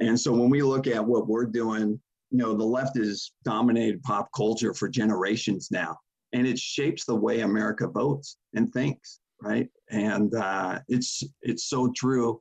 And 0.00 0.18
so 0.18 0.32
when 0.32 0.50
we 0.50 0.62
look 0.62 0.86
at 0.86 1.04
what 1.04 1.28
we're 1.28 1.46
doing, 1.46 1.98
you 2.30 2.38
know, 2.38 2.54
the 2.54 2.64
left 2.64 2.98
has 2.98 3.32
dominated 3.44 4.02
pop 4.02 4.28
culture 4.36 4.74
for 4.74 4.88
generations 4.88 5.68
now, 5.70 5.96
and 6.34 6.46
it 6.46 6.58
shapes 6.58 7.04
the 7.04 7.14
way 7.14 7.40
America 7.40 7.86
votes 7.86 8.36
and 8.54 8.72
thinks, 8.72 9.20
right? 9.42 9.68
And 9.90 10.34
uh, 10.34 10.80
it's 10.88 11.22
it's 11.42 11.70
so 11.70 11.90
true, 11.96 12.40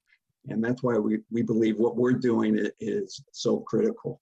and 0.50 0.62
that's 0.62 0.84
why 0.84 0.98
we 0.98 1.20
we 1.32 1.42
believe 1.42 1.78
what 1.78 1.96
we're 1.96 2.14
doing 2.14 2.68
is 2.82 3.24
so 3.32 3.60
critical. 3.60 4.22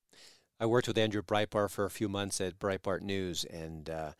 I 0.60 0.68
worked 0.68 0.88
with 0.88 0.98
Andrew 0.98 1.22
Breitbart 1.22 1.72
for 1.72 1.86
a 1.86 1.89
few 1.89 2.08
months 2.08 2.39
at 2.39 2.60
Breitbart 2.60 3.02
News, 3.02 3.44
and 3.46 3.89
uh, 3.89 4.12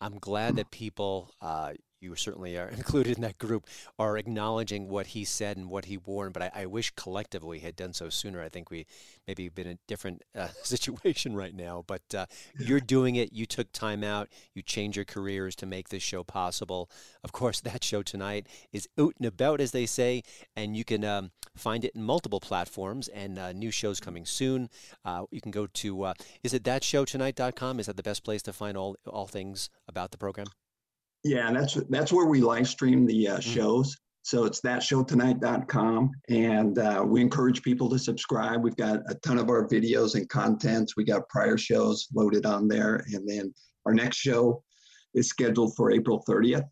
I'm 0.00 0.18
glad 0.18 0.56
that 0.56 0.70
people 0.70 1.32
uh, 1.40 1.72
you 2.00 2.14
certainly 2.16 2.56
are 2.56 2.68
included 2.76 3.16
in 3.16 3.22
that 3.22 3.38
group, 3.38 3.66
are 3.98 4.16
acknowledging 4.16 4.88
what 4.88 5.08
he 5.08 5.24
said 5.24 5.56
and 5.56 5.70
what 5.70 5.86
he 5.86 5.96
warned. 5.96 6.32
But 6.32 6.42
I, 6.42 6.62
I 6.62 6.66
wish 6.66 6.92
collectively 6.96 7.60
had 7.60 7.76
done 7.76 7.92
so 7.92 8.08
sooner. 8.08 8.42
I 8.42 8.48
think 8.48 8.70
we 8.70 8.86
maybe 9.26 9.48
been 9.48 9.66
in 9.66 9.74
a 9.74 9.78
different 9.86 10.22
uh, 10.34 10.48
situation 10.62 11.34
right 11.34 11.54
now. 11.54 11.84
But 11.86 12.02
uh, 12.14 12.26
you're 12.58 12.80
doing 12.80 13.16
it. 13.16 13.32
You 13.32 13.46
took 13.46 13.72
time 13.72 14.02
out. 14.02 14.28
You 14.54 14.62
changed 14.62 14.96
your 14.96 15.04
careers 15.04 15.54
to 15.56 15.66
make 15.66 15.88
this 15.88 16.02
show 16.02 16.24
possible. 16.24 16.90
Of 17.22 17.32
course, 17.32 17.60
that 17.70 17.84
show 17.84 18.02
tonight 18.02 18.46
is 18.72 18.88
out 18.98 19.14
and 19.18 19.26
about, 19.26 19.60
as 19.60 19.72
they 19.72 19.86
say, 19.86 20.22
and 20.56 20.76
you 20.76 20.84
can 20.84 21.04
um, 21.04 21.30
find 21.56 21.84
it 21.84 21.94
in 21.94 22.02
multiple 22.02 22.40
platforms 22.40 23.08
and 23.08 23.38
uh, 23.38 23.52
new 23.52 23.70
shows 23.70 24.00
coming 24.00 24.24
soon. 24.24 24.68
Uh, 25.04 25.24
you 25.30 25.40
can 25.40 25.50
go 25.50 25.66
to 25.66 26.02
uh, 26.02 26.14
is 26.42 26.54
it 26.54 26.62
thatshowtonight.com? 26.62 27.80
Is 27.80 27.86
that 27.86 27.96
the 27.96 28.02
best 28.02 28.24
place 28.24 28.42
to 28.42 28.52
find 28.52 28.76
all 28.76 28.96
all 29.06 29.26
things 29.26 29.68
about 29.88 30.10
the 30.10 30.18
program? 30.18 30.46
Yeah, 31.24 31.52
that's 31.52 31.74
that's 31.88 32.12
where 32.12 32.26
we 32.26 32.40
live 32.40 32.66
stream 32.68 33.06
the 33.06 33.28
uh, 33.28 33.38
Mm-hmm. 33.38 33.50
shows. 33.50 33.96
So 34.22 34.44
it's 34.44 34.60
thatshowtonight.com, 34.60 36.10
and 36.28 36.78
uh, 36.78 37.02
we 37.06 37.20
encourage 37.22 37.62
people 37.62 37.88
to 37.88 37.98
subscribe. 37.98 38.62
We've 38.62 38.76
got 38.76 39.00
a 39.08 39.14
ton 39.16 39.38
of 39.38 39.48
our 39.48 39.66
videos 39.66 40.14
and 40.14 40.28
contents. 40.28 40.94
We 40.96 41.04
got 41.04 41.28
prior 41.28 41.56
shows 41.56 42.06
loaded 42.14 42.44
on 42.46 42.68
there, 42.68 43.04
and 43.12 43.26
then 43.28 43.52
our 43.86 43.94
next 43.94 44.18
show 44.18 44.62
is 45.14 45.28
scheduled 45.28 45.74
for 45.74 45.90
April 45.90 46.22
30th. 46.28 46.64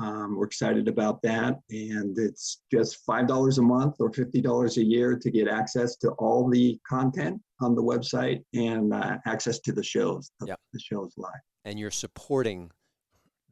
Um, 0.00 0.36
we're 0.36 0.46
excited 0.46 0.88
about 0.88 1.20
that, 1.22 1.58
and 1.70 2.18
it's 2.18 2.62
just 2.72 2.98
five 3.06 3.26
dollars 3.26 3.58
a 3.58 3.62
month 3.62 3.96
or 4.00 4.10
fifty 4.12 4.40
dollars 4.40 4.76
a 4.78 4.84
year 4.84 5.18
to 5.18 5.30
get 5.30 5.48
access 5.48 5.96
to 5.96 6.10
all 6.12 6.48
the 6.50 6.78
content 6.88 7.40
on 7.60 7.74
the 7.74 7.82
website 7.82 8.42
and 8.54 8.92
uh, 8.92 9.16
access 9.26 9.58
to 9.60 9.72
the 9.72 9.82
shows. 9.82 10.30
The, 10.40 10.46
Yep. 10.48 10.60
the 10.72 10.80
shows 10.80 11.12
live. 11.16 11.32
and 11.64 11.78
you're 11.78 11.90
supporting 11.90 12.70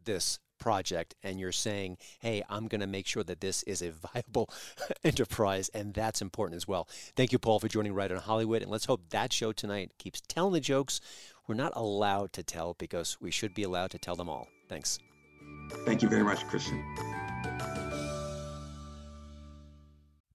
this 0.04 0.38
project 0.58 1.14
and 1.22 1.38
you're 1.38 1.52
saying, 1.52 1.98
hey, 2.20 2.42
I'm 2.48 2.68
going 2.68 2.80
to 2.80 2.86
make 2.86 3.06
sure 3.06 3.22
that 3.24 3.40
this 3.40 3.62
is 3.64 3.82
a 3.82 3.90
viable 3.90 4.48
enterprise, 5.04 5.68
and 5.74 5.92
that's 5.92 6.22
important 6.22 6.56
as 6.56 6.66
well. 6.66 6.88
Thank 7.16 7.32
you, 7.32 7.38
Paul, 7.38 7.60
for 7.60 7.68
joining 7.68 7.92
Right 7.92 8.10
on 8.10 8.18
Hollywood, 8.18 8.62
and 8.62 8.70
let's 8.70 8.86
hope 8.86 9.02
that 9.10 9.32
show 9.32 9.52
tonight 9.52 9.92
keeps 9.98 10.20
telling 10.22 10.54
the 10.54 10.60
jokes 10.60 11.00
we're 11.46 11.54
not 11.54 11.72
allowed 11.76 12.32
to 12.32 12.42
tell 12.42 12.74
because 12.78 13.18
we 13.20 13.30
should 13.30 13.54
be 13.54 13.62
allowed 13.62 13.90
to 13.90 13.98
tell 13.98 14.16
them 14.16 14.28
all. 14.28 14.48
Thanks. 14.68 14.98
Thank 15.84 16.02
you 16.02 16.08
very 16.08 16.24
much, 16.24 16.46
Christian. 16.48 16.82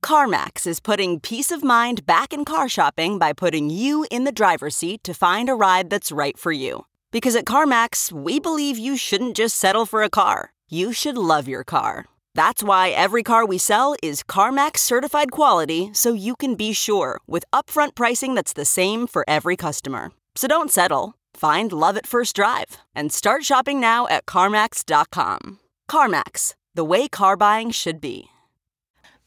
CarMax 0.04 0.66
is 0.66 0.80
putting 0.80 1.20
peace 1.20 1.52
of 1.52 1.64
mind 1.64 2.06
back 2.06 2.34
in 2.34 2.46
car 2.46 2.70
shopping 2.70 3.20
by 3.20 3.34
putting 3.34 3.70
you 3.70 4.06
in 4.10 4.24
the 4.24 4.32
driver's 4.32 4.76
seat 4.76 5.04
to 5.04 5.14
find 5.14 5.50
a 5.50 5.56
ride 5.56 5.90
that's 5.90 6.12
right 6.12 6.38
for 6.38 6.52
you. 6.52 6.86
Because 7.12 7.36
at 7.36 7.46
CarMax, 7.46 8.12
we 8.12 8.40
believe 8.40 8.78
you 8.78 8.96
shouldn't 8.96 9.36
just 9.36 9.56
settle 9.56 9.86
for 9.86 10.04
a 10.04 10.10
car, 10.10 10.54
you 10.70 10.94
should 10.94 11.18
love 11.18 11.48
your 11.48 11.64
car. 11.64 12.06
That's 12.36 12.62
why 12.62 12.90
every 12.90 13.24
car 13.24 13.46
we 13.46 13.58
sell 13.58 13.96
is 14.04 14.24
CarMax 14.24 14.78
certified 14.78 15.32
quality 15.32 15.90
so 15.94 16.14
you 16.14 16.36
can 16.36 16.56
be 16.56 16.74
sure 16.74 17.20
with 17.28 17.44
upfront 17.52 17.96
pricing 17.96 18.36
that's 18.36 18.54
the 18.54 18.66
same 18.66 19.08
for 19.08 19.26
every 19.28 19.58
customer. 19.58 20.12
So 20.36 20.48
don't 20.48 20.72
settle. 20.72 21.16
Find 21.34 21.72
love 21.72 21.98
at 21.98 22.06
first 22.06 22.36
drive 22.36 22.78
and 22.94 23.12
start 23.12 23.44
shopping 23.44 23.80
now 23.80 24.08
at 24.08 24.26
CarMax.com. 24.26 25.60
CarMax, 25.90 26.54
the 26.76 26.86
way 26.86 27.08
car 27.08 27.36
buying 27.36 27.72
should 27.72 28.00
be. 28.00 28.28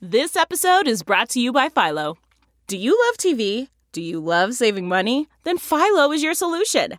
This 0.00 0.36
episode 0.36 0.86
is 0.86 1.02
brought 1.02 1.28
to 1.30 1.40
you 1.40 1.52
by 1.52 1.68
Philo. 1.68 2.18
Do 2.66 2.76
you 2.76 2.98
love 3.06 3.16
TV? 3.18 3.68
Do 3.92 4.00
you 4.00 4.20
love 4.20 4.54
saving 4.54 4.88
money? 4.88 5.28
Then 5.44 5.58
Philo 5.58 6.12
is 6.12 6.22
your 6.22 6.34
solution. 6.34 6.98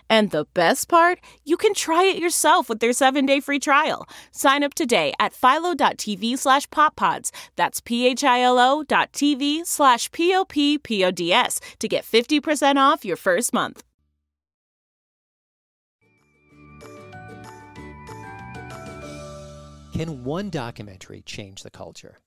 And 0.11 0.31
the 0.31 0.45
best 0.53 0.89
part, 0.89 1.21
you 1.45 1.55
can 1.55 1.73
try 1.73 2.03
it 2.03 2.17
yourself 2.17 2.67
with 2.67 2.81
their 2.81 2.91
seven-day 2.91 3.39
free 3.39 3.59
trial. 3.59 4.09
Sign 4.33 4.61
up 4.61 4.73
today 4.73 5.13
at 5.21 5.31
philo.tv 5.31 6.37
slash 6.37 6.67
poppods. 6.67 7.31
That's 7.55 7.79
p-h-i-l-o 7.79 8.83
dot 8.83 9.13
tv 9.13 9.65
slash 9.65 10.11
p-o-p-p-o-d-s 10.11 11.61
to 11.79 11.87
get 11.87 12.03
50% 12.03 12.75
off 12.75 13.05
your 13.05 13.15
first 13.15 13.53
month. 13.53 13.83
Can 19.93 20.25
one 20.25 20.49
documentary 20.49 21.21
change 21.21 21.63
the 21.63 21.71
culture? 21.71 22.17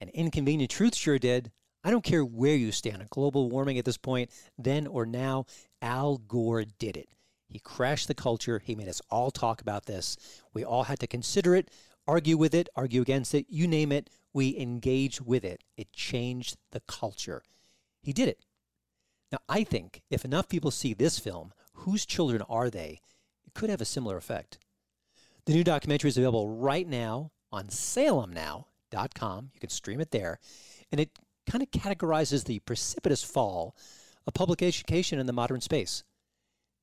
An 0.00 0.08
Inconvenient 0.08 0.72
Truth 0.72 0.96
sure 0.96 1.20
did. 1.20 1.52
I 1.84 1.90
don't 1.90 2.04
care 2.04 2.24
where 2.24 2.56
you 2.56 2.72
stand 2.72 3.00
on 3.00 3.06
global 3.10 3.48
warming 3.48 3.78
at 3.78 3.84
this 3.84 3.96
point, 3.96 4.30
then 4.58 4.86
or 4.86 5.06
now, 5.06 5.46
Al 5.82 6.18
Gore 6.18 6.64
did 6.64 6.96
it. 6.96 7.08
He 7.48 7.58
crashed 7.58 8.08
the 8.08 8.14
culture. 8.14 8.60
He 8.64 8.74
made 8.74 8.88
us 8.88 9.02
all 9.10 9.30
talk 9.30 9.60
about 9.60 9.86
this. 9.86 10.16
We 10.54 10.64
all 10.64 10.84
had 10.84 11.00
to 11.00 11.06
consider 11.06 11.56
it, 11.56 11.68
argue 12.06 12.36
with 12.36 12.54
it, 12.54 12.68
argue 12.76 13.02
against 13.02 13.34
it, 13.34 13.46
you 13.48 13.66
name 13.66 13.90
it. 13.90 14.08
We 14.32 14.56
engaged 14.56 15.20
with 15.20 15.44
it. 15.44 15.64
It 15.76 15.92
changed 15.92 16.56
the 16.70 16.80
culture. 16.80 17.42
He 18.02 18.12
did 18.12 18.28
it. 18.28 18.38
Now, 19.32 19.38
I 19.48 19.64
think 19.64 20.02
if 20.10 20.24
enough 20.24 20.48
people 20.48 20.70
see 20.70 20.94
this 20.94 21.18
film, 21.18 21.52
Whose 21.74 22.06
Children 22.06 22.42
Are 22.48 22.70
They? 22.70 23.00
It 23.46 23.54
could 23.54 23.70
have 23.70 23.80
a 23.80 23.86
similar 23.86 24.16
effect. 24.16 24.58
The 25.46 25.52
new 25.52 25.64
documentary 25.64 26.08
is 26.08 26.16
available 26.16 26.48
right 26.48 26.86
now 26.86 27.32
on 27.50 27.68
salemnow.com. 27.68 29.50
You 29.54 29.60
can 29.60 29.70
stream 29.70 30.00
it 30.00 30.10
there. 30.10 30.38
And 30.92 31.00
it 31.00 31.10
kind 31.48 31.62
of 31.62 31.70
categorizes 31.70 32.44
the 32.44 32.60
precipitous 32.60 33.24
fall 33.24 33.74
of 34.30 34.34
public 34.34 34.62
education 34.62 35.18
in 35.18 35.26
the 35.26 35.32
modern 35.32 35.60
space. 35.60 36.04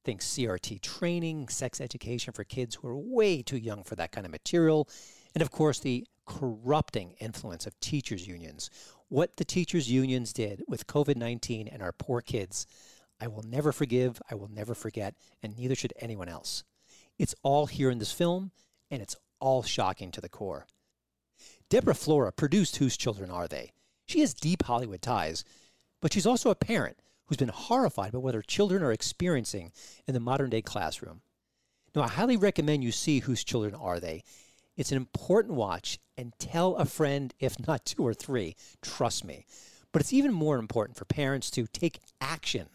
Think 0.03 0.21
CRT 0.21 0.81
training, 0.81 1.47
sex 1.47 1.79
education 1.79 2.33
for 2.33 2.43
kids 2.43 2.75
who 2.75 2.87
are 2.89 2.97
way 2.97 3.41
too 3.41 3.57
young 3.57 3.83
for 3.83 3.95
that 3.95 4.11
kind 4.11 4.25
of 4.25 4.31
material, 4.31 4.87
and 5.33 5.41
of 5.41 5.49
course, 5.49 5.79
the 5.79 6.05
corrupting 6.25 7.15
influence 7.19 7.65
of 7.65 7.79
teachers' 7.79 8.27
unions. 8.27 8.69
What 9.07 9.37
the 9.37 9.45
teachers' 9.45 9.89
unions 9.89 10.33
did 10.33 10.61
with 10.67 10.87
COVID 10.87 11.15
19 11.15 11.69
and 11.69 11.81
our 11.81 11.93
poor 11.93 12.21
kids, 12.21 12.67
I 13.21 13.27
will 13.27 13.43
never 13.43 13.71
forgive, 13.71 14.21
I 14.29 14.35
will 14.35 14.49
never 14.49 14.75
forget, 14.75 15.15
and 15.41 15.57
neither 15.57 15.75
should 15.75 15.93
anyone 15.99 16.27
else. 16.27 16.65
It's 17.17 17.35
all 17.43 17.67
here 17.67 17.89
in 17.89 17.97
this 17.97 18.11
film, 18.11 18.51
and 18.91 19.01
it's 19.01 19.15
all 19.39 19.63
shocking 19.63 20.11
to 20.11 20.21
the 20.21 20.29
core. 20.29 20.67
Deborah 21.69 21.95
Flora 21.95 22.33
produced 22.33 22.75
Whose 22.75 22.97
Children 22.97 23.31
Are 23.31 23.47
They? 23.47 23.71
She 24.05 24.19
has 24.19 24.33
deep 24.33 24.63
Hollywood 24.63 25.01
ties, 25.01 25.45
but 26.01 26.11
she's 26.11 26.27
also 26.27 26.49
a 26.49 26.55
parent 26.55 26.97
who's 27.27 27.37
been 27.37 27.49
horrified 27.49 28.11
by 28.11 28.17
what 28.17 28.35
her 28.35 28.41
children 28.41 28.81
are 28.83 28.91
experiencing 28.91 29.71
in 30.07 30.13
the 30.13 30.19
modern 30.19 30.49
day 30.49 30.61
classroom. 30.61 31.21
Now, 31.95 32.03
I 32.03 32.07
highly 32.07 32.37
recommend 32.37 32.83
you 32.83 32.91
see 32.91 33.19
Whose 33.19 33.43
Children 33.43 33.75
Are 33.75 33.99
They? 33.99 34.23
It's 34.75 34.91
an 34.91 34.97
important 34.97 35.55
watch, 35.55 35.99
and 36.17 36.33
tell 36.39 36.75
a 36.75 36.85
friend, 36.85 37.33
if 37.39 37.55
not 37.67 37.85
two 37.85 38.03
or 38.03 38.13
three. 38.13 38.55
Trust 38.81 39.25
me. 39.25 39.45
But 39.91 40.01
it's 40.01 40.13
even 40.13 40.33
more 40.33 40.57
important 40.57 40.97
for 40.97 41.05
parents 41.05 41.49
to 41.51 41.65
take 41.67 41.99
action 42.21 42.67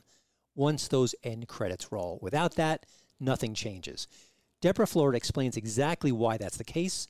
once 0.54 0.88
those 0.88 1.14
end 1.22 1.48
credits 1.48 1.92
roll. 1.92 2.18
Without 2.20 2.56
that, 2.56 2.86
nothing 3.20 3.54
changes. 3.54 4.08
Deborah 4.60 4.86
Flora 4.86 5.16
explains 5.16 5.56
exactly 5.56 6.12
why 6.12 6.36
that's 6.36 6.56
the 6.56 6.64
case, 6.64 7.08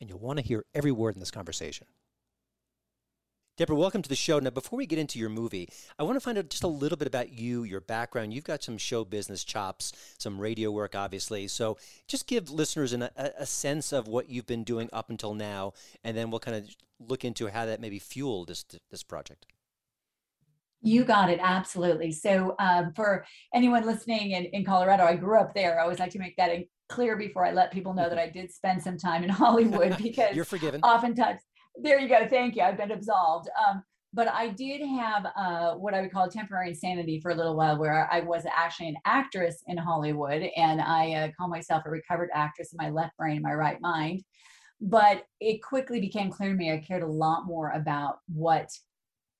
and 0.00 0.08
you'll 0.08 0.18
want 0.18 0.38
to 0.38 0.44
hear 0.44 0.64
every 0.74 0.92
word 0.92 1.14
in 1.14 1.20
this 1.20 1.30
conversation. 1.30 1.86
Deborah, 3.56 3.76
welcome 3.76 4.02
to 4.02 4.08
the 4.08 4.16
show. 4.16 4.40
Now, 4.40 4.50
before 4.50 4.78
we 4.78 4.84
get 4.84 4.98
into 4.98 5.16
your 5.16 5.28
movie, 5.28 5.68
I 5.96 6.02
want 6.02 6.16
to 6.16 6.20
find 6.20 6.36
out 6.36 6.50
just 6.50 6.64
a 6.64 6.68
little 6.68 6.98
bit 6.98 7.06
about 7.06 7.32
you, 7.32 7.62
your 7.62 7.80
background. 7.80 8.34
You've 8.34 8.42
got 8.42 8.64
some 8.64 8.76
show 8.76 9.04
business 9.04 9.44
chops, 9.44 9.92
some 10.18 10.40
radio 10.40 10.72
work, 10.72 10.96
obviously. 10.96 11.46
So 11.46 11.78
just 12.08 12.26
give 12.26 12.50
listeners 12.50 12.92
an, 12.92 13.02
a, 13.02 13.30
a 13.38 13.46
sense 13.46 13.92
of 13.92 14.08
what 14.08 14.28
you've 14.28 14.46
been 14.46 14.64
doing 14.64 14.88
up 14.92 15.08
until 15.08 15.34
now, 15.34 15.72
and 16.02 16.16
then 16.16 16.32
we'll 16.32 16.40
kind 16.40 16.56
of 16.56 16.68
look 16.98 17.24
into 17.24 17.46
how 17.46 17.64
that 17.66 17.80
maybe 17.80 18.00
fueled 18.00 18.48
this, 18.48 18.64
this 18.90 19.04
project. 19.04 19.46
You 20.82 21.04
got 21.04 21.30
it. 21.30 21.38
Absolutely. 21.40 22.10
So, 22.10 22.56
um, 22.58 22.92
for 22.96 23.24
anyone 23.54 23.86
listening 23.86 24.32
in, 24.32 24.46
in 24.46 24.64
Colorado, 24.64 25.04
I 25.04 25.14
grew 25.14 25.38
up 25.38 25.54
there. 25.54 25.78
I 25.78 25.84
always 25.84 26.00
like 26.00 26.10
to 26.10 26.18
make 26.18 26.36
that 26.38 26.50
clear 26.88 27.16
before 27.16 27.46
I 27.46 27.52
let 27.52 27.70
people 27.70 27.94
know 27.94 28.08
that 28.08 28.18
I 28.26 28.28
did 28.30 28.52
spend 28.52 28.82
some 28.82 28.98
time 28.98 29.22
in 29.22 29.30
Hollywood 29.30 29.96
because 30.02 30.34
You're 30.34 30.44
forgiven. 30.44 30.80
oftentimes, 30.82 31.40
there 31.76 31.98
you 31.98 32.08
go. 32.08 32.26
Thank 32.28 32.56
you. 32.56 32.62
I've 32.62 32.76
been 32.76 32.92
absolved. 32.92 33.48
Um, 33.66 33.82
but 34.14 34.28
I 34.28 34.48
did 34.48 34.80
have 34.86 35.26
uh, 35.36 35.74
what 35.74 35.92
I 35.92 36.00
would 36.00 36.12
call 36.12 36.30
temporary 36.30 36.68
insanity 36.68 37.20
for 37.20 37.32
a 37.32 37.34
little 37.34 37.56
while, 37.56 37.76
where 37.76 38.08
I 38.10 38.20
was 38.20 38.44
actually 38.56 38.88
an 38.88 38.96
actress 39.04 39.62
in 39.66 39.76
Hollywood, 39.76 40.48
and 40.56 40.80
I 40.80 41.12
uh, 41.14 41.28
call 41.36 41.48
myself 41.48 41.82
a 41.84 41.90
recovered 41.90 42.30
actress 42.32 42.72
in 42.72 42.78
my 42.80 42.90
left 42.90 43.16
brain, 43.16 43.42
my 43.42 43.54
right 43.54 43.80
mind. 43.80 44.22
But 44.80 45.24
it 45.40 45.62
quickly 45.62 46.00
became 46.00 46.30
clear 46.30 46.50
to 46.50 46.54
me 46.54 46.72
I 46.72 46.78
cared 46.78 47.02
a 47.02 47.08
lot 47.08 47.46
more 47.46 47.70
about 47.70 48.18
what 48.32 48.70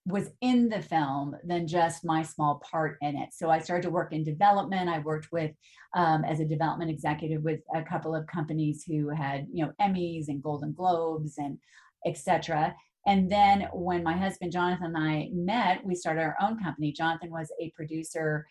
was 0.07 0.31
in 0.41 0.69
the 0.69 0.83
film 0.83 1.35
than 1.45 1.67
just 1.67 2.05
my 2.05 2.23
small 2.23 2.61
part 2.71 2.99
in 3.01 3.17
it. 3.17 3.31
So 3.33 3.51
I 3.51 3.59
started 3.59 3.85
to 3.85 3.91
work 3.91 4.13
in 4.13 4.23
development. 4.23 4.91
I 4.91 4.99
worked 4.99 5.29
with 5.33 5.53
um, 5.97 6.25
as 6.25 6.41
a 6.41 6.45
development 6.45 6.91
executive 6.91 7.43
with 7.43 7.61
a 7.75 7.83
couple 7.83 8.15
of 8.15 8.27
companies 8.27 8.85
who 8.87 9.09
had 9.09 9.47
you 9.53 9.65
know 9.65 9.73
Emmys 9.81 10.29
and 10.29 10.43
Golden 10.43 10.73
Globes 10.73 11.39
and 11.39 11.59
etc. 12.07 12.75
And 13.07 13.31
then 13.31 13.69
when 13.73 14.03
my 14.03 14.17
husband 14.17 14.53
Jonathan 14.53 14.95
and 14.95 14.97
I 14.97 15.29
met, 15.33 15.85
we 15.85 15.95
started 15.95 16.23
our 16.23 16.37
own 16.41 16.63
company. 16.63 16.93
Jonathan 16.93 17.31
was 17.31 17.53
a 17.61 17.71
producer, 17.71 18.47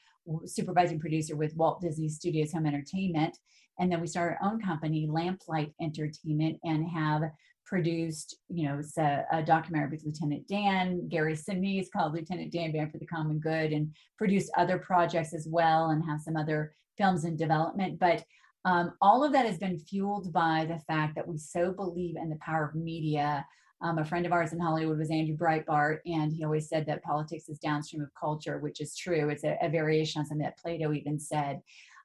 supervising 0.45 0.99
producer 0.99 1.35
with 1.35 1.55
Walt 1.55 1.81
Disney 1.81 2.09
Studios 2.09 2.51
Home 2.53 2.65
Entertainment. 2.65 3.37
And 3.79 3.91
then 3.91 3.99
we 3.99 4.07
started 4.07 4.37
our 4.39 4.51
own 4.51 4.61
company, 4.61 5.07
Lamplight 5.07 5.73
Entertainment, 5.81 6.59
and 6.63 6.87
have 6.87 7.23
produced, 7.65 8.37
you 8.49 8.67
know, 8.67 8.79
a, 8.97 9.23
a, 9.31 9.41
documentary 9.41 9.89
with 9.89 10.05
Lieutenant 10.05 10.47
Dan, 10.47 11.07
Gary 11.07 11.33
Sinise 11.33 11.87
called 11.91 12.13
Lieutenant 12.13 12.51
Dan 12.51 12.71
Band 12.71 12.91
for 12.91 12.99
the 12.99 13.05
Common 13.07 13.39
Good, 13.39 13.71
and 13.71 13.91
produced 14.17 14.51
other 14.57 14.77
projects 14.77 15.33
as 15.33 15.47
well, 15.49 15.89
and 15.89 16.03
have 16.05 16.21
some 16.21 16.37
other 16.37 16.75
films 16.97 17.25
in 17.25 17.35
development. 17.35 17.99
But 17.99 18.23
um, 18.65 18.93
all 19.01 19.23
of 19.23 19.33
that 19.33 19.45
has 19.45 19.57
been 19.57 19.77
fueled 19.77 20.31
by 20.31 20.65
the 20.67 20.79
fact 20.79 21.15
that 21.15 21.27
we 21.27 21.37
so 21.37 21.71
believe 21.71 22.15
in 22.15 22.29
the 22.29 22.37
power 22.37 22.65
of 22.65 22.75
media. 22.75 23.45
Um, 23.81 23.97
a 23.97 24.05
friend 24.05 24.25
of 24.25 24.31
ours 24.31 24.53
in 24.53 24.59
Hollywood 24.59 24.97
was 24.97 25.11
Andrew 25.11 25.35
Breitbart, 25.35 25.99
and 26.05 26.31
he 26.31 26.45
always 26.45 26.69
said 26.69 26.85
that 26.85 27.03
politics 27.03 27.49
is 27.49 27.59
downstream 27.59 28.01
of 28.01 28.09
culture, 28.17 28.59
which 28.59 28.79
is 28.79 28.95
true. 28.95 29.27
It's 29.29 29.43
a, 29.43 29.57
a 29.61 29.69
variation 29.69 30.19
on 30.19 30.25
something 30.25 30.43
that 30.43 30.57
Plato 30.57 30.93
even 30.93 31.19
said. 31.19 31.61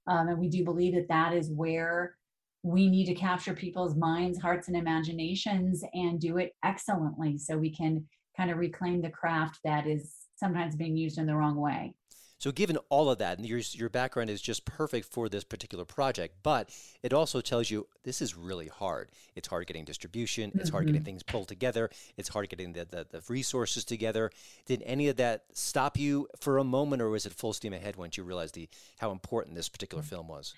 Um, 0.09 0.29
and 0.29 0.39
we 0.39 0.49
do 0.49 0.65
believe 0.65 0.95
that 0.95 1.09
that 1.09 1.35
is 1.35 1.51
where 1.51 2.17
we 2.65 2.89
need 2.89 3.07
to 3.07 3.15
capture 3.15 3.55
people's 3.55 3.95
minds, 3.95 4.41
hearts, 4.41 4.67
and 4.67 4.77
imaginations 4.77 5.85
and 5.95 6.19
do 6.19 6.39
it 6.39 6.57
excellently 6.65 7.39
so 7.39 7.57
we 7.57 7.71
can 7.71 8.05
kind 8.37 8.51
of 8.51 8.59
reclaim 8.59 9.01
the 9.01 9.11
craft 9.11 9.61
that 9.65 9.87
is 9.87 10.15
sometimes 10.37 10.75
being 10.75 10.97
used 10.97 11.19
in 11.19 11.27
the 11.27 11.37
wrong 11.37 11.57
way. 11.57 11.95
So, 12.39 12.53
given 12.53 12.77
all 12.89 13.11
of 13.11 13.19
that, 13.19 13.39
and 13.39 13.47
your, 13.47 13.59
your 13.73 13.89
background 13.89 14.31
is 14.31 14.41
just 14.41 14.65
perfect 14.65 15.13
for 15.13 15.29
this 15.29 15.43
particular 15.43 15.85
project, 15.85 16.37
but 16.45 16.71
it 17.03 17.13
also 17.13 17.41
tells 17.41 17.69
you 17.69 17.89
this 18.05 18.23
is 18.23 18.37
really 18.37 18.69
hard. 18.69 19.11
It's 19.35 19.49
hard 19.49 19.67
getting 19.67 19.85
distribution, 19.85 20.53
it's 20.55 20.67
mm-hmm. 20.67 20.73
hard 20.73 20.87
getting 20.87 21.01
mm-hmm. 21.01 21.07
things 21.07 21.23
pulled 21.25 21.49
together, 21.49 21.91
it's 22.17 22.29
hard 22.29 22.49
getting 22.49 22.73
the, 22.73 22.85
the, 22.85 23.07
the, 23.11 23.23
resources 23.29 23.85
together. 23.85 24.31
Did 24.67 24.83
any 24.87 25.09
of 25.09 25.17
that 25.17 25.45
stop 25.53 25.99
you 25.99 26.29
for 26.39 26.59
a 26.59 26.65
moment, 26.65 27.03
or 27.03 27.11
was 27.11 27.27
it 27.27 27.33
full 27.33 27.53
steam 27.53 27.73
ahead 27.73 27.97
once 27.97 28.17
you 28.17 28.23
realized 28.23 28.55
the, 28.55 28.69
how 28.99 29.11
important 29.11 29.57
this 29.57 29.69
particular 29.69 30.05
film 30.05 30.29
was? 30.29 30.55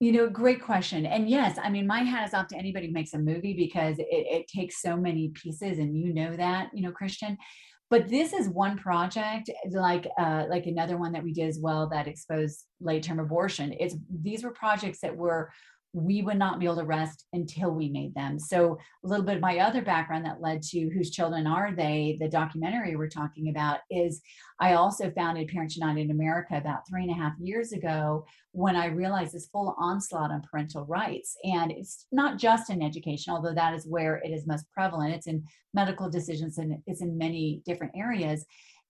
You 0.00 0.12
know, 0.12 0.30
great 0.30 0.62
question. 0.62 1.04
And 1.04 1.28
yes, 1.28 1.58
I 1.62 1.68
mean, 1.68 1.86
my 1.86 2.00
hat 2.00 2.26
is 2.26 2.32
off 2.32 2.48
to 2.48 2.56
anybody 2.56 2.86
who 2.86 2.92
makes 2.94 3.12
a 3.12 3.18
movie 3.18 3.52
because 3.52 3.98
it, 3.98 4.06
it 4.08 4.48
takes 4.48 4.80
so 4.80 4.96
many 4.96 5.28
pieces, 5.28 5.78
and 5.78 5.94
you 5.94 6.14
know 6.14 6.34
that, 6.36 6.70
you 6.72 6.82
know, 6.82 6.90
Christian 6.90 7.36
but 7.90 8.08
this 8.08 8.32
is 8.32 8.48
one 8.48 8.78
project 8.78 9.50
like 9.72 10.06
uh, 10.18 10.44
like 10.48 10.66
another 10.66 10.96
one 10.96 11.12
that 11.12 11.24
we 11.24 11.32
did 11.32 11.48
as 11.48 11.58
well 11.58 11.88
that 11.88 12.06
exposed 12.06 12.64
late 12.80 13.02
term 13.02 13.18
abortion. 13.18 13.74
It's 13.78 13.96
these 14.08 14.44
were 14.44 14.52
projects 14.52 15.00
that 15.00 15.16
were 15.16 15.52
we 15.92 16.22
would 16.22 16.36
not 16.38 16.60
be 16.60 16.66
able 16.66 16.76
to 16.76 16.84
rest 16.84 17.26
until 17.32 17.72
we 17.72 17.88
made 17.88 18.14
them. 18.14 18.38
So, 18.38 18.78
a 19.04 19.06
little 19.06 19.24
bit 19.24 19.36
of 19.36 19.42
my 19.42 19.58
other 19.58 19.82
background 19.82 20.24
that 20.24 20.40
led 20.40 20.62
to 20.62 20.88
Whose 20.90 21.10
Children 21.10 21.46
Are 21.46 21.74
They, 21.74 22.16
the 22.20 22.28
documentary 22.28 22.94
we're 22.94 23.08
talking 23.08 23.48
about, 23.48 23.80
is 23.90 24.20
I 24.60 24.74
also 24.74 25.10
founded 25.10 25.48
Parents 25.48 25.76
United 25.76 26.10
America 26.10 26.56
about 26.56 26.86
three 26.88 27.02
and 27.02 27.10
a 27.10 27.20
half 27.20 27.32
years 27.40 27.72
ago 27.72 28.24
when 28.52 28.76
I 28.76 28.86
realized 28.86 29.32
this 29.32 29.48
full 29.48 29.74
onslaught 29.78 30.30
on 30.30 30.42
parental 30.42 30.84
rights. 30.86 31.36
And 31.44 31.72
it's 31.72 32.06
not 32.12 32.38
just 32.38 32.70
in 32.70 32.82
education, 32.82 33.32
although 33.32 33.54
that 33.54 33.74
is 33.74 33.86
where 33.86 34.16
it 34.16 34.30
is 34.30 34.46
most 34.46 34.70
prevalent, 34.72 35.14
it's 35.14 35.26
in 35.26 35.44
medical 35.74 36.08
decisions 36.08 36.58
and 36.58 36.78
it's 36.86 37.02
in 37.02 37.18
many 37.18 37.62
different 37.64 37.94
areas. 37.96 38.44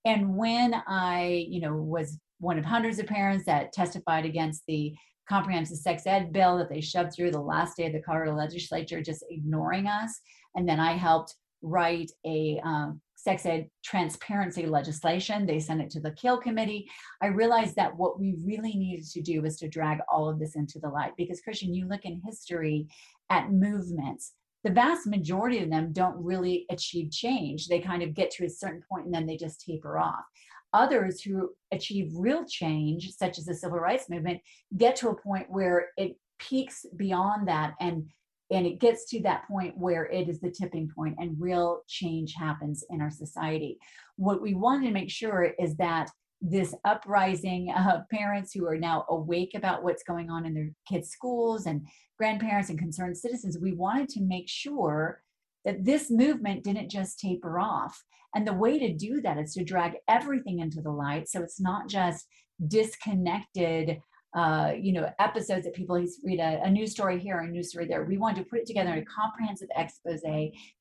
And 0.05 0.35
when 0.35 0.75
I, 0.87 1.45
you 1.47 1.61
know, 1.61 1.73
was 1.73 2.19
one 2.39 2.57
of 2.57 2.65
hundreds 2.65 2.99
of 2.99 3.05
parents 3.05 3.45
that 3.45 3.71
testified 3.71 4.25
against 4.25 4.63
the 4.67 4.93
comprehensive 5.31 5.77
sex 5.77 6.03
ed 6.05 6.33
bill 6.33 6.57
that 6.57 6.69
they 6.69 6.81
shoved 6.81 7.13
through 7.13 7.31
the 7.31 7.39
last 7.39 7.77
day 7.77 7.85
of 7.87 7.93
the 7.93 8.01
Colorado 8.01 8.35
legislature, 8.35 9.01
just 9.01 9.23
ignoring 9.29 9.87
us. 9.87 10.19
And 10.55 10.67
then 10.67 10.77
I 10.77 10.91
helped 10.91 11.35
write 11.61 12.11
a 12.25 12.59
um, 12.65 12.99
sex 13.15 13.45
ed 13.45 13.69
transparency 13.81 14.65
legislation. 14.65 15.45
They 15.45 15.61
sent 15.61 15.81
it 15.81 15.89
to 15.91 16.01
the 16.01 16.11
Kill 16.11 16.37
Committee. 16.37 16.85
I 17.21 17.27
realized 17.27 17.77
that 17.77 17.95
what 17.95 18.19
we 18.19 18.35
really 18.43 18.75
needed 18.75 19.07
to 19.11 19.21
do 19.21 19.41
was 19.41 19.55
to 19.59 19.69
drag 19.69 19.99
all 20.11 20.27
of 20.27 20.37
this 20.37 20.55
into 20.57 20.79
the 20.79 20.89
light 20.89 21.13
because, 21.17 21.39
Christian, 21.39 21.73
you 21.73 21.87
look 21.87 22.03
in 22.03 22.21
history 22.25 22.87
at 23.29 23.53
movements. 23.53 24.33
The 24.65 24.71
vast 24.71 25.07
majority 25.07 25.59
of 25.63 25.69
them 25.69 25.93
don't 25.93 26.21
really 26.21 26.65
achieve 26.69 27.09
change. 27.09 27.67
They 27.67 27.79
kind 27.79 28.03
of 28.03 28.13
get 28.13 28.31
to 28.31 28.45
a 28.45 28.49
certain 28.49 28.83
point 28.91 29.05
and 29.05 29.13
then 29.13 29.25
they 29.25 29.37
just 29.37 29.61
taper 29.61 29.97
off. 29.97 30.25
Others 30.73 31.21
who 31.21 31.51
achieve 31.71 32.11
real 32.15 32.45
change, 32.45 33.11
such 33.15 33.37
as 33.37 33.45
the 33.45 33.53
civil 33.53 33.79
rights 33.79 34.09
movement, 34.09 34.41
get 34.77 34.95
to 34.97 35.09
a 35.09 35.15
point 35.15 35.49
where 35.49 35.89
it 35.97 36.17
peaks 36.39 36.85
beyond 36.95 37.47
that 37.47 37.73
and 37.79 38.09
and 38.51 38.67
it 38.67 38.79
gets 38.79 39.05
to 39.05 39.21
that 39.21 39.47
point 39.47 39.77
where 39.77 40.07
it 40.07 40.27
is 40.27 40.41
the 40.41 40.51
tipping 40.51 40.91
point 40.93 41.15
and 41.19 41.39
real 41.39 41.83
change 41.87 42.33
happens 42.33 42.83
in 42.89 42.99
our 42.99 43.09
society. 43.09 43.79
What 44.17 44.41
we 44.41 44.55
wanted 44.55 44.87
to 44.87 44.91
make 44.91 45.09
sure 45.09 45.53
is 45.57 45.77
that 45.77 46.09
this 46.41 46.75
uprising 46.83 47.71
of 47.71 48.09
parents 48.09 48.51
who 48.51 48.67
are 48.67 48.77
now 48.77 49.05
awake 49.09 49.51
about 49.55 49.83
what's 49.83 50.03
going 50.03 50.29
on 50.29 50.45
in 50.45 50.53
their 50.53 50.71
kids' 50.89 51.11
schools 51.11 51.65
and 51.65 51.87
grandparents 52.17 52.69
and 52.69 52.77
concerned 52.77 53.17
citizens, 53.17 53.57
we 53.57 53.71
wanted 53.73 54.09
to 54.09 54.21
make 54.21 54.49
sure 54.49 55.21
that 55.63 55.85
this 55.85 56.09
movement 56.09 56.63
didn't 56.63 56.89
just 56.89 57.19
taper 57.19 57.59
off. 57.59 58.03
And 58.35 58.47
the 58.47 58.53
way 58.53 58.79
to 58.79 58.93
do 58.93 59.21
that 59.21 59.37
is 59.37 59.53
to 59.53 59.63
drag 59.63 59.93
everything 60.07 60.59
into 60.59 60.81
the 60.81 60.91
light. 60.91 61.27
So 61.29 61.41
it's 61.41 61.59
not 61.59 61.89
just 61.89 62.27
disconnected, 62.67 63.99
uh, 64.35 64.73
you 64.79 64.93
know, 64.93 65.09
episodes 65.19 65.65
that 65.65 65.73
people 65.73 65.95
read 66.23 66.39
a, 66.39 66.61
a 66.63 66.69
news 66.69 66.91
story 66.91 67.19
here, 67.19 67.39
a 67.39 67.47
news 67.47 67.69
story 67.69 67.87
there. 67.87 68.05
We 68.05 68.17
wanted 68.17 68.43
to 68.43 68.49
put 68.49 68.59
it 68.59 68.67
together 68.67 68.93
in 68.93 68.99
a 68.99 69.05
comprehensive 69.05 69.69
expose, 69.75 70.21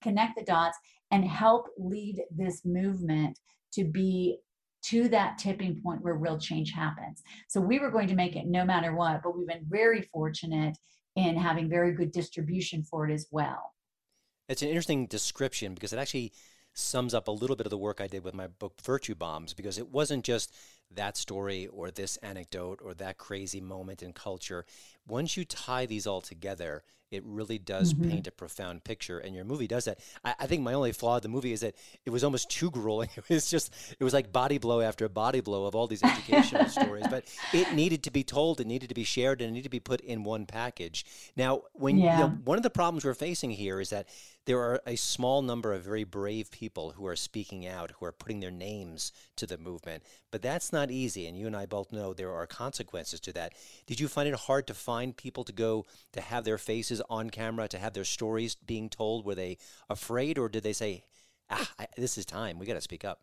connect 0.02 0.38
the 0.38 0.44
dots, 0.44 0.78
and 1.10 1.24
help 1.24 1.66
lead 1.76 2.22
this 2.30 2.64
movement 2.64 3.38
to 3.72 3.84
be 3.84 4.38
to 4.82 5.08
that 5.08 5.36
tipping 5.38 5.80
point 5.82 6.02
where 6.02 6.14
real 6.14 6.38
change 6.38 6.72
happens. 6.72 7.22
So 7.48 7.60
we 7.60 7.78
were 7.78 7.90
going 7.90 8.08
to 8.08 8.14
make 8.14 8.36
it 8.36 8.46
no 8.46 8.64
matter 8.64 8.94
what, 8.94 9.20
but 9.22 9.36
we've 9.36 9.46
been 9.46 9.66
very 9.68 10.08
fortunate 10.12 10.78
in 11.16 11.36
having 11.36 11.68
very 11.68 11.92
good 11.92 12.12
distribution 12.12 12.82
for 12.82 13.08
it 13.08 13.12
as 13.12 13.26
well. 13.30 13.74
It's 14.48 14.62
an 14.62 14.68
interesting 14.68 15.06
description 15.06 15.74
because 15.74 15.92
it 15.92 15.98
actually 15.98 16.32
sums 16.74 17.14
up 17.14 17.28
a 17.28 17.32
little 17.32 17.56
bit 17.56 17.66
of 17.66 17.70
the 17.70 17.78
work 17.78 18.00
I 18.00 18.06
did 18.06 18.24
with 18.24 18.34
my 18.34 18.46
book 18.46 18.80
Virtue 18.82 19.14
Bombs 19.14 19.54
because 19.54 19.78
it 19.78 19.90
wasn't 19.90 20.24
just 20.24 20.54
that 20.94 21.16
story 21.16 21.66
or 21.68 21.90
this 21.90 22.16
anecdote 22.18 22.80
or 22.82 22.94
that 22.94 23.18
crazy 23.18 23.60
moment 23.60 24.02
in 24.02 24.12
culture. 24.12 24.64
Once 25.06 25.36
you 25.36 25.44
tie 25.44 25.86
these 25.86 26.06
all 26.06 26.20
together, 26.20 26.82
it 27.10 27.24
really 27.26 27.58
does 27.58 27.92
mm-hmm. 27.92 28.08
paint 28.08 28.26
a 28.28 28.30
profound 28.30 28.84
picture, 28.84 29.18
and 29.18 29.34
your 29.34 29.44
movie 29.44 29.66
does 29.66 29.86
that. 29.86 29.98
I, 30.24 30.34
I, 30.40 30.46
think 30.46 30.62
my 30.62 30.74
only 30.74 30.92
flaw 30.92 31.16
of 31.16 31.22
the 31.22 31.28
movie 31.28 31.52
is 31.52 31.60
that 31.60 31.74
it 32.06 32.10
was 32.10 32.22
almost 32.22 32.50
too 32.50 32.70
grueling. 32.70 33.08
It 33.16 33.28
was 33.28 33.50
just, 33.50 33.74
it 33.98 34.04
was 34.04 34.14
like 34.14 34.32
body 34.32 34.58
blow 34.58 34.80
after 34.80 35.08
body 35.08 35.40
blow 35.40 35.66
of 35.66 35.74
all 35.74 35.88
these 35.88 36.04
educational 36.04 36.66
stories. 36.68 37.04
But 37.10 37.24
it 37.52 37.74
needed 37.74 38.04
to 38.04 38.12
be 38.12 38.22
told, 38.22 38.60
it 38.60 38.66
needed 38.66 38.88
to 38.90 38.94
be 38.94 39.04
shared, 39.04 39.40
and 39.40 39.50
it 39.50 39.52
needed 39.52 39.64
to 39.64 39.70
be 39.70 39.80
put 39.80 40.00
in 40.00 40.22
one 40.22 40.46
package. 40.46 41.04
Now, 41.36 41.62
when 41.72 41.98
yeah. 41.98 42.14
you 42.14 42.24
know, 42.24 42.28
one 42.44 42.58
of 42.58 42.62
the 42.62 42.70
problems 42.70 43.04
we're 43.04 43.14
facing 43.14 43.50
here 43.50 43.80
is 43.80 43.90
that 43.90 44.06
there 44.46 44.58
are 44.58 44.80
a 44.86 44.96
small 44.96 45.42
number 45.42 45.72
of 45.72 45.82
very 45.82 46.04
brave 46.04 46.50
people 46.50 46.92
who 46.92 47.06
are 47.06 47.16
speaking 47.16 47.66
out, 47.66 47.92
who 47.92 48.06
are 48.06 48.12
putting 48.12 48.40
their 48.40 48.50
names 48.50 49.12
to 49.36 49.46
the 49.46 49.58
movement. 49.58 50.02
But 50.30 50.42
that's 50.42 50.72
not 50.72 50.90
easy, 50.90 51.26
and 51.26 51.36
you 51.36 51.46
and 51.46 51.56
I 51.56 51.66
both 51.66 51.92
know 51.92 52.12
there 52.12 52.32
are 52.32 52.46
consequences 52.46 53.20
to 53.20 53.32
that. 53.34 53.52
Did 53.86 54.00
you 54.00 54.08
find 54.08 54.28
it 54.28 54.34
hard 54.34 54.66
to 54.68 54.74
find 54.74 55.16
people 55.16 55.44
to 55.44 55.52
go 55.52 55.86
to 56.12 56.20
have 56.20 56.44
their 56.44 56.58
faces 56.58 57.02
on 57.10 57.30
camera, 57.30 57.68
to 57.68 57.78
have 57.78 57.92
their 57.92 58.04
stories 58.04 58.54
being 58.54 58.88
told? 58.88 59.24
Were 59.24 59.34
they 59.34 59.58
afraid, 59.88 60.38
or 60.38 60.48
did 60.48 60.62
they 60.62 60.72
say, 60.72 61.04
ah, 61.50 61.70
I, 61.78 61.86
this 61.96 62.16
is 62.16 62.24
time, 62.24 62.58
we 62.58 62.66
got 62.66 62.74
to 62.74 62.80
speak 62.80 63.04
up? 63.04 63.20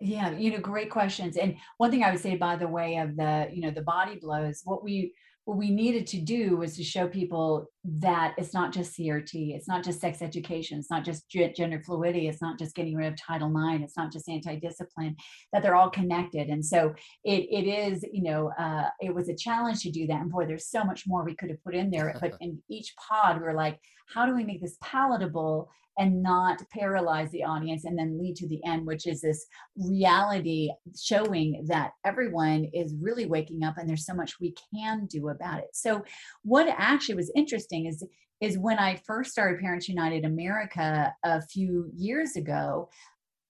Yeah, 0.00 0.32
you 0.32 0.50
know, 0.50 0.58
great 0.58 0.90
questions. 0.90 1.36
And 1.36 1.56
one 1.78 1.90
thing 1.90 2.04
I 2.04 2.10
would 2.10 2.20
say, 2.20 2.36
by 2.36 2.56
the 2.56 2.68
way, 2.68 2.98
of 2.98 3.16
the, 3.16 3.48
you 3.52 3.62
know, 3.62 3.70
the 3.70 3.82
body 3.82 4.18
blows, 4.20 4.60
what 4.64 4.84
we 4.84 5.14
what 5.44 5.58
we 5.58 5.70
needed 5.70 6.06
to 6.08 6.20
do 6.20 6.56
was 6.56 6.76
to 6.76 6.82
show 6.82 7.06
people 7.06 7.68
that 7.84 8.34
it's 8.38 8.54
not 8.54 8.72
just 8.72 8.96
CRT, 8.96 9.54
it's 9.54 9.68
not 9.68 9.84
just 9.84 10.00
sex 10.00 10.22
education, 10.22 10.78
it's 10.78 10.90
not 10.90 11.04
just 11.04 11.28
gender 11.28 11.82
fluidity, 11.84 12.28
it's 12.28 12.40
not 12.40 12.58
just 12.58 12.74
getting 12.74 12.96
rid 12.96 13.12
of 13.12 13.18
Title 13.18 13.48
IX, 13.50 13.84
it's 13.84 13.96
not 13.96 14.10
just 14.10 14.28
anti-discipline, 14.28 15.14
that 15.52 15.62
they're 15.62 15.76
all 15.76 15.90
connected. 15.90 16.48
And 16.48 16.64
so 16.64 16.94
it 17.24 17.46
it 17.50 17.68
is, 17.68 18.04
you 18.10 18.22
know, 18.22 18.50
uh, 18.58 18.88
it 19.00 19.14
was 19.14 19.28
a 19.28 19.36
challenge 19.36 19.80
to 19.82 19.90
do 19.90 20.06
that. 20.06 20.20
And 20.20 20.30
boy, 20.30 20.46
there's 20.46 20.68
so 20.68 20.82
much 20.82 21.04
more 21.06 21.24
we 21.24 21.34
could 21.34 21.50
have 21.50 21.62
put 21.62 21.74
in 21.74 21.90
there. 21.90 22.16
But 22.20 22.34
in 22.40 22.62
each 22.70 22.94
pod, 22.96 23.40
we 23.40 23.46
are 23.46 23.54
like, 23.54 23.78
how 24.12 24.26
do 24.26 24.34
we 24.34 24.44
make 24.44 24.62
this 24.62 24.78
palatable 24.82 25.68
and 25.98 26.22
not 26.22 26.60
paralyze 26.70 27.30
the 27.30 27.44
audience 27.44 27.84
and 27.84 27.98
then 27.98 28.18
lead 28.18 28.36
to 28.36 28.48
the 28.48 28.60
end, 28.64 28.86
which 28.86 29.06
is 29.06 29.20
this 29.20 29.46
reality 29.76 30.70
showing 31.00 31.64
that 31.68 31.92
everyone 32.04 32.68
is 32.72 32.94
really 33.00 33.26
waking 33.26 33.62
up 33.62 33.78
and 33.78 33.88
there's 33.88 34.06
so 34.06 34.14
much 34.14 34.40
we 34.40 34.54
can 34.74 35.06
do 35.06 35.28
about 35.28 35.60
it. 35.60 35.68
So, 35.72 36.04
what 36.42 36.66
actually 36.76 37.14
was 37.14 37.32
interesting 37.36 37.73
is 37.82 38.04
is 38.40 38.58
when 38.58 38.78
I 38.78 38.96
first 39.06 39.30
started 39.30 39.60
Parents 39.60 39.88
United 39.88 40.24
America 40.24 41.14
a 41.24 41.40
few 41.40 41.90
years 41.94 42.36
ago, 42.36 42.90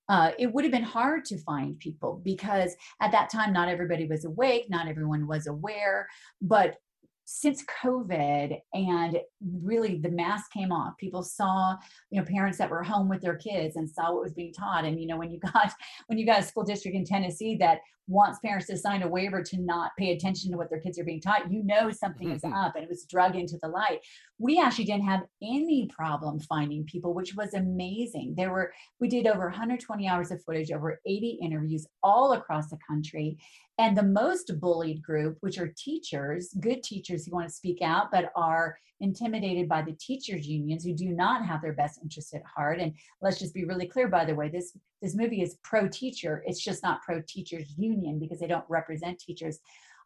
uh, 0.08 0.32
it 0.38 0.52
would 0.52 0.64
have 0.64 0.72
been 0.72 0.82
hard 0.82 1.24
to 1.26 1.38
find 1.38 1.78
people 1.78 2.20
because 2.22 2.76
at 3.00 3.12
that 3.12 3.30
time 3.30 3.52
not 3.52 3.68
everybody 3.68 4.06
was 4.06 4.24
awake 4.24 4.66
not 4.68 4.86
everyone 4.86 5.26
was 5.26 5.46
aware 5.46 6.06
but 6.42 6.76
since 7.24 7.64
COVID 7.82 8.58
and 8.72 9.18
really 9.62 9.98
the 9.98 10.10
mask 10.10 10.52
came 10.52 10.72
off, 10.72 10.96
people 10.98 11.22
saw, 11.22 11.76
you 12.10 12.20
know, 12.20 12.26
parents 12.26 12.58
that 12.58 12.70
were 12.70 12.82
home 12.82 13.08
with 13.08 13.22
their 13.22 13.36
kids 13.36 13.76
and 13.76 13.88
saw 13.88 14.12
what 14.12 14.22
was 14.22 14.34
being 14.34 14.52
taught. 14.52 14.84
And, 14.84 15.00
you 15.00 15.06
know, 15.06 15.16
when 15.16 15.30
you 15.30 15.40
got 15.52 15.72
when 16.06 16.18
you 16.18 16.26
got 16.26 16.40
a 16.40 16.42
school 16.42 16.64
district 16.64 16.96
in 16.96 17.04
Tennessee 17.04 17.56
that 17.56 17.80
wants 18.06 18.38
parents 18.40 18.66
to 18.66 18.76
sign 18.76 19.02
a 19.02 19.08
waiver 19.08 19.42
to 19.42 19.58
not 19.58 19.92
pay 19.98 20.12
attention 20.12 20.50
to 20.50 20.58
what 20.58 20.68
their 20.68 20.80
kids 20.80 20.98
are 20.98 21.04
being 21.04 21.20
taught, 21.20 21.50
you 21.50 21.62
know 21.64 21.90
something 21.90 22.28
mm-hmm. 22.28 22.36
is 22.36 22.44
up 22.44 22.74
and 22.74 22.84
it 22.84 22.88
was 22.88 23.06
drug 23.06 23.34
into 23.34 23.56
the 23.62 23.68
light. 23.68 24.00
We 24.38 24.60
actually 24.60 24.84
didn't 24.84 25.06
have 25.06 25.22
any 25.42 25.88
problem 25.94 26.40
finding 26.40 26.84
people, 26.84 27.14
which 27.14 27.34
was 27.34 27.54
amazing. 27.54 28.34
There 28.36 28.52
were, 28.52 28.72
we 29.00 29.08
did 29.08 29.26
over 29.26 29.44
120 29.44 30.06
hours 30.06 30.30
of 30.30 30.42
footage, 30.44 30.70
over 30.70 31.00
80 31.06 31.38
interviews 31.42 31.86
all 32.02 32.32
across 32.32 32.68
the 32.68 32.78
country. 32.86 33.38
And 33.78 33.96
the 33.96 34.04
most 34.04 34.52
bullied 34.60 35.02
group, 35.02 35.36
which 35.40 35.58
are 35.58 35.74
teachers, 35.76 36.54
good 36.60 36.82
teachers 36.82 37.26
who 37.26 37.32
want 37.32 37.48
to 37.48 37.54
speak 37.54 37.82
out, 37.82 38.12
but 38.12 38.30
are 38.36 38.78
intimidated 39.00 39.68
by 39.68 39.82
the 39.82 39.94
teachers 39.94 40.46
unions 40.46 40.84
who 40.84 40.94
do 40.94 41.08
not 41.08 41.44
have 41.44 41.60
their 41.60 41.72
best 41.72 41.98
interests 42.00 42.34
at 42.34 42.42
heart. 42.44 42.78
And 42.80 42.94
let's 43.20 43.38
just 43.38 43.52
be 43.52 43.64
really 43.64 43.86
clear, 43.86 44.06
by 44.08 44.24
the 44.24 44.34
way, 44.34 44.48
this, 44.48 44.76
this 45.02 45.16
movie 45.16 45.42
is 45.42 45.58
pro 45.64 45.88
teacher. 45.88 46.44
It's 46.46 46.62
just 46.62 46.84
not 46.84 47.02
pro 47.02 47.20
teachers 47.26 47.74
union 47.76 48.20
because 48.20 48.38
they 48.38 48.46
don't 48.46 48.64
represent 48.68 49.18
teachers. 49.18 49.58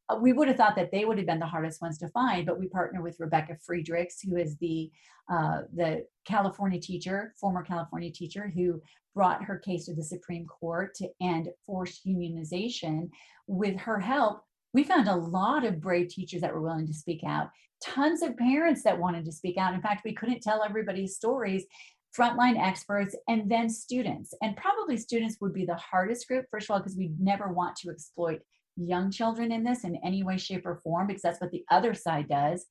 Uh, 0.09 0.17
we 0.17 0.33
would 0.33 0.49
have 0.49 0.57
thought 0.57 0.77
that 0.77 0.91
they 0.91 1.05
would 1.05 1.19
have 1.19 1.27
been 1.27 1.39
the 1.39 1.47
hardest 1.47 1.83
ones 1.83 1.99
to 1.99 2.09
find, 2.09 2.47
but 2.47 2.59
we 2.59 2.69
partner 2.69 3.03
with 3.03 3.21
Rebecca 3.21 3.59
Friedrichs, 3.65 4.23
who 4.23 4.37
is 4.37 4.57
the 4.57 4.91
uh, 5.31 5.61
the 5.75 6.07
California 6.25 6.81
teacher, 6.81 7.35
former 7.39 7.63
California 7.63 8.11
teacher, 8.11 8.51
who 8.55 8.81
brought 9.15 9.45
her 9.45 9.59
case 9.59 9.85
to 9.85 9.95
the 9.95 10.03
Supreme 10.03 10.47
Court 10.47 10.95
to 10.95 11.09
end 11.21 11.51
forced 11.67 12.07
unionization. 12.07 13.11
With 13.49 13.77
her 13.81 13.99
help, 13.99 14.43
we 14.73 14.85
found 14.85 15.09
a 15.09 15.17
lot 15.17 15.65
of 15.65 15.81
brave 15.81 16.09
teachers 16.09 16.43
that 16.43 16.55
were 16.55 16.63
willing 16.63 16.87
to 16.87 16.95
speak 16.95 17.23
out. 17.27 17.49
Tons 17.83 18.23
of 18.23 18.37
parents 18.37 18.85
that 18.85 18.99
wanted 18.99 19.25
to 19.25 19.33
speak 19.33 19.57
out. 19.57 19.75
In 19.75 19.83
fact, 19.83 20.03
we 20.05 20.15
couldn't 20.15 20.43
tell 20.43 20.63
everybody's 20.63 21.17
stories 21.17 21.65
frontline 22.17 22.59
experts, 22.59 23.15
and 23.29 23.51
then 23.51 23.69
students. 23.69 24.35
And 24.43 24.57
probably 24.57 24.97
students 24.97 25.37
would 25.41 25.53
be 25.53 25.65
the 25.65 25.77
hardest 25.77 26.27
group, 26.27 26.47
first 26.51 26.69
of 26.69 26.75
all, 26.75 26.81
because 26.81 26.97
we 26.97 27.13
never 27.19 27.53
want 27.53 27.77
to 27.77 27.91
exploit 27.91 28.41
young 28.77 29.11
children 29.11 29.53
in 29.53 29.65
this 29.65 29.85
in 29.85 29.97
any 30.05 30.23
way, 30.23 30.37
shape, 30.37 30.67
or 30.67 30.81
form, 30.83 31.07
because 31.07 31.23
that's 31.23 31.41
what 31.41 31.51
the 31.51 31.65
other 31.71 31.95
side 31.95 32.29
does. 32.29 32.67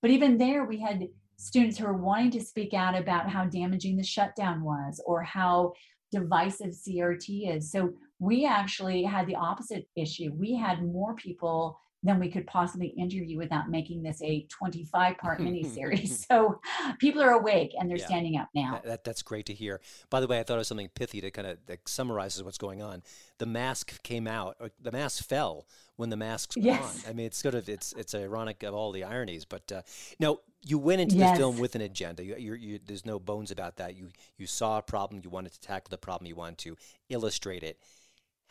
But 0.00 0.10
even 0.10 0.38
there, 0.38 0.64
we 0.64 0.80
had 0.80 1.06
students 1.36 1.78
who 1.78 1.86
were 1.86 1.96
wanting 1.96 2.30
to 2.32 2.40
speak 2.40 2.74
out 2.74 2.96
about 2.96 3.28
how 3.28 3.44
damaging 3.44 3.96
the 3.96 4.04
shutdown 4.04 4.62
was 4.62 5.02
or 5.06 5.22
how 5.22 5.72
divisive 6.10 6.70
CRT 6.70 7.56
is. 7.56 7.70
So 7.70 7.92
we 8.22 8.46
actually 8.46 9.02
had 9.02 9.26
the 9.26 9.34
opposite 9.34 9.88
issue. 9.96 10.30
We 10.32 10.54
had 10.54 10.80
more 10.84 11.16
people 11.16 11.80
than 12.04 12.20
we 12.20 12.30
could 12.30 12.46
possibly 12.46 12.88
interview 12.88 13.36
without 13.36 13.68
making 13.68 14.02
this 14.02 14.22
a 14.22 14.46
25 14.48 15.18
part 15.18 15.38
miniseries. 15.40 16.24
so 16.28 16.60
people 17.00 17.20
are 17.20 17.32
awake 17.32 17.72
and 17.76 17.90
they're 17.90 17.98
yeah. 17.98 18.06
standing 18.06 18.36
up 18.36 18.48
now. 18.54 18.74
That, 18.74 18.84
that, 18.84 19.04
that's 19.04 19.22
great 19.22 19.46
to 19.46 19.54
hear. 19.54 19.80
By 20.08 20.20
the 20.20 20.28
way, 20.28 20.38
I 20.38 20.44
thought 20.44 20.56
was 20.56 20.68
something 20.68 20.88
pithy 20.94 21.20
to 21.20 21.32
kind 21.32 21.48
of 21.48 21.58
that 21.66 21.88
summarizes 21.88 22.44
what's 22.44 22.58
going 22.58 22.80
on. 22.80 23.02
The 23.38 23.46
mask 23.46 24.00
came 24.04 24.28
out, 24.28 24.56
the 24.80 24.92
mask 24.92 25.24
fell 25.24 25.66
when 25.96 26.10
the 26.10 26.16
masks 26.16 26.56
were 26.56 26.62
yes. 26.62 27.04
on. 27.04 27.10
I 27.10 27.12
mean, 27.14 27.26
it's 27.26 27.38
sort 27.38 27.56
of 27.56 27.68
it's 27.68 27.92
it's 27.94 28.14
ironic 28.14 28.62
of 28.62 28.72
all 28.72 28.92
the 28.92 29.02
ironies. 29.02 29.44
But 29.44 29.72
uh, 29.72 29.82
now 30.20 30.38
you 30.64 30.78
went 30.78 31.00
into 31.00 31.16
yes. 31.16 31.32
the 31.32 31.38
film 31.38 31.58
with 31.58 31.74
an 31.74 31.80
agenda. 31.80 32.24
You, 32.24 32.36
you, 32.36 32.54
you, 32.54 32.78
there's 32.84 33.04
no 33.04 33.18
bones 33.18 33.50
about 33.50 33.78
that. 33.78 33.96
You 33.96 34.10
you 34.38 34.46
saw 34.46 34.78
a 34.78 34.82
problem. 34.82 35.20
You 35.24 35.30
wanted 35.30 35.52
to 35.54 35.60
tackle 35.60 35.90
the 35.90 35.98
problem. 35.98 36.28
You 36.28 36.36
wanted 36.36 36.58
to 36.58 36.76
illustrate 37.08 37.64
it 37.64 37.80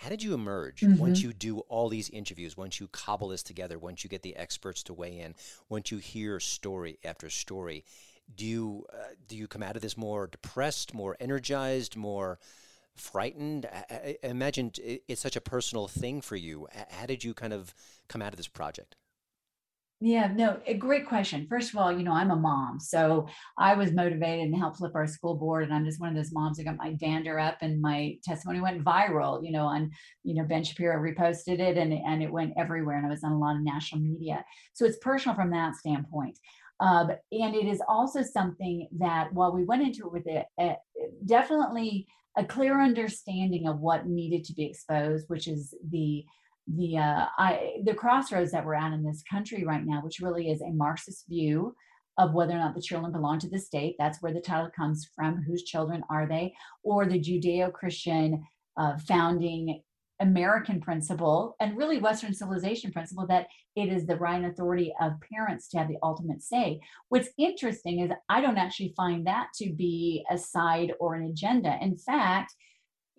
how 0.02 0.10
did 0.10 0.24
you 0.24 0.34
emerge 0.34 0.82
mm-hmm. 0.82 0.98
once 0.98 1.22
you 1.22 1.32
do 1.32 1.60
all 1.70 1.88
these 1.88 2.10
interviews, 2.10 2.58
once 2.58 2.80
you 2.80 2.88
cobble 2.88 3.28
this 3.28 3.44
together, 3.44 3.78
once 3.78 4.04
you 4.04 4.10
get 4.10 4.24
the 4.24 4.36
experts 4.36 4.82
to 4.82 4.94
weigh 4.94 5.20
in, 5.20 5.36
once 5.70 5.92
you 5.92 6.00
hear 6.00 6.40
story 6.40 6.98
after 7.04 7.30
story? 7.30 7.86
Do 8.36 8.44
you 8.44 8.86
uh, 8.92 9.14
do 9.28 9.38
you 9.38 9.48
come 9.48 9.62
out 9.62 9.76
of 9.76 9.84
this 9.84 9.96
more 9.96 10.26
depressed, 10.26 10.96
more 10.96 11.16
energized, 11.20 11.96
more 11.96 12.40
frightened? 12.96 13.68
I, 13.72 14.18
I 14.24 14.28
imagine 14.28 14.72
it's 15.08 15.22
such 15.22 15.36
a 15.36 15.42
personal 15.42 15.88
thing 15.88 16.22
for 16.22 16.36
you. 16.36 16.68
How 16.90 17.06
did 17.06 17.24
you 17.24 17.36
kind 17.36 17.54
of 17.54 17.76
come 18.08 18.24
out 18.24 18.34
of 18.34 18.38
this 18.38 18.48
project? 18.48 18.96
Yeah, 20.04 20.32
no, 20.34 20.60
a 20.66 20.74
great 20.74 21.08
question. 21.08 21.46
First 21.48 21.72
of 21.72 21.78
all, 21.78 21.92
you 21.92 22.04
know, 22.04 22.12
I'm 22.12 22.32
a 22.32 22.36
mom, 22.36 22.80
so 22.80 23.28
I 23.60 23.76
was 23.76 23.92
motivated 23.92 24.46
and 24.48 24.58
helped 24.58 24.78
flip 24.78 24.96
our 24.96 25.06
school 25.06 25.36
board. 25.36 25.66
And 25.66 25.72
I'm 25.72 25.86
just 25.86 26.00
one 26.02 26.10
of 26.10 26.16
those 26.16 26.32
moms 26.34 26.58
that 26.58 26.64
got 26.64 26.78
my 26.78 26.94
dander 26.94 27.38
up, 27.38 27.58
and 27.62 27.80
my 27.80 28.18
testimony 28.24 28.62
went 28.62 28.84
viral. 28.84 29.46
You 29.46 29.52
know, 29.52 29.66
on 29.66 29.92
you 30.24 30.34
know 30.34 30.44
Ben 30.44 30.64
Shapiro 30.64 31.00
reposted 31.00 31.60
it, 31.60 31.78
and 31.78 31.94
and 31.94 32.24
it 32.24 32.32
went 32.32 32.54
everywhere, 32.58 32.98
and 32.98 33.06
I 33.06 33.10
was 33.12 33.24
on 33.24 33.32
a 33.32 33.38
lot 33.38 33.56
of 33.56 33.62
national 33.62 34.02
media. 34.02 34.44
So 34.74 34.86
it's 34.86 34.98
personal 34.98 35.36
from 35.36 35.52
that 35.52 35.76
standpoint. 35.76 36.40
Um, 36.80 37.12
and 37.32 37.54
it 37.54 37.68
is 37.68 37.80
also 37.88 38.24
something 38.24 38.88
that 38.98 39.32
while 39.34 39.54
we 39.54 39.66
went 39.66 39.84
into 39.84 40.08
it 40.08 40.12
with 40.12 40.26
it, 40.26 40.48
uh, 40.60 40.74
definitely 41.28 42.08
a 42.36 42.44
clear 42.44 42.82
understanding 42.82 43.68
of 43.68 43.82
what 43.82 44.08
needed 44.08 44.46
to 44.46 44.54
be 44.54 44.66
exposed, 44.66 45.30
which 45.30 45.48
is 45.48 45.76
the 45.92 46.26
the 46.76 46.98
uh, 46.98 47.26
I, 47.38 47.78
the 47.84 47.94
crossroads 47.94 48.52
that 48.52 48.66
we're 48.66 48.76
at 48.76 48.94
in 48.94 49.04
this 49.04 49.24
country 49.30 49.64
right 49.66 49.86
now, 49.86 50.02
which 50.04 50.20
really 50.20 50.50
is 50.50 50.62
a 50.62 50.72
Marxist 50.72 51.28
view 51.28 51.76
of 52.18 52.34
whether 52.34 52.54
or 52.54 52.60
not 52.60 52.76
the 52.76 52.82
children 52.82 53.12
belong 53.12 53.40
to 53.40 53.50
the 53.50 53.60
state. 53.60 53.96
That's 53.98 54.22
where 54.22 54.34
the 54.34 54.42
title 54.42 54.70
comes 54.76 55.10
from. 55.16 55.42
Whose 55.44 55.64
children 55.64 56.04
are 56.10 56.28
they? 56.28 56.54
Or 56.84 57.06
the 57.06 57.20
Judeo-Christian 57.20 58.44
uh, 58.78 58.98
founding 59.08 59.82
American 60.20 60.80
principle 60.80 61.56
and 61.60 61.76
really 61.76 61.98
Western 61.98 62.34
civilization 62.34 62.92
principle 62.92 63.26
that 63.28 63.48
it 63.76 63.90
is 63.90 64.06
the 64.06 64.16
right 64.18 64.36
and 64.36 64.46
authority 64.52 64.94
of 65.02 65.14
parents 65.34 65.68
to 65.70 65.80
have 65.80 65.88
the 65.88 65.98
ultimate 66.04 66.44
say. 66.44 66.80
What's 67.10 67.30
interesting 67.40 68.02
is 68.02 68.12
I 68.30 68.40
don't 68.40 68.58
actually 68.58 68.94
find 68.96 69.26
that 69.26 69.48
to 69.56 69.74
be 69.74 70.24
a 70.30 70.38
side 70.38 70.94
or 71.00 71.16
an 71.16 71.26
agenda. 71.26 71.76
In 71.82 71.98
fact, 71.98 72.54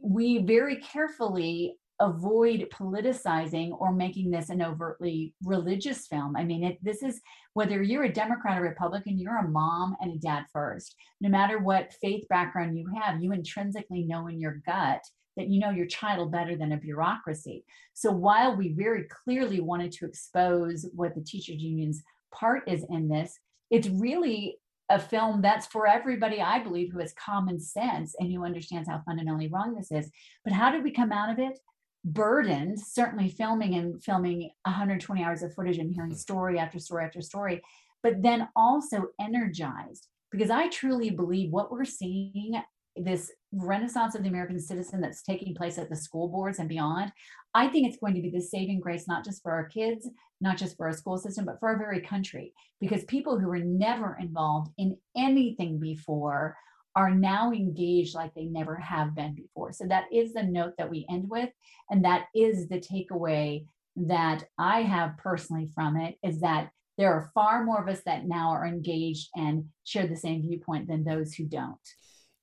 we 0.00 0.38
very 0.38 0.76
carefully 0.76 1.76
avoid 2.02 2.66
politicizing 2.72 3.70
or 3.80 3.92
making 3.92 4.28
this 4.28 4.50
an 4.50 4.60
overtly 4.60 5.32
religious 5.44 6.08
film. 6.08 6.34
I 6.36 6.42
mean, 6.42 6.64
it, 6.64 6.78
this 6.82 7.00
is 7.00 7.20
whether 7.54 7.80
you're 7.80 8.02
a 8.02 8.12
Democrat 8.12 8.58
or 8.58 8.62
Republican, 8.62 9.20
you're 9.20 9.38
a 9.38 9.48
mom 9.48 9.96
and 10.00 10.12
a 10.12 10.18
dad 10.18 10.44
first. 10.52 10.96
No 11.20 11.28
matter 11.28 11.60
what 11.60 11.94
faith 12.02 12.26
background 12.28 12.76
you 12.76 12.90
have, 13.00 13.22
you 13.22 13.32
intrinsically 13.32 14.02
know 14.02 14.26
in 14.26 14.40
your 14.40 14.60
gut 14.66 15.00
that 15.36 15.48
you 15.48 15.60
know 15.60 15.70
your 15.70 15.86
child 15.86 16.32
better 16.32 16.56
than 16.56 16.72
a 16.72 16.76
bureaucracy. 16.76 17.64
So 17.94 18.10
while 18.10 18.56
we 18.56 18.72
very 18.72 19.04
clearly 19.04 19.60
wanted 19.60 19.92
to 19.92 20.04
expose 20.04 20.84
what 20.94 21.14
the 21.14 21.22
teachers 21.22 21.62
union's 21.62 22.02
part 22.34 22.68
is 22.68 22.84
in 22.90 23.08
this, 23.08 23.38
it's 23.70 23.88
really 23.88 24.58
a 24.90 24.98
film 24.98 25.40
that's 25.40 25.66
for 25.66 25.86
everybody, 25.86 26.42
I 26.42 26.58
believe, 26.58 26.92
who 26.92 26.98
has 26.98 27.14
common 27.14 27.60
sense 27.60 28.14
and 28.18 28.30
who 28.30 28.44
understands 28.44 28.88
how 28.88 29.00
fundamentally 29.06 29.48
wrong 29.48 29.74
this 29.74 29.92
is. 29.92 30.10
But 30.44 30.52
how 30.52 30.72
did 30.72 30.82
we 30.82 30.90
come 30.90 31.12
out 31.12 31.30
of 31.30 31.38
it? 31.38 31.58
Burdened, 32.04 32.80
certainly 32.80 33.28
filming 33.28 33.74
and 33.74 34.02
filming 34.02 34.50
120 34.64 35.22
hours 35.22 35.42
of 35.42 35.54
footage 35.54 35.78
and 35.78 35.92
hearing 35.92 36.10
mm-hmm. 36.10 36.18
story 36.18 36.58
after 36.58 36.78
story 36.78 37.04
after 37.04 37.20
story, 37.20 37.62
but 38.02 38.22
then 38.22 38.48
also 38.56 39.06
energized 39.20 40.08
because 40.30 40.50
I 40.50 40.68
truly 40.68 41.10
believe 41.10 41.50
what 41.50 41.70
we're 41.70 41.84
seeing 41.84 42.60
this 42.96 43.30
renaissance 43.52 44.14
of 44.14 44.22
the 44.22 44.28
American 44.28 44.58
citizen 44.58 45.00
that's 45.00 45.22
taking 45.22 45.54
place 45.54 45.78
at 45.78 45.88
the 45.88 45.96
school 45.96 46.28
boards 46.28 46.58
and 46.58 46.68
beyond, 46.68 47.12
I 47.54 47.68
think 47.68 47.86
it's 47.86 47.98
going 47.98 48.14
to 48.14 48.20
be 48.20 48.30
the 48.30 48.40
saving 48.40 48.80
grace, 48.80 49.06
not 49.08 49.24
just 49.24 49.42
for 49.42 49.52
our 49.52 49.66
kids, 49.66 50.08
not 50.40 50.56
just 50.56 50.76
for 50.76 50.86
our 50.86 50.92
school 50.92 51.18
system, 51.18 51.44
but 51.44 51.58
for 51.60 51.70
our 51.70 51.78
very 51.78 52.00
country. 52.00 52.52
Because 52.80 53.04
people 53.04 53.38
who 53.38 53.48
were 53.48 53.58
never 53.58 54.18
involved 54.20 54.72
in 54.78 54.96
anything 55.16 55.78
before 55.78 56.56
are 56.94 57.10
now 57.10 57.52
engaged 57.52 58.14
like 58.14 58.34
they 58.34 58.44
never 58.44 58.76
have 58.76 59.14
been 59.14 59.34
before. 59.34 59.72
So 59.72 59.86
that 59.86 60.04
is 60.12 60.32
the 60.32 60.42
note 60.42 60.74
that 60.78 60.90
we 60.90 61.06
end 61.10 61.28
with. 61.28 61.50
And 61.90 62.04
that 62.04 62.26
is 62.34 62.68
the 62.68 62.80
takeaway 62.80 63.66
that 63.96 64.44
I 64.58 64.82
have 64.82 65.16
personally 65.18 65.70
from 65.74 65.96
it 65.96 66.16
is 66.22 66.40
that 66.40 66.70
there 66.98 67.12
are 67.12 67.30
far 67.34 67.64
more 67.64 67.82
of 67.82 67.88
us 67.88 68.02
that 68.04 68.26
now 68.26 68.50
are 68.50 68.66
engaged 68.66 69.28
and 69.34 69.64
share 69.84 70.06
the 70.06 70.16
same 70.16 70.42
viewpoint 70.42 70.88
than 70.88 71.04
those 71.04 71.34
who 71.34 71.44
don't. 71.44 71.78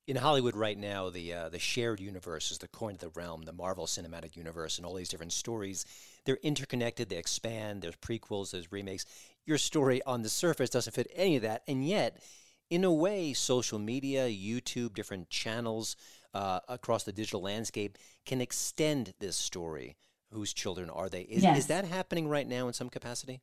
In 0.08 0.16
Hollywood 0.16 0.56
right 0.56 0.78
now, 0.78 1.12
the 1.12 1.32
uh, 1.34 1.50
the 1.50 1.60
shared 1.60 2.00
universe 2.00 2.50
is 2.50 2.58
the 2.58 2.68
coin 2.68 2.96
of 2.96 3.00
the 3.00 3.10
realm, 3.10 3.44
the 3.44 3.54
Marvel 3.54 3.86
Cinematic 3.86 4.36
Universe, 4.36 4.78
and 4.78 4.86
all 4.86 4.96
these 4.96 5.10
different 5.10 5.34
stories. 5.34 5.86
They're 6.26 6.40
interconnected. 6.42 7.10
They 7.10 7.18
expand. 7.18 7.84
There's 7.84 7.96
prequels. 7.98 8.50
There's 8.50 8.72
remakes. 8.72 9.06
Your 9.46 9.60
story 9.60 10.02
on 10.08 10.24
the 10.24 10.30
surface 10.30 10.72
doesn't 10.72 10.94
fit 10.94 11.12
any 11.14 11.36
of 11.36 11.44
that, 11.44 11.62
and 11.68 11.88
yet 11.88 12.24
in 12.70 12.84
a 12.84 12.94
way, 12.94 13.34
social 13.34 13.80
media, 13.80 14.28
YouTube, 14.28 14.94
different 14.94 15.30
channels 15.30 15.96
uh, 16.34 16.60
across 16.68 17.04
the 17.04 17.12
digital 17.12 17.42
landscape 17.42 17.98
can 18.26 18.42
extend 18.42 19.14
this 19.20 19.36
story. 19.36 19.96
Whose 20.32 20.54
children 20.54 20.92
are 20.92 21.10
they? 21.10 21.22
Is, 21.22 21.42
yes. 21.42 21.58
is 21.58 21.68
that 21.68 21.86
happening 21.86 22.28
right 22.28 22.48
now 22.48 22.68
in 22.68 22.74
some 22.74 22.90
capacity? 22.90 23.42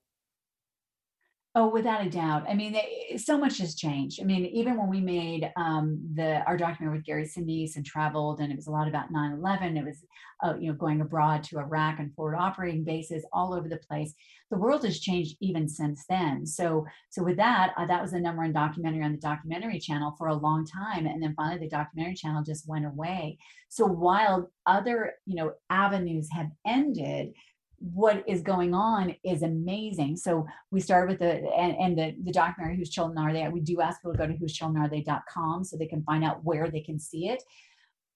Oh, 1.58 1.68
without 1.68 2.04
a 2.04 2.10
doubt. 2.10 2.44
I 2.46 2.52
mean, 2.52 2.74
they, 2.74 3.16
so 3.16 3.38
much 3.38 3.56
has 3.60 3.74
changed. 3.74 4.20
I 4.20 4.24
mean, 4.24 4.44
even 4.44 4.76
when 4.76 4.90
we 4.90 5.00
made 5.00 5.50
um, 5.56 5.98
the 6.14 6.42
our 6.46 6.58
documentary 6.58 6.98
with 6.98 7.06
Gary 7.06 7.24
Sinise 7.24 7.76
and 7.76 7.86
traveled, 7.86 8.40
and 8.40 8.52
it 8.52 8.56
was 8.56 8.66
a 8.66 8.70
lot 8.70 8.88
about 8.88 9.10
9/11. 9.10 9.78
It 9.78 9.84
was, 9.86 10.04
uh, 10.44 10.52
you 10.60 10.68
know, 10.68 10.76
going 10.76 11.00
abroad 11.00 11.42
to 11.44 11.58
Iraq 11.58 11.98
and 11.98 12.14
forward 12.14 12.36
operating 12.36 12.84
bases 12.84 13.24
all 13.32 13.54
over 13.54 13.70
the 13.70 13.78
place. 13.78 14.12
The 14.50 14.58
world 14.58 14.84
has 14.84 15.00
changed 15.00 15.38
even 15.40 15.66
since 15.66 16.04
then. 16.10 16.44
So, 16.44 16.84
so 17.08 17.24
with 17.24 17.38
that, 17.38 17.72
uh, 17.78 17.86
that 17.86 18.02
was 18.02 18.10
the 18.10 18.20
number 18.20 18.42
one 18.42 18.52
documentary 18.52 19.02
on 19.02 19.12
the 19.12 19.18
documentary 19.18 19.80
channel 19.80 20.14
for 20.18 20.26
a 20.26 20.34
long 20.34 20.66
time, 20.66 21.06
and 21.06 21.22
then 21.22 21.32
finally 21.36 21.60
the 21.60 21.70
documentary 21.70 22.16
channel 22.16 22.42
just 22.42 22.68
went 22.68 22.84
away. 22.84 23.38
So 23.70 23.86
while 23.86 24.50
other, 24.66 25.14
you 25.24 25.36
know, 25.36 25.54
avenues 25.70 26.28
have 26.32 26.50
ended, 26.66 27.32
what 27.78 28.24
is 28.26 28.42
going 28.42 28.74
on 28.74 29.14
is 29.24 29.42
amazing. 29.42 30.16
So 30.16 30.46
we 30.70 30.80
started 30.80 31.10
with 31.10 31.18
the 31.20 31.48
and, 31.52 31.76
and 31.76 31.98
the, 31.98 32.14
the 32.24 32.32
documentary 32.32 32.76
Whose 32.76 32.90
Children 32.90 33.18
Are 33.18 33.32
They? 33.32 33.48
We 33.48 33.60
do 33.60 33.80
ask 33.80 34.00
people 34.00 34.12
to 34.12 34.18
go 34.18 34.26
to 34.26 34.34
whosechildrenarethey.com 34.34 35.64
so 35.64 35.76
they 35.76 35.86
can 35.86 36.02
find 36.02 36.24
out 36.24 36.44
where 36.44 36.70
they 36.70 36.80
can 36.80 36.98
see 36.98 37.28
it 37.28 37.42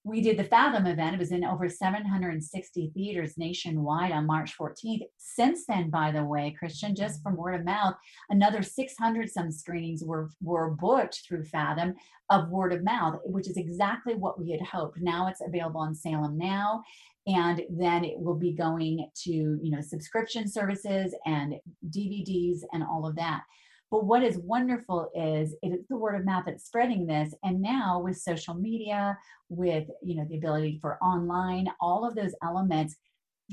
we 0.02 0.22
did 0.22 0.38
the 0.38 0.44
Fathom 0.44 0.86
event. 0.86 1.14
It 1.14 1.18
was 1.18 1.32
in 1.32 1.44
over 1.44 1.68
760 1.68 2.90
theaters 2.94 3.36
nationwide 3.36 4.12
on 4.12 4.26
March 4.26 4.56
14th. 4.56 5.02
Since 5.18 5.66
then, 5.66 5.90
by 5.90 6.10
the 6.10 6.24
way, 6.24 6.56
Christian, 6.58 6.94
just 6.94 7.22
from 7.22 7.36
word 7.36 7.54
of 7.54 7.66
mouth, 7.66 7.94
another 8.30 8.62
600 8.62 9.30
some 9.30 9.50
screenings 9.50 10.02
were, 10.02 10.30
were 10.42 10.70
booked 10.70 11.22
through 11.26 11.44
Fathom 11.44 11.94
of 12.30 12.48
word 12.48 12.72
of 12.72 12.82
mouth, 12.82 13.18
which 13.24 13.48
is 13.48 13.58
exactly 13.58 14.14
what 14.14 14.40
we 14.40 14.50
had 14.50 14.62
hoped. 14.62 14.98
Now 15.00 15.26
it's 15.26 15.42
available 15.42 15.80
on 15.80 15.94
Salem 15.94 16.38
Now, 16.38 16.82
and 17.26 17.62
then 17.70 18.04
it 18.04 18.18
will 18.18 18.36
be 18.36 18.52
going 18.52 19.08
to 19.24 19.30
you 19.30 19.70
know 19.70 19.80
subscription 19.80 20.48
services 20.48 21.14
and 21.26 21.54
DVDs 21.88 22.60
and 22.72 22.82
all 22.82 23.06
of 23.06 23.16
that. 23.16 23.42
But 23.90 24.04
what 24.04 24.22
is 24.22 24.38
wonderful 24.38 25.10
is 25.14 25.54
it 25.62 25.68
is 25.68 25.86
the 25.88 25.96
word 25.96 26.14
of 26.14 26.24
mouth 26.24 26.44
that's 26.46 26.64
spreading 26.64 27.06
this. 27.06 27.34
And 27.42 27.60
now 27.60 28.00
with 28.00 28.16
social 28.16 28.54
media, 28.54 29.18
with 29.48 29.88
you 30.02 30.16
know 30.16 30.26
the 30.28 30.38
ability 30.38 30.78
for 30.80 30.96
online, 31.02 31.68
all 31.80 32.06
of 32.06 32.14
those 32.14 32.34
elements, 32.42 32.96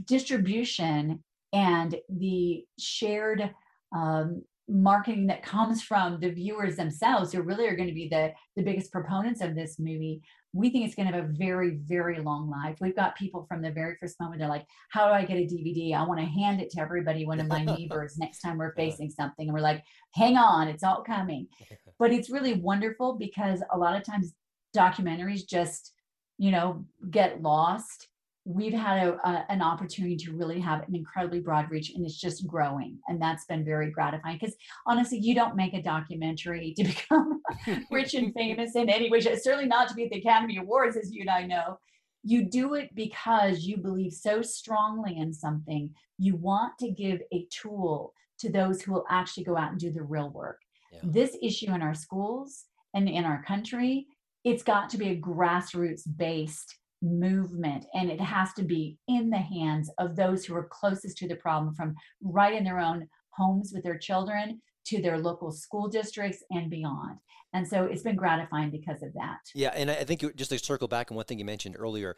distribution 0.05 1.24
and 1.53 1.95
the 2.09 2.63
shared 2.78 3.49
um, 3.95 4.43
marketing 4.70 5.28
that 5.28 5.43
comes 5.43 5.82
from 5.82 6.20
the 6.20 6.30
viewers 6.30 6.76
themselves 6.76 7.32
who 7.32 7.41
really 7.41 7.68
are 7.68 7.76
going 7.76 7.88
to 7.88 7.93
be 7.93 8.09
the 8.09 8.34
the 8.55 8.63
biggest 8.63 8.91
proponents 8.91 9.41
of 9.41 9.55
this 9.55 9.80
movie 9.80 10.22
we 10.53 10.70
think 10.70 10.86
it's 10.86 10.95
going 10.95 11.07
to 11.07 11.13
have 11.13 11.26
a 11.26 11.34
very 11.34 11.78
very 11.84 12.20
long 12.20 12.49
life. 12.49 12.78
We've 12.82 12.95
got 12.95 13.15
people 13.15 13.45
from 13.47 13.61
the 13.61 13.72
very 13.72 13.95
first 13.99 14.20
moment 14.20 14.39
they're 14.39 14.49
like 14.49 14.65
how 14.89 15.07
do 15.07 15.13
i 15.13 15.24
get 15.24 15.38
a 15.38 15.45
dvd 15.45 15.93
i 15.93 16.03
want 16.03 16.20
to 16.20 16.26
hand 16.26 16.61
it 16.61 16.70
to 16.72 16.82
everybody 16.82 17.26
one 17.26 17.39
of 17.39 17.47
my 17.47 17.63
neighbors 17.78 18.18
next 18.18 18.41
time 18.41 18.57
we're 18.57 18.74
facing 18.76 19.09
something 19.09 19.47
and 19.47 19.53
we're 19.53 19.61
like 19.61 19.84
hang 20.13 20.38
on 20.38 20.68
it's 20.68 20.84
all 20.84 21.03
coming. 21.03 21.47
But 21.99 22.11
it's 22.11 22.30
really 22.30 22.53
wonderful 22.53 23.15
because 23.18 23.63
a 23.74 23.78
lot 23.78 23.95
of 23.95 24.03
times 24.03 24.36
documentaries 24.76 25.47
just 25.47 25.93
you 26.38 26.51
know 26.51 26.86
get 27.09 27.41
lost 27.41 28.07
we've 28.47 28.73
had 28.73 29.05
a, 29.05 29.27
a, 29.27 29.45
an 29.49 29.61
opportunity 29.61 30.15
to 30.15 30.31
really 30.31 30.59
have 30.59 30.87
an 30.87 30.95
incredibly 30.95 31.41
broad 31.41 31.69
reach 31.69 31.93
and 31.93 32.05
it's 32.05 32.17
just 32.17 32.47
growing 32.47 32.97
and 33.09 33.21
that's 33.21 33.43
been 33.45 33.65
very 33.65 33.91
gratifying 33.91 34.37
because 34.39 34.55
honestly 34.85 35.17
you 35.17 35.35
don't 35.35 35.57
make 35.57 35.73
a 35.73 35.81
documentary 35.81 36.73
to 36.77 36.85
become 36.85 37.41
rich 37.91 38.13
and 38.13 38.33
famous 38.33 38.75
in 38.75 38.89
any 38.89 39.09
way 39.09 39.19
certainly 39.19 39.65
not 39.65 39.89
to 39.89 39.93
be 39.93 40.05
at 40.05 40.11
the 40.11 40.19
academy 40.19 40.57
awards 40.57 40.95
as 40.95 41.11
you 41.11 41.21
and 41.21 41.29
i 41.29 41.43
know 41.43 41.77
you 42.23 42.49
do 42.49 42.73
it 42.73 42.89
because 42.95 43.63
you 43.63 43.77
believe 43.77 44.13
so 44.13 44.41
strongly 44.41 45.17
in 45.17 45.33
something 45.33 45.89
you 46.17 46.35
want 46.37 46.71
to 46.79 46.89
give 46.89 47.19
a 47.33 47.45
tool 47.51 48.13
to 48.39 48.49
those 48.49 48.81
who 48.81 48.93
will 48.93 49.05
actually 49.09 49.43
go 49.43 49.57
out 49.57 49.71
and 49.71 49.79
do 49.79 49.91
the 49.91 50.01
real 50.01 50.29
work 50.29 50.59
yeah. 50.93 50.99
this 51.03 51.35
issue 51.41 51.73
in 51.73 51.81
our 51.81 51.95
schools 51.95 52.63
and 52.93 53.09
in 53.09 53.25
our 53.25 53.43
country 53.43 54.07
it's 54.45 54.63
got 54.63 54.89
to 54.89 54.97
be 54.97 55.09
a 55.09 55.19
grassroots 55.19 56.03
based 56.15 56.77
movement 57.01 57.85
and 57.93 58.09
it 58.09 58.19
has 58.19 58.53
to 58.53 58.63
be 58.63 58.97
in 59.07 59.29
the 59.29 59.37
hands 59.37 59.91
of 59.99 60.15
those 60.15 60.45
who 60.45 60.55
are 60.55 60.67
closest 60.71 61.17
to 61.17 61.27
the 61.27 61.35
problem 61.35 61.73
from 61.75 61.95
right 62.21 62.53
in 62.53 62.63
their 62.63 62.79
own 62.79 63.07
homes 63.31 63.71
with 63.73 63.83
their 63.83 63.97
children 63.97 64.61
to 64.85 65.01
their 65.01 65.17
local 65.17 65.51
school 65.51 65.87
districts 65.87 66.43
and 66.49 66.69
beyond. 66.69 67.17
And 67.53 67.67
so 67.67 67.85
it's 67.85 68.03
been 68.03 68.15
gratifying 68.15 68.71
because 68.71 69.03
of 69.03 69.13
that. 69.13 69.39
Yeah 69.53 69.71
and 69.75 69.89
i 69.91 70.03
think 70.03 70.35
just 70.35 70.51
to 70.51 70.59
circle 70.59 70.87
back 70.87 71.11
on 71.11 71.15
one 71.15 71.25
thing 71.25 71.39
you 71.39 71.45
mentioned 71.45 71.75
earlier 71.77 72.15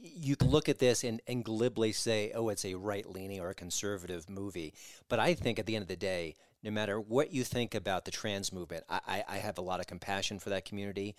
you 0.00 0.36
can 0.36 0.48
look 0.48 0.68
at 0.68 0.78
this 0.78 1.02
and, 1.02 1.20
and 1.26 1.44
glibly 1.44 1.90
say 1.90 2.30
oh 2.34 2.48
it's 2.50 2.64
a 2.64 2.74
right 2.74 3.08
leaning 3.08 3.40
or 3.40 3.50
a 3.50 3.54
conservative 3.54 4.28
movie. 4.28 4.74
But 5.08 5.18
i 5.18 5.34
think 5.34 5.58
at 5.58 5.66
the 5.66 5.74
end 5.74 5.82
of 5.82 5.88
the 5.88 5.96
day 5.96 6.36
no 6.62 6.70
matter 6.70 7.00
what 7.00 7.32
you 7.32 7.44
think 7.44 7.74
about 7.74 8.04
the 8.04 8.10
trans 8.10 8.52
movement 8.52 8.84
I, 8.88 9.24
I 9.28 9.38
have 9.38 9.58
a 9.58 9.62
lot 9.62 9.80
of 9.80 9.86
compassion 9.86 10.38
for 10.38 10.50
that 10.50 10.64
community 10.64 11.14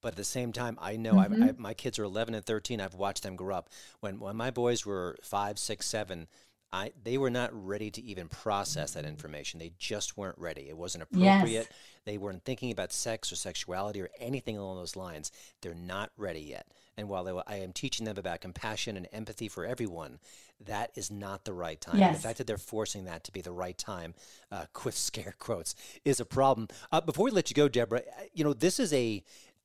but 0.00 0.12
at 0.12 0.16
the 0.16 0.24
same 0.24 0.52
time, 0.52 0.78
I 0.80 0.96
know 0.96 1.14
mm-hmm. 1.14 1.42
I, 1.42 1.54
my 1.56 1.74
kids 1.74 1.98
are 1.98 2.04
11 2.04 2.34
and 2.34 2.44
13. 2.44 2.80
I've 2.80 2.94
watched 2.94 3.22
them 3.22 3.36
grow 3.36 3.56
up. 3.56 3.68
When 4.00 4.20
when 4.20 4.36
my 4.36 4.50
boys 4.50 4.86
were 4.86 5.16
five, 5.22 5.58
six, 5.58 5.86
seven, 5.86 6.28
I 6.72 6.92
they 7.02 7.18
were 7.18 7.30
not 7.30 7.50
ready 7.52 7.90
to 7.90 8.02
even 8.02 8.28
process 8.28 8.92
that 8.92 9.04
information. 9.04 9.58
They 9.58 9.72
just 9.78 10.16
weren't 10.16 10.38
ready. 10.38 10.68
It 10.68 10.76
wasn't 10.76 11.04
appropriate. 11.04 11.50
Yes. 11.50 11.66
They 12.04 12.18
weren't 12.18 12.44
thinking 12.44 12.70
about 12.70 12.92
sex 12.92 13.32
or 13.32 13.36
sexuality 13.36 14.00
or 14.00 14.10
anything 14.18 14.56
along 14.56 14.76
those 14.76 14.96
lines. 14.96 15.32
They're 15.60 15.74
not 15.74 16.10
ready 16.16 16.40
yet. 16.40 16.66
And 16.96 17.08
while 17.08 17.22
they, 17.22 17.32
I 17.46 17.60
am 17.60 17.72
teaching 17.72 18.06
them 18.06 18.18
about 18.18 18.40
compassion 18.40 18.96
and 18.96 19.06
empathy 19.12 19.48
for 19.48 19.64
everyone, 19.64 20.18
that 20.66 20.90
is 20.96 21.10
not 21.10 21.44
the 21.44 21.52
right 21.52 21.80
time. 21.80 21.98
Yes. 21.98 22.16
The 22.16 22.22
fact 22.22 22.38
that 22.38 22.46
they're 22.46 22.58
forcing 22.58 23.04
that 23.04 23.24
to 23.24 23.32
be 23.32 23.40
the 23.40 23.52
right 23.52 23.78
time, 23.78 24.14
uh, 24.50 24.64
with 24.84 24.96
scare 24.96 25.34
quotes, 25.38 25.74
is 26.04 26.18
a 26.20 26.24
problem. 26.24 26.68
Uh, 26.90 27.00
before 27.00 27.24
we 27.24 27.30
let 27.30 27.50
you 27.50 27.54
go, 27.54 27.68
Deborah, 27.68 28.00
uh, 28.00 28.22
you 28.34 28.44
know 28.44 28.52
this 28.52 28.80
is 28.80 28.92
a 28.92 29.22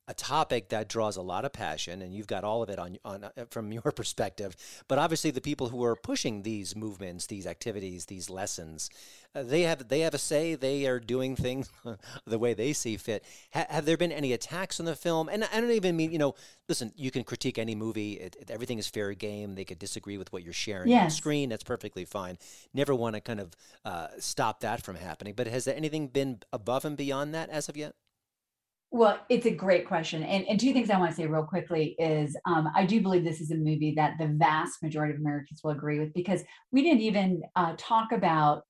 a 0.08 0.14
topic 0.14 0.70
that 0.70 0.90
draws 0.90 1.16
a 1.16 1.22
lot 1.22 1.46
of 1.46 1.54
passion, 1.54 2.02
and 2.02 2.14
you've 2.14 2.28
got 2.28 2.44
all 2.44 2.62
of 2.62 2.70
it 2.70 2.78
on, 2.78 2.98
on 3.06 3.24
uh, 3.24 3.30
from 3.50 3.72
your 3.72 3.82
perspective. 3.96 4.56
But 4.88 5.00
obviously, 5.00 5.32
the 5.32 5.42
people 5.42 5.70
who 5.70 5.84
are 5.84 5.96
pushing 5.96 6.44
these 6.44 6.76
movements, 6.76 7.28
these 7.28 7.48
activities, 7.48 8.06
these 8.06 8.30
lessons, 8.30 8.90
uh, 9.34 9.44
they 9.44 9.62
have 9.62 9.88
they 9.88 10.02
have 10.02 10.14
a 10.14 10.18
say. 10.18 10.56
They 10.56 10.86
are 10.88 11.00
doing 11.00 11.36
things 11.36 11.70
the 12.26 12.38
way 12.38 12.54
they 12.54 12.74
see 12.74 12.98
fit. 12.98 13.24
Ha- 13.54 13.68
have 13.70 13.86
there 13.86 13.98
been 13.98 14.12
any 14.12 14.34
attacks 14.34 14.80
on 14.80 14.86
the 14.86 14.96
film? 14.96 15.30
And 15.30 15.46
I 15.46 15.62
don't 15.62 15.72
even 15.72 15.96
mean 15.96 16.12
you 16.12 16.20
know. 16.20 16.36
Listen, 16.68 16.92
you 16.96 17.12
can 17.12 17.24
critique 17.24 17.58
any 17.58 17.76
movie. 17.76 18.14
It, 18.14 18.36
it, 18.40 18.52
everything 18.52 18.80
is 18.80 18.88
fair 18.88 19.14
game. 19.14 19.56
They 19.56 19.66
could 19.66 19.80
disagree 19.80 20.18
with 20.18 20.32
what 20.34 20.44
you're 20.44 20.54
sharing 20.54 20.90
yes. 20.90 21.04
on 21.04 21.10
screen. 21.12 21.50
That's 21.50 21.64
perfectly 21.64 22.06
fine. 22.06 22.38
Never 22.74 22.94
want 22.94 23.16
to 23.16 23.22
kind 23.22 23.40
of 23.40 23.56
uh, 23.86 24.08
stop 24.20 24.62
that 24.62 24.82
from 24.82 24.96
happening. 24.96 25.34
But 25.34 25.48
has 25.48 25.66
there 25.66 25.76
anything 25.76 26.08
been 26.08 26.40
above 26.52 26.86
and 26.86 26.98
beyond 26.98 27.34
that 27.36 27.50
as 27.50 27.70
of 27.70 27.78
yet? 27.78 27.96
Well, 28.96 29.20
it's 29.28 29.48
a 29.48 29.52
great 29.52 29.88
question. 29.88 30.22
And, 30.22 30.48
and 30.48 30.60
two 30.60 30.72
things 30.72 30.92
I 30.92 31.00
want 31.00 31.10
to 31.10 31.18
say 31.18 31.26
real 31.26 31.46
quickly 31.46 31.96
is 31.98 32.38
um, 32.46 32.70
I 32.76 32.86
do 32.86 33.02
believe 33.02 33.24
this 33.24 33.42
is 33.42 33.50
a 33.50 33.56
movie 33.56 33.96
that 33.96 34.20
the 34.20 34.28
vast 34.28 34.84
majority 34.84 35.16
of 35.16 35.20
Americans 35.20 35.62
will 35.64 35.72
agree 35.72 35.98
with 36.00 36.14
because 36.14 36.44
we 36.72 36.84
didn't 36.84 37.02
even 37.02 37.42
uh, 37.56 37.74
talk 37.76 38.12
about 38.12 38.62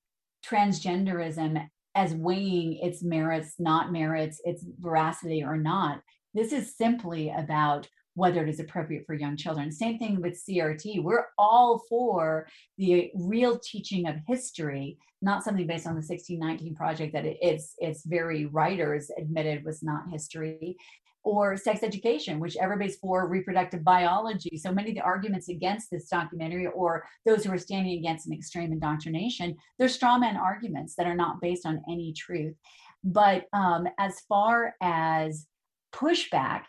transgenderism 0.50 1.68
as 1.94 2.14
weighing 2.14 2.78
its 2.78 3.02
merits, 3.02 3.56
not 3.58 3.92
merits, 3.92 4.40
its 4.44 4.64
veracity 4.78 5.44
or 5.44 5.58
not. 5.58 6.00
This 6.32 6.54
is 6.54 6.74
simply 6.74 7.28
about 7.28 7.86
whether 8.14 8.42
it 8.42 8.48
is 8.48 8.60
appropriate 8.60 9.04
for 9.06 9.14
young 9.14 9.36
children. 9.36 9.70
Same 9.70 9.98
thing 9.98 10.22
with 10.22 10.42
CRT. 10.48 11.02
We're 11.02 11.26
all 11.36 11.82
for 11.86 12.48
the 12.78 13.10
real 13.14 13.58
teaching 13.58 14.08
of 14.08 14.16
history, 14.26 14.96
not 15.24 15.42
something 15.42 15.66
based 15.66 15.86
on 15.86 15.94
the 15.94 16.06
1619 16.06 16.74
project 16.74 17.12
that 17.14 17.24
it's 17.24 17.74
it's 17.78 18.04
very 18.04 18.46
writers 18.46 19.10
admitted 19.18 19.64
was 19.64 19.82
not 19.82 20.10
history 20.10 20.76
or 21.24 21.56
sex 21.56 21.82
education, 21.82 22.38
which 22.38 22.56
everybody's 22.58 22.96
for 22.96 23.26
reproductive 23.26 23.82
biology. 23.82 24.58
So 24.58 24.70
many 24.70 24.90
of 24.90 24.96
the 24.96 25.00
arguments 25.00 25.48
against 25.48 25.90
this 25.90 26.06
documentary 26.08 26.66
or 26.66 27.06
those 27.24 27.44
who 27.44 27.52
are 27.52 27.58
standing 27.58 27.98
against 27.98 28.26
an 28.26 28.34
extreme 28.34 28.72
indoctrination, 28.72 29.56
they're 29.78 29.88
straw 29.88 30.18
man 30.18 30.36
arguments 30.36 30.94
that 30.96 31.06
are 31.06 31.16
not 31.16 31.40
based 31.40 31.64
on 31.64 31.82
any 31.88 32.12
truth. 32.12 32.54
But 33.02 33.46
um, 33.54 33.88
as 33.98 34.20
far 34.28 34.74
as 34.82 35.46
pushback, 35.94 36.64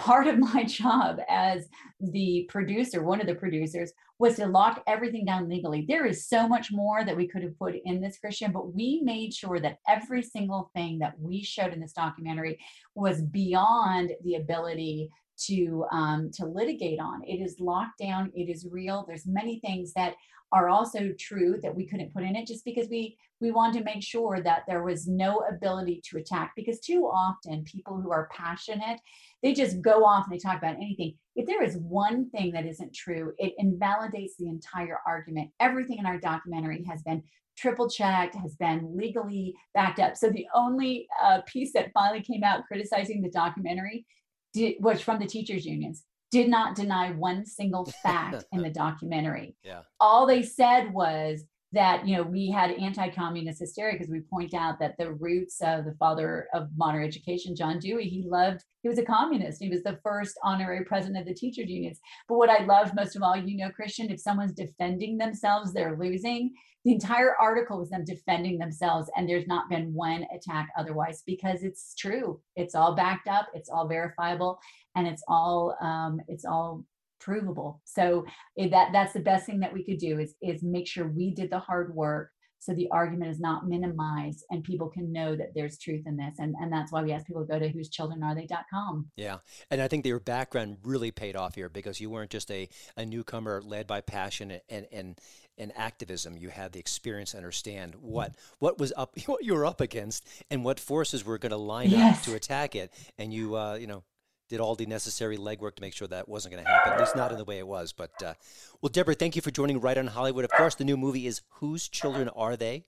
part 0.00 0.26
of 0.26 0.38
my 0.38 0.64
job 0.80 1.20
as 1.28 1.68
the 2.00 2.46
producer, 2.48 3.02
one 3.02 3.20
of 3.20 3.26
the 3.26 3.34
producers, 3.34 3.92
was 4.18 4.36
to 4.36 4.46
lock 4.46 4.82
everything 4.86 5.24
down 5.24 5.48
legally. 5.48 5.84
There 5.86 6.06
is 6.06 6.26
so 6.26 6.48
much 6.48 6.72
more 6.72 7.04
that 7.04 7.16
we 7.16 7.28
could 7.28 7.42
have 7.42 7.58
put 7.58 7.74
in 7.84 8.00
this, 8.00 8.18
Christian, 8.18 8.52
but 8.52 8.74
we 8.74 9.00
made 9.02 9.32
sure 9.32 9.60
that 9.60 9.78
every 9.88 10.22
single 10.22 10.70
thing 10.74 10.98
that 10.98 11.18
we 11.18 11.42
showed 11.42 11.72
in 11.72 11.80
this 11.80 11.92
documentary 11.92 12.58
was 12.94 13.22
beyond 13.22 14.12
the 14.24 14.36
ability 14.36 15.10
to 15.46 15.86
um, 15.90 16.30
to 16.34 16.44
litigate 16.44 17.00
on. 17.00 17.22
It 17.24 17.40
is 17.40 17.60
locked 17.60 17.98
down. 17.98 18.30
It 18.34 18.50
is 18.50 18.66
real. 18.70 19.04
There's 19.06 19.26
many 19.26 19.58
things 19.60 19.92
that 19.94 20.14
are 20.52 20.68
also 20.68 21.12
true 21.18 21.58
that 21.62 21.74
we 21.74 21.86
couldn't 21.86 22.12
put 22.12 22.24
in 22.24 22.36
it 22.36 22.46
just 22.46 22.64
because 22.64 22.88
we 22.88 23.16
we 23.40 23.52
wanted 23.52 23.78
to 23.78 23.84
make 23.84 24.02
sure 24.02 24.40
that 24.42 24.64
there 24.68 24.82
was 24.82 25.08
no 25.08 25.42
ability 25.48 26.02
to 26.04 26.18
attack 26.18 26.52
because 26.54 26.78
too 26.80 27.04
often 27.04 27.64
people 27.64 28.00
who 28.00 28.10
are 28.10 28.28
passionate 28.34 29.00
they 29.42 29.54
just 29.54 29.80
go 29.80 30.04
off 30.04 30.26
and 30.26 30.34
they 30.34 30.38
talk 30.38 30.58
about 30.58 30.76
anything. 30.76 31.14
If 31.34 31.46
there 31.46 31.62
is 31.62 31.78
one 31.78 32.28
thing 32.28 32.52
that 32.52 32.66
isn't 32.66 32.94
true 32.94 33.32
it 33.38 33.54
invalidates 33.58 34.36
the 34.38 34.48
entire 34.48 34.98
argument. 35.06 35.50
Everything 35.60 35.98
in 35.98 36.06
our 36.06 36.18
documentary 36.18 36.84
has 36.88 37.02
been 37.02 37.22
triple 37.56 37.90
checked 37.90 38.34
has 38.34 38.56
been 38.56 38.96
legally 38.96 39.54
backed 39.74 39.98
up. 40.00 40.16
So 40.16 40.30
the 40.30 40.46
only 40.54 41.06
uh, 41.22 41.40
piece 41.46 41.72
that 41.74 41.92
finally 41.92 42.22
came 42.22 42.42
out 42.42 42.64
criticizing 42.66 43.20
the 43.20 43.30
documentary 43.30 44.06
did, 44.54 44.76
was 44.80 45.00
from 45.00 45.18
the 45.18 45.26
teachers 45.26 45.66
unions 45.66 46.04
did 46.30 46.48
not 46.48 46.76
deny 46.76 47.10
one 47.10 47.44
single 47.44 47.86
fact 48.02 48.44
in 48.52 48.62
the 48.62 48.70
documentary. 48.84 49.56
Yeah. 49.62 49.82
All 49.98 50.26
they 50.26 50.42
said 50.42 50.92
was 50.92 51.44
that 51.72 52.06
you 52.06 52.16
know 52.16 52.22
we 52.22 52.50
had 52.50 52.72
anti-communist 52.72 53.60
hysteria 53.60 53.94
because 53.94 54.10
we 54.10 54.20
point 54.20 54.54
out 54.54 54.78
that 54.80 54.96
the 54.98 55.12
roots 55.12 55.60
of 55.62 55.84
the 55.84 55.94
father 56.00 56.48
of 56.52 56.68
modern 56.76 57.04
education 57.04 57.54
john 57.54 57.78
dewey 57.78 58.08
he 58.08 58.24
loved 58.26 58.64
he 58.82 58.88
was 58.88 58.98
a 58.98 59.04
communist. 59.04 59.62
He 59.62 59.68
was 59.68 59.82
the 59.82 59.98
first 60.02 60.38
honorary 60.42 60.84
president 60.84 61.18
of 61.18 61.26
the 61.26 61.34
teachers 61.34 61.68
unions. 61.68 62.00
But 62.28 62.38
what 62.38 62.50
i 62.50 62.64
loved 62.64 62.94
most 62.94 63.14
of 63.14 63.22
all 63.22 63.36
you 63.36 63.56
know 63.56 63.70
christian 63.70 64.10
if 64.10 64.20
someone's 64.20 64.52
defending 64.52 65.18
themselves 65.18 65.72
they're 65.72 65.96
losing. 65.96 66.52
The 66.86 66.92
entire 66.92 67.36
article 67.38 67.78
was 67.78 67.90
them 67.90 68.06
defending 68.06 68.56
themselves 68.56 69.10
and 69.14 69.28
there's 69.28 69.46
not 69.46 69.68
been 69.68 69.92
one 69.92 70.26
attack 70.34 70.70
otherwise 70.78 71.22
because 71.26 71.62
it's 71.62 71.94
true. 71.94 72.40
It's 72.56 72.74
all 72.74 72.94
backed 72.94 73.28
up. 73.28 73.48
It's 73.52 73.68
all 73.68 73.86
verifiable 73.86 74.58
and 74.96 75.06
it's 75.06 75.22
all 75.28 75.76
um, 75.80 76.20
it's 76.28 76.44
all 76.44 76.84
provable. 77.20 77.80
So 77.84 78.24
that 78.56 78.90
that's 78.92 79.12
the 79.12 79.20
best 79.20 79.46
thing 79.46 79.60
that 79.60 79.72
we 79.72 79.84
could 79.84 79.98
do 79.98 80.18
is 80.18 80.34
is 80.42 80.62
make 80.62 80.86
sure 80.86 81.08
we 81.08 81.34
did 81.34 81.50
the 81.50 81.58
hard 81.58 81.94
work 81.94 82.30
so 82.60 82.74
the 82.74 82.90
argument 82.90 83.30
is 83.30 83.40
not 83.40 83.66
minimized 83.66 84.44
and 84.50 84.62
people 84.62 84.88
can 84.90 85.10
know 85.10 85.34
that 85.34 85.52
there's 85.54 85.78
truth 85.78 86.02
in 86.06 86.16
this. 86.18 86.34
And, 86.38 86.54
and 86.60 86.70
that's 86.70 86.92
why 86.92 87.02
we 87.02 87.10
ask 87.10 87.26
people 87.26 87.44
to 87.46 87.50
go 87.50 87.58
to 87.58 87.70
whose 87.70 87.88
children 87.88 88.22
are 88.22 88.34
they.com 88.34 89.10
yeah. 89.16 89.38
And 89.70 89.80
i 89.80 89.88
think 89.88 90.06
your 90.06 90.20
background 90.20 90.76
really 90.84 91.10
paid 91.10 91.36
off 91.36 91.54
here 91.54 91.70
because 91.70 92.00
you 92.00 92.10
weren't 92.10 92.30
just 92.30 92.50
a, 92.50 92.68
a 92.96 93.06
newcomer 93.06 93.62
led 93.62 93.86
by 93.86 94.02
passion 94.02 94.60
and, 94.68 94.86
and 94.92 95.18
and 95.58 95.72
activism. 95.76 96.38
You 96.38 96.48
had 96.48 96.72
the 96.72 96.80
experience 96.80 97.32
to 97.32 97.36
understand 97.36 97.94
what 97.96 98.34
what 98.58 98.78
was 98.78 98.92
up 98.96 99.18
what 99.26 99.44
you 99.44 99.54
were 99.54 99.66
up 99.66 99.80
against 99.80 100.26
and 100.50 100.64
what 100.64 100.80
forces 100.80 101.24
were 101.24 101.38
going 101.38 101.50
to 101.50 101.56
line 101.56 101.90
yes. 101.90 102.18
up 102.18 102.24
to 102.24 102.34
attack 102.34 102.74
it. 102.74 102.92
And 103.18 103.32
you 103.32 103.56
uh, 103.56 103.74
you 103.74 103.86
know 103.86 104.04
did 104.50 104.60
all 104.60 104.74
the 104.74 104.84
necessary 104.84 105.38
legwork 105.38 105.76
to 105.76 105.80
make 105.80 105.94
sure 105.94 106.08
that 106.08 106.28
wasn't 106.28 106.52
going 106.52 106.62
to 106.62 106.70
happen, 106.70 106.92
at 106.92 107.00
least 107.00 107.16
not 107.16 107.30
in 107.32 107.38
the 107.38 107.44
way 107.44 107.58
it 107.58 107.66
was. 107.66 107.92
But, 107.92 108.10
uh, 108.22 108.34
well, 108.82 108.90
Deborah, 108.90 109.14
thank 109.14 109.36
you 109.36 109.42
for 109.42 109.52
joining 109.52 109.80
Right 109.80 109.96
on 109.96 110.08
Hollywood. 110.08 110.44
Of 110.44 110.50
course, 110.50 110.74
the 110.74 110.84
new 110.84 110.96
movie 110.96 111.26
is 111.26 111.40
Whose 111.60 111.88
Children 111.88 112.28
Are 112.30 112.56
They? 112.56 112.84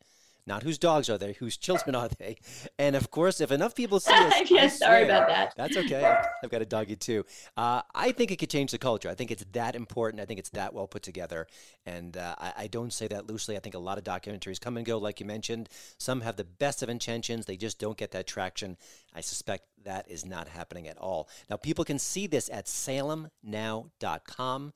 Not 0.47 0.62
whose 0.64 0.78
dogs 0.78 1.09
are 1.09 1.18
they, 1.18 1.34
whose 1.34 1.57
children 1.57 1.95
are 1.95 2.09
they? 2.09 2.36
And 2.78 2.97
of 2.97 3.11
course, 3.11 3.40
if 3.40 3.53
enough 3.53 3.76
people 3.76 4.01
see 4.01 4.12
this, 4.12 4.51
yes, 4.51 4.78
sorry 4.78 5.05
about 5.05 5.28
that. 5.28 5.55
That's 5.57 5.76
okay. 5.76 6.20
I've 6.43 6.51
got 6.51 6.62
a 6.62 6.66
doggy 6.66 6.97
too. 6.97 7.24
Uh, 7.57 7.82
I 7.95 8.11
think 8.12 8.32
it 8.32 8.36
could 8.36 8.51
change 8.51 8.72
the 8.72 8.78
culture. 8.78 9.09
I 9.09 9.14
think 9.14 9.30
it's 9.30 9.45
that 9.53 9.76
important. 9.76 10.20
I 10.20 10.24
think 10.24 10.40
it's 10.40 10.51
that 10.51 10.74
well 10.74 10.88
put 10.88 11.03
together. 11.03 11.47
And 11.86 12.16
uh, 12.16 12.34
I, 12.38 12.53
I, 12.59 12.66
don't 12.66 12.93
say 12.93 13.07
that 13.09 13.28
loosely. 13.28 13.57
I 13.57 13.61
think 13.61 13.74
a 13.74 13.78
lot 13.78 13.99
of 13.99 14.05
documentaries 14.05 14.61
come 14.61 14.76
and 14.76 14.86
go, 14.86 14.99
like 14.99 15.20
you 15.20 15.26
mentioned. 15.26 15.68
Some 15.99 16.22
have 16.22 16.36
the 16.36 16.45
best 16.45 16.82
of 16.82 16.88
intentions, 16.88 17.47
they 17.47 17.57
just 17.57 17.78
don't 17.78 17.97
get 17.97 18.11
that 18.12 18.26
traction. 18.26 18.76
I 19.14 19.20
suspect 19.20 19.66
that 19.84 20.11
is 20.11 20.24
not 20.24 20.49
happening 20.49 20.88
at 20.88 20.99
all. 20.99 21.28
Now, 21.51 21.57
people 21.57 21.84
can 21.84 21.99
see 21.99 22.26
this 22.26 22.49
at 22.51 22.66
salemnow.com. 22.66 24.72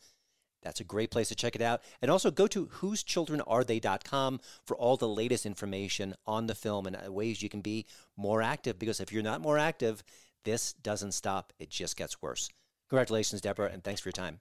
That's 0.66 0.80
a 0.80 0.84
great 0.84 1.12
place 1.12 1.28
to 1.28 1.36
check 1.36 1.54
it 1.54 1.62
out. 1.62 1.82
And 2.02 2.10
also 2.10 2.32
go 2.32 2.48
to 2.48 2.66
whosechildrenarethey.com 2.66 4.40
for 4.64 4.76
all 4.76 4.96
the 4.96 5.08
latest 5.08 5.46
information 5.46 6.14
on 6.26 6.48
the 6.48 6.56
film 6.56 6.86
and 6.86 6.96
uh, 6.96 7.12
ways 7.12 7.40
you 7.40 7.48
can 7.48 7.60
be 7.60 7.86
more 8.16 8.42
active. 8.42 8.76
Because 8.76 8.98
if 8.98 9.12
you're 9.12 9.22
not 9.22 9.40
more 9.40 9.58
active, 9.58 10.02
this 10.44 10.72
doesn't 10.72 11.12
stop, 11.12 11.52
it 11.60 11.70
just 11.70 11.96
gets 11.96 12.20
worse. 12.20 12.50
Congratulations, 12.88 13.40
Deborah, 13.40 13.70
and 13.72 13.84
thanks 13.84 14.00
for 14.00 14.08
your 14.08 14.12
time. 14.12 14.38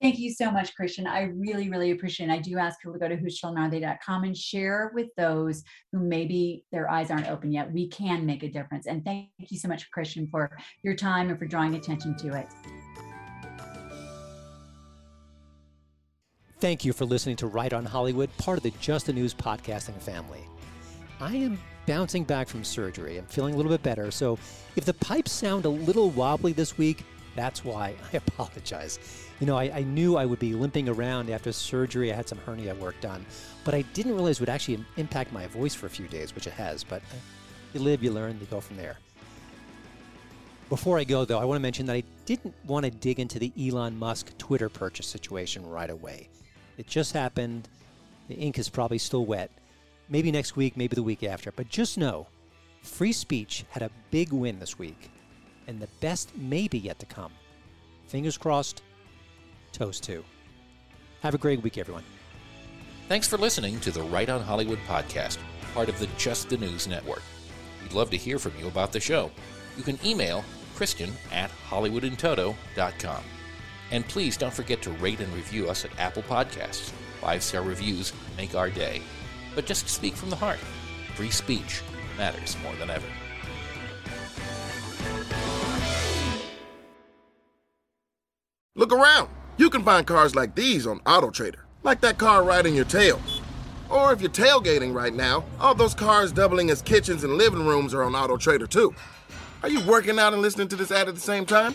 Thank 0.00 0.18
you 0.18 0.32
so 0.32 0.50
much, 0.50 0.74
Christian. 0.74 1.06
I 1.06 1.22
really, 1.22 1.68
really 1.68 1.90
appreciate 1.90 2.30
it. 2.30 2.32
I 2.32 2.38
do 2.38 2.56
ask 2.56 2.80
people 2.80 2.92
to 2.94 2.98
go 2.98 3.08
to 3.08 3.16
whosechildrenarethey.com 3.16 4.24
and 4.24 4.36
share 4.36 4.92
with 4.94 5.08
those 5.16 5.64
who 5.92 5.98
maybe 5.98 6.64
their 6.72 6.88
eyes 6.88 7.10
aren't 7.10 7.28
open 7.28 7.52
yet. 7.52 7.70
We 7.72 7.88
can 7.88 8.24
make 8.24 8.42
a 8.42 8.48
difference. 8.48 8.86
And 8.86 9.04
thank 9.04 9.28
you 9.48 9.58
so 9.58 9.68
much, 9.68 9.90
Christian, 9.90 10.28
for 10.28 10.56
your 10.82 10.94
time 10.94 11.28
and 11.28 11.38
for 11.38 11.46
drawing 11.46 11.74
attention 11.74 12.16
to 12.18 12.38
it. 12.38 12.46
Thank 16.60 16.84
you 16.84 16.92
for 16.92 17.04
listening 17.04 17.36
to 17.36 17.46
Right 17.46 17.72
on 17.72 17.84
Hollywood, 17.84 18.36
part 18.36 18.58
of 18.58 18.64
the 18.64 18.72
Just 18.80 19.06
the 19.06 19.12
News 19.12 19.32
podcasting 19.32 19.94
family. 20.02 20.40
I 21.20 21.36
am 21.36 21.56
bouncing 21.86 22.24
back 22.24 22.48
from 22.48 22.64
surgery. 22.64 23.16
I'm 23.16 23.26
feeling 23.26 23.54
a 23.54 23.56
little 23.56 23.70
bit 23.70 23.84
better, 23.84 24.10
so 24.10 24.40
if 24.74 24.84
the 24.84 24.94
pipes 24.94 25.30
sound 25.30 25.66
a 25.66 25.68
little 25.68 26.10
wobbly 26.10 26.52
this 26.52 26.76
week, 26.76 27.04
that's 27.36 27.64
why 27.64 27.94
I 28.12 28.16
apologize. 28.16 28.98
You 29.38 29.46
know, 29.46 29.56
I, 29.56 29.70
I, 29.72 29.82
knew 29.84 30.16
I 30.16 30.26
would 30.26 30.40
be 30.40 30.52
limping 30.52 30.88
around 30.88 31.30
after 31.30 31.52
surgery. 31.52 32.12
I 32.12 32.16
had 32.16 32.28
some 32.28 32.38
hernia 32.38 32.74
work 32.74 33.00
done, 33.00 33.24
but 33.62 33.72
I 33.72 33.82
didn't 33.92 34.14
realize 34.14 34.38
it 34.38 34.40
would 34.40 34.48
actually 34.48 34.84
impact 34.96 35.32
my 35.32 35.46
voice 35.46 35.76
for 35.76 35.86
a 35.86 35.90
few 35.90 36.08
days, 36.08 36.34
which 36.34 36.48
it 36.48 36.54
has. 36.54 36.82
But 36.82 37.02
you 37.72 37.78
live, 37.78 38.02
you 38.02 38.10
learn, 38.10 38.36
you 38.40 38.46
go 38.46 38.60
from 38.60 38.78
there. 38.78 38.96
Before 40.70 40.98
I 40.98 41.04
go, 41.04 41.24
though, 41.24 41.38
I 41.38 41.44
want 41.44 41.56
to 41.56 41.62
mention 41.62 41.86
that 41.86 41.94
I 41.94 42.02
didn't 42.26 42.54
want 42.66 42.84
to 42.84 42.90
dig 42.90 43.20
into 43.20 43.38
the 43.38 43.52
Elon 43.56 43.96
Musk 43.96 44.36
Twitter 44.38 44.68
purchase 44.68 45.06
situation 45.06 45.64
right 45.64 45.88
away. 45.88 46.28
It 46.78 46.86
just 46.86 47.12
happened. 47.12 47.68
The 48.28 48.36
ink 48.36 48.58
is 48.58 48.68
probably 48.68 48.98
still 48.98 49.26
wet. 49.26 49.50
Maybe 50.08 50.32
next 50.32 50.56
week, 50.56 50.76
maybe 50.76 50.94
the 50.94 51.02
week 51.02 51.22
after. 51.22 51.52
But 51.52 51.68
just 51.68 51.98
know 51.98 52.28
free 52.82 53.12
speech 53.12 53.64
had 53.70 53.82
a 53.82 53.90
big 54.10 54.32
win 54.32 54.58
this 54.60 54.78
week, 54.78 55.10
and 55.66 55.80
the 55.80 55.88
best 56.00 56.34
may 56.36 56.68
be 56.68 56.78
yet 56.78 56.98
to 57.00 57.06
come. 57.06 57.32
Fingers 58.06 58.38
crossed, 58.38 58.82
toast 59.72 60.04
too. 60.04 60.24
Have 61.20 61.34
a 61.34 61.38
great 61.38 61.62
week, 61.62 61.76
everyone. 61.76 62.04
Thanks 63.08 63.26
for 63.26 63.36
listening 63.36 63.80
to 63.80 63.90
the 63.90 64.02
Right 64.02 64.28
on 64.28 64.40
Hollywood 64.40 64.78
podcast, 64.86 65.38
part 65.74 65.88
of 65.88 65.98
the 65.98 66.08
Just 66.16 66.48
the 66.48 66.56
News 66.56 66.86
Network. 66.86 67.22
We'd 67.82 67.92
love 67.92 68.10
to 68.10 68.16
hear 68.16 68.38
from 68.38 68.52
you 68.58 68.68
about 68.68 68.92
the 68.92 69.00
show. 69.00 69.30
You 69.76 69.82
can 69.82 69.98
email 70.04 70.44
Christian 70.76 71.12
at 71.32 71.50
HollywoodInToto.com. 71.68 73.24
And 73.90 74.06
please 74.06 74.36
don't 74.36 74.52
forget 74.52 74.82
to 74.82 74.90
rate 74.90 75.20
and 75.20 75.32
review 75.32 75.68
us 75.68 75.84
at 75.84 75.98
Apple 75.98 76.22
Podcasts. 76.22 76.90
Five 77.20 77.42
star 77.42 77.62
reviews 77.62 78.12
make 78.36 78.54
our 78.54 78.70
day. 78.70 79.02
But 79.54 79.66
just 79.66 79.88
speak 79.88 80.14
from 80.14 80.30
the 80.30 80.36
heart. 80.36 80.58
Free 81.14 81.30
speech 81.30 81.82
matters 82.16 82.56
more 82.62 82.74
than 82.76 82.90
ever. 82.90 83.06
Look 88.76 88.92
around. 88.92 89.28
You 89.56 89.70
can 89.70 89.82
find 89.82 90.06
cars 90.06 90.36
like 90.36 90.54
these 90.54 90.86
on 90.86 91.00
AutoTrader, 91.00 91.58
like 91.82 92.00
that 92.02 92.16
car 92.16 92.44
riding 92.44 92.76
your 92.76 92.84
tail. 92.84 93.20
Or 93.90 94.12
if 94.12 94.20
you're 94.20 94.30
tailgating 94.30 94.94
right 94.94 95.12
now, 95.12 95.44
all 95.58 95.74
those 95.74 95.94
cars 95.94 96.30
doubling 96.30 96.70
as 96.70 96.80
kitchens 96.80 97.24
and 97.24 97.34
living 97.34 97.66
rooms 97.66 97.92
are 97.92 98.04
on 98.04 98.12
AutoTrader 98.12 98.68
too. 98.68 98.94
Are 99.64 99.68
you 99.68 99.80
working 99.80 100.20
out 100.20 100.32
and 100.32 100.42
listening 100.42 100.68
to 100.68 100.76
this 100.76 100.92
ad 100.92 101.08
at 101.08 101.16
the 101.16 101.20
same 101.20 101.44
time? 101.44 101.74